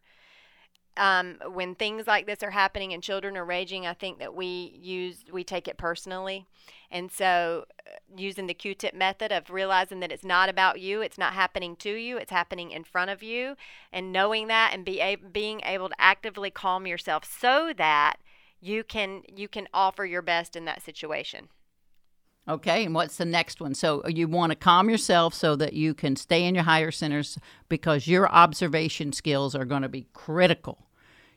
Um, 0.98 1.38
when 1.52 1.74
things 1.74 2.06
like 2.06 2.26
this 2.26 2.42
are 2.42 2.50
happening 2.50 2.92
and 2.92 3.02
children 3.02 3.36
are 3.36 3.44
raging, 3.44 3.86
I 3.86 3.94
think 3.94 4.18
that 4.18 4.34
we 4.34 4.78
use 4.80 5.24
we 5.32 5.44
take 5.44 5.68
it 5.68 5.78
personally, 5.78 6.46
and 6.90 7.10
so 7.10 7.64
uh, 7.86 7.90
using 8.16 8.46
the 8.46 8.54
Q-tip 8.54 8.94
method 8.94 9.32
of 9.32 9.50
realizing 9.50 10.00
that 10.00 10.12
it's 10.12 10.24
not 10.24 10.48
about 10.48 10.80
you, 10.80 11.00
it's 11.00 11.18
not 11.18 11.32
happening 11.32 11.76
to 11.76 11.94
you, 11.94 12.16
it's 12.18 12.32
happening 12.32 12.72
in 12.72 12.84
front 12.84 13.10
of 13.10 13.22
you, 13.22 13.56
and 13.92 14.12
knowing 14.12 14.48
that 14.48 14.72
and 14.74 14.84
be 14.84 15.00
a- 15.00 15.16
being 15.16 15.60
able 15.64 15.88
to 15.88 16.00
actively 16.00 16.50
calm 16.50 16.86
yourself 16.86 17.24
so 17.24 17.72
that 17.76 18.16
you 18.60 18.82
can 18.84 19.22
you 19.34 19.48
can 19.48 19.68
offer 19.72 20.04
your 20.04 20.22
best 20.22 20.56
in 20.56 20.64
that 20.64 20.82
situation. 20.82 21.48
Okay, 22.48 22.86
and 22.86 22.94
what's 22.94 23.18
the 23.18 23.26
next 23.26 23.60
one? 23.60 23.74
So 23.74 24.02
you 24.08 24.26
want 24.26 24.52
to 24.52 24.56
calm 24.56 24.88
yourself 24.88 25.34
so 25.34 25.54
that 25.56 25.74
you 25.74 25.92
can 25.92 26.16
stay 26.16 26.44
in 26.44 26.54
your 26.54 26.64
higher 26.64 26.90
centers 26.90 27.38
because 27.68 28.08
your 28.08 28.26
observation 28.28 29.12
skills 29.12 29.54
are 29.54 29.66
going 29.66 29.82
to 29.82 29.88
be 29.88 30.06
critical. 30.14 30.87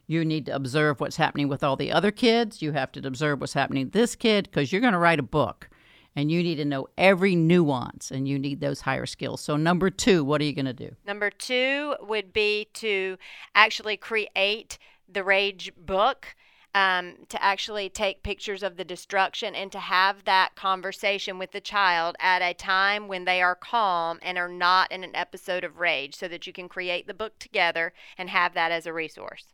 You 0.08 0.26
need 0.26 0.46
to 0.48 0.56
observe 0.56 1.00
what's 1.00 1.18
happening 1.18 1.48
with 1.48 1.64
all 1.64 1.76
the 1.76 1.92
other 1.92 2.12
kids. 2.12 2.62
You 2.62 2.74
have 2.74 2.92
to 2.94 3.08
observe 3.08 3.40
what's 3.40 3.54
happening 3.54 3.86
to 3.88 3.92
this 3.92 4.16
kid 4.16 4.46
because 4.46 4.72
you're 4.72 4.82
going 4.82 4.94
to 4.94 5.00
write 5.00 5.20
a 5.20 5.24
book 5.24 5.70
and 6.16 6.32
you 6.32 6.44
need 6.44 6.56
to 6.56 6.66
know 6.66 6.88
every 6.98 7.36
nuance 7.36 8.12
and 8.12 8.28
you 8.28 8.38
need 8.38 8.60
those 8.60 8.82
higher 8.82 9.06
skills. 9.06 9.42
So, 9.42 9.56
number 9.56 9.90
two, 9.90 10.24
what 10.24 10.42
are 10.42 10.44
you 10.44 10.54
going 10.54 10.66
to 10.66 10.74
do? 10.74 10.96
Number 11.06 11.30
two 11.30 11.96
would 12.02 12.34
be 12.34 12.68
to 12.74 13.18
actually 13.56 13.98
create 13.98 14.78
the 15.08 15.24
Rage 15.24 15.72
book 15.78 16.36
um, 16.74 17.16
to 17.30 17.42
actually 17.44 17.90
take 17.90 18.24
pictures 18.24 18.64
of 18.64 18.78
the 18.78 18.86
destruction 18.86 19.56
and 19.56 19.72
to 19.72 19.80
have 19.80 20.24
that 20.24 20.56
conversation 20.56 21.38
with 21.38 21.52
the 21.52 21.60
child 21.60 22.16
at 22.20 22.42
a 22.42 22.54
time 22.54 23.08
when 23.08 23.26
they 23.26 23.42
are 23.42 23.56
calm 23.56 24.20
and 24.22 24.38
are 24.38 24.48
not 24.48 24.92
in 24.92 25.04
an 25.04 25.16
episode 25.16 25.64
of 25.64 25.80
rage 25.80 26.16
so 26.16 26.28
that 26.28 26.48
you 26.48 26.54
can 26.54 26.70
create 26.70 27.08
the 27.08 27.14
book 27.14 27.38
together 27.40 27.94
and 28.18 28.30
have 28.30 28.54
that 28.54 28.72
as 28.72 28.86
a 28.86 28.94
resource. 28.94 29.48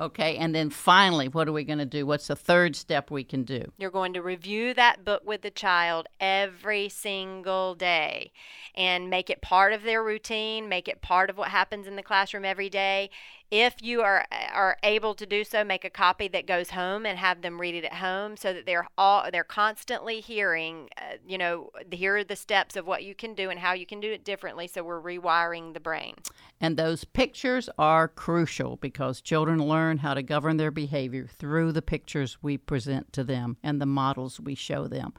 Okay, 0.00 0.38
and 0.38 0.54
then 0.54 0.70
finally, 0.70 1.28
what 1.28 1.46
are 1.46 1.52
we 1.52 1.62
going 1.62 1.78
to 1.78 1.84
do? 1.84 2.06
What's 2.06 2.28
the 2.28 2.34
third 2.34 2.74
step 2.74 3.10
we 3.10 3.22
can 3.22 3.44
do? 3.44 3.70
You're 3.76 3.90
going 3.90 4.14
to 4.14 4.22
review 4.22 4.72
that 4.72 5.04
book 5.04 5.22
with 5.26 5.42
the 5.42 5.50
child 5.50 6.06
every 6.18 6.88
single 6.88 7.74
day 7.74 8.32
and 8.74 9.10
make 9.10 9.28
it 9.28 9.42
part 9.42 9.74
of 9.74 9.82
their 9.82 10.02
routine, 10.02 10.70
make 10.70 10.88
it 10.88 11.02
part 11.02 11.28
of 11.28 11.36
what 11.36 11.48
happens 11.48 11.86
in 11.86 11.96
the 11.96 12.02
classroom 12.02 12.46
every 12.46 12.70
day 12.70 13.10
if 13.50 13.76
you 13.80 14.02
are 14.02 14.24
are 14.52 14.76
able 14.82 15.14
to 15.14 15.26
do 15.26 15.44
so 15.44 15.64
make 15.64 15.84
a 15.84 15.90
copy 15.90 16.28
that 16.28 16.46
goes 16.46 16.70
home 16.70 17.04
and 17.06 17.18
have 17.18 17.42
them 17.42 17.60
read 17.60 17.74
it 17.74 17.84
at 17.84 17.94
home 17.94 18.36
so 18.36 18.52
that 18.52 18.66
they're 18.66 18.86
all 18.96 19.28
they're 19.32 19.44
constantly 19.44 20.20
hearing 20.20 20.88
uh, 20.96 21.16
you 21.26 21.38
know 21.38 21.70
here 21.90 22.16
are 22.16 22.24
the 22.24 22.36
steps 22.36 22.76
of 22.76 22.86
what 22.86 23.04
you 23.04 23.14
can 23.14 23.34
do 23.34 23.50
and 23.50 23.60
how 23.60 23.72
you 23.72 23.86
can 23.86 24.00
do 24.00 24.10
it 24.10 24.24
differently. 24.24 24.66
So 24.66 24.82
we're 24.82 25.00
rewiring 25.00 25.74
the 25.74 25.80
brain. 25.80 26.14
And 26.60 26.76
those 26.76 27.04
pictures 27.04 27.68
are 27.78 28.08
crucial 28.08 28.76
because 28.76 29.20
children 29.20 29.58
learn 29.58 29.98
how 29.98 30.14
to 30.14 30.22
govern 30.22 30.56
their 30.56 30.70
behavior 30.70 31.26
through 31.26 31.72
the 31.72 31.82
pictures 31.82 32.38
we 32.42 32.56
present 32.56 33.12
to 33.12 33.24
them 33.24 33.56
and 33.62 33.80
the 33.80 33.86
models 33.86 34.40
we 34.40 34.54
show 34.54 34.86
them. 34.88 35.12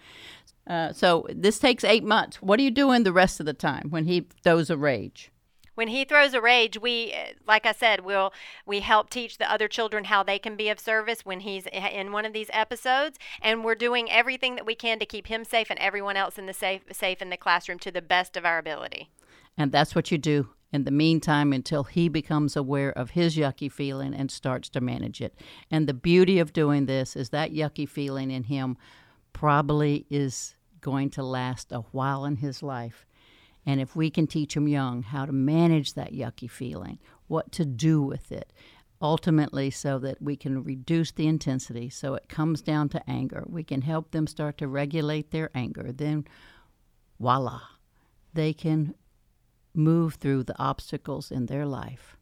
Uh, 0.67 0.93
so 0.93 1.25
this 1.29 1.59
takes 1.59 1.83
eight 1.83 2.03
months. 2.03 2.41
What 2.41 2.59
are 2.59 2.63
you 2.63 2.71
doing 2.71 3.03
the 3.03 3.13
rest 3.13 3.39
of 3.39 3.45
the 3.45 3.53
time 3.53 3.89
when 3.89 4.05
he 4.05 4.27
throws 4.43 4.69
a 4.69 4.77
rage 4.77 5.31
when 5.81 5.87
he 5.87 6.05
throws 6.05 6.35
a 6.35 6.41
rage 6.41 6.79
we 6.79 7.11
like 7.47 7.65
i 7.65 7.71
said 7.71 8.01
we'll 8.01 8.31
we 8.67 8.81
help 8.81 9.09
teach 9.09 9.39
the 9.39 9.51
other 9.51 9.67
children 9.67 10.03
how 10.03 10.21
they 10.21 10.37
can 10.37 10.55
be 10.55 10.69
of 10.69 10.79
service 10.79 11.25
when 11.25 11.39
he's 11.39 11.65
in 11.65 12.11
one 12.11 12.25
of 12.25 12.33
these 12.33 12.49
episodes. 12.53 13.17
And 13.41 13.63
we're 13.63 13.75
doing 13.75 14.11
everything 14.11 14.55
that 14.55 14.65
we 14.65 14.75
can 14.75 14.99
to 14.99 15.05
keep 15.05 15.27
him 15.27 15.43
safe 15.43 15.69
and 15.69 15.79
everyone 15.79 16.17
else 16.17 16.37
in 16.37 16.45
the 16.45 16.53
safe 16.53 16.83
safe 16.91 17.21
in 17.21 17.29
the 17.29 17.37
classroom 17.37 17.79
to 17.79 17.91
the 17.91 18.01
best 18.01 18.37
of 18.37 18.45
our 18.45 18.57
ability. 18.57 19.09
And 19.57 19.71
that's 19.71 19.95
what 19.95 20.11
you 20.11 20.17
do 20.17 20.49
in 20.71 20.83
the 20.83 20.91
meantime 20.91 21.51
until 21.51 21.83
he 21.83 22.07
becomes 22.07 22.55
aware 22.55 22.91
of 22.91 23.11
his 23.11 23.35
yucky 23.35 23.71
feeling 23.71 24.13
and 24.13 24.31
starts 24.31 24.69
to 24.69 24.81
manage 24.81 25.19
it. 25.21 25.35
And 25.69 25.87
the 25.87 25.93
beauty 25.93 26.39
of 26.39 26.53
doing 26.53 26.85
this 26.85 27.15
is 27.15 27.29
that 27.29 27.53
yucky 27.53 27.87
feeling 27.87 28.31
in 28.31 28.43
him 28.43 28.77
probably 29.33 30.05
is 30.09 30.55
going 30.79 31.09
to 31.11 31.23
last 31.23 31.71
a 31.71 31.79
while 31.91 32.25
in 32.25 32.37
his 32.37 32.63
life 32.63 33.05
and 33.65 33.79
if 33.79 33.95
we 33.95 34.09
can 34.09 34.27
teach 34.27 34.53
them 34.53 34.67
young 34.67 35.03
how 35.03 35.25
to 35.25 35.31
manage 35.31 35.93
that 35.93 36.13
yucky 36.13 36.49
feeling, 36.49 36.99
what 37.27 37.51
to 37.53 37.65
do 37.65 38.01
with 38.01 38.31
it, 38.31 38.51
ultimately, 39.01 39.71
so 39.71 39.97
that 39.99 40.21
we 40.21 40.35
can 40.35 40.63
reduce 40.63 41.11
the 41.11 41.27
intensity 41.27 41.89
so 41.89 42.13
it 42.13 42.29
comes 42.29 42.61
down 42.61 42.89
to 42.89 43.09
anger, 43.09 43.43
we 43.47 43.63
can 43.63 43.81
help 43.81 44.11
them 44.11 44.27
start 44.27 44.57
to 44.57 44.67
regulate 44.67 45.31
their 45.31 45.49
anger, 45.55 45.91
then 45.91 46.25
voila, 47.19 47.61
they 48.33 48.53
can 48.53 48.93
move 49.73 50.15
through 50.15 50.43
the 50.43 50.59
obstacles 50.59 51.31
in 51.31 51.45
their 51.45 51.65
life 51.65 52.17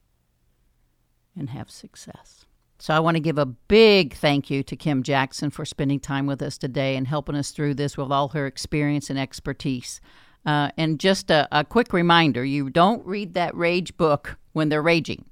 and 1.36 1.50
have 1.50 1.70
success. 1.70 2.46
So 2.82 2.94
I 2.94 3.00
want 3.00 3.16
to 3.16 3.22
give 3.22 3.38
a 3.38 3.46
big 3.46 4.14
thank 4.14 4.50
you 4.50 4.64
to 4.64 4.76
Kim 4.76 5.04
Jackson 5.04 5.50
for 5.50 5.66
spending 5.66 6.00
time 6.00 6.26
with 6.28 6.42
us 6.42 6.58
today 6.58 6.96
and 6.96 7.08
helping 7.08 7.36
us 7.36 7.52
through 7.52 7.74
this 7.74 7.98
with 7.98 8.12
all 8.12 8.30
her 8.30 8.46
experience 8.46 9.10
and 9.10 9.20
expertise. 9.20 10.00
Uh, 10.46 10.70
and 10.78 11.00
just 11.00 11.30
a, 11.30 11.48
a, 11.52 11.64
quick 11.64 11.92
reminder 11.92 12.46
you 12.46 12.70
don't 12.70 13.06
read 13.06 13.34
that 13.34 13.54
rage 13.56 13.96
book 13.98 14.38
when 14.54 14.70
they're 14.70 14.82
raging. 14.82 15.26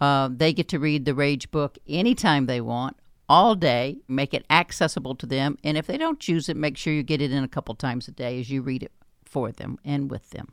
Uh, 0.00 0.28
they 0.32 0.52
get 0.52 0.68
to 0.68 0.78
read 0.78 1.04
the 1.04 1.14
rage 1.14 1.50
book 1.50 1.76
anytime 1.86 2.46
they 2.46 2.60
want, 2.60 2.96
all 3.28 3.54
day, 3.54 3.98
make 4.08 4.32
it 4.32 4.46
accessible 4.48 5.14
to 5.14 5.26
them. 5.26 5.58
And 5.62 5.76
if 5.76 5.86
they 5.86 5.98
don't 5.98 6.18
choose 6.18 6.48
it, 6.48 6.56
make 6.56 6.76
sure 6.76 6.92
you 6.92 7.02
get 7.02 7.20
it 7.20 7.30
in 7.30 7.44
a 7.44 7.48
couple 7.48 7.74
times 7.74 8.08
a 8.08 8.10
day 8.10 8.40
as 8.40 8.50
you 8.50 8.62
read 8.62 8.82
it 8.82 8.92
for 9.24 9.52
them 9.52 9.78
and 9.84 10.10
with 10.10 10.30
them. 10.30 10.48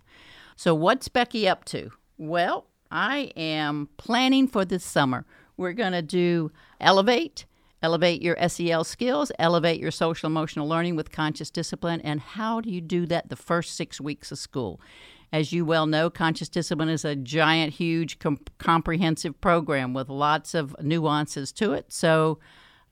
So, 0.57 0.75
what's 0.75 1.07
Becky 1.07 1.47
up 1.47 1.63
to? 1.65 1.91
Well, 2.17 2.67
I 2.91 3.31
am 3.35 3.89
planning 3.97 4.47
for 4.47 4.65
this 4.65 4.83
summer. 4.83 5.25
We're 5.57 5.73
going 5.73 5.93
to 5.93 6.01
do 6.01 6.51
Elevate 6.79 7.45
Elevate 7.85 8.23
your 8.23 8.35
SEL 8.47 8.83
skills, 8.83 9.31
elevate 9.37 9.79
your 9.79 9.91
social 9.91 10.25
emotional 10.25 10.67
learning 10.67 10.95
with 10.95 11.11
conscious 11.11 11.51
discipline. 11.51 12.01
And 12.01 12.19
how 12.19 12.59
do 12.59 12.71
you 12.71 12.81
do 12.81 13.05
that 13.05 13.29
the 13.29 13.35
first 13.35 13.75
six 13.75 14.01
weeks 14.01 14.31
of 14.31 14.39
school? 14.39 14.81
As 15.31 15.53
you 15.53 15.65
well 15.65 15.85
know, 15.85 16.09
conscious 16.09 16.49
discipline 16.49 16.89
is 16.89 17.05
a 17.05 17.15
giant, 17.15 17.73
huge, 17.73 18.17
com- 18.17 18.39
comprehensive 18.57 19.39
program 19.39 19.93
with 19.93 20.09
lots 20.09 20.55
of 20.55 20.75
nuances 20.81 21.51
to 21.51 21.73
it. 21.73 21.93
So, 21.93 22.39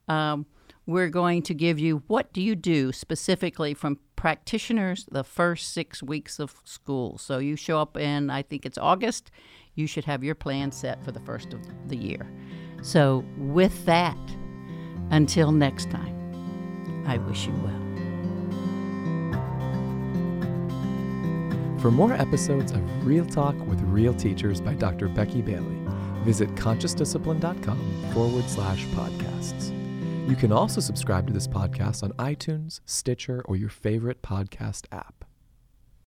um, 0.06 0.46
we're 0.86 1.08
going 1.08 1.42
to 1.42 1.54
give 1.54 1.80
you 1.80 2.04
what 2.06 2.32
do 2.32 2.40
you 2.40 2.54
do 2.54 2.92
specifically 2.92 3.74
from 3.74 3.98
practitioners 4.14 5.08
the 5.10 5.24
first 5.24 5.72
six 5.72 6.04
weeks 6.04 6.38
of 6.38 6.54
school. 6.62 7.18
So 7.18 7.38
you 7.38 7.56
show 7.56 7.80
up 7.80 7.96
in, 7.96 8.30
I 8.30 8.42
think 8.42 8.64
it's 8.64 8.78
August, 8.78 9.32
you 9.74 9.88
should 9.88 10.04
have 10.04 10.22
your 10.22 10.36
plan 10.36 10.70
set 10.70 11.02
for 11.04 11.10
the 11.10 11.20
first 11.20 11.52
of 11.52 11.60
the 11.88 11.96
year. 11.96 12.30
So, 12.84 13.24
with 13.38 13.86
that, 13.86 14.18
until 15.10 15.52
next 15.52 15.90
time, 15.90 17.04
I 17.06 17.18
wish 17.18 17.46
you 17.46 17.52
well. 17.62 17.84
For 21.78 21.90
more 21.90 22.14
episodes 22.14 22.72
of 22.72 23.06
Real 23.06 23.26
Talk 23.26 23.54
with 23.66 23.80
Real 23.82 24.14
Teachers 24.14 24.60
by 24.60 24.72
Dr. 24.74 25.08
Becky 25.08 25.42
Bailey, 25.42 25.76
visit 26.22 26.48
consciousdiscipline.com 26.54 28.12
forward 28.14 28.48
slash 28.48 28.86
podcasts. 28.86 29.70
You 30.26 30.36
can 30.36 30.50
also 30.50 30.80
subscribe 30.80 31.26
to 31.26 31.34
this 31.34 31.46
podcast 31.46 32.02
on 32.02 32.12
iTunes, 32.12 32.80
Stitcher, 32.86 33.42
or 33.44 33.56
your 33.56 33.68
favorite 33.68 34.22
podcast 34.22 34.86
app. 34.90 35.23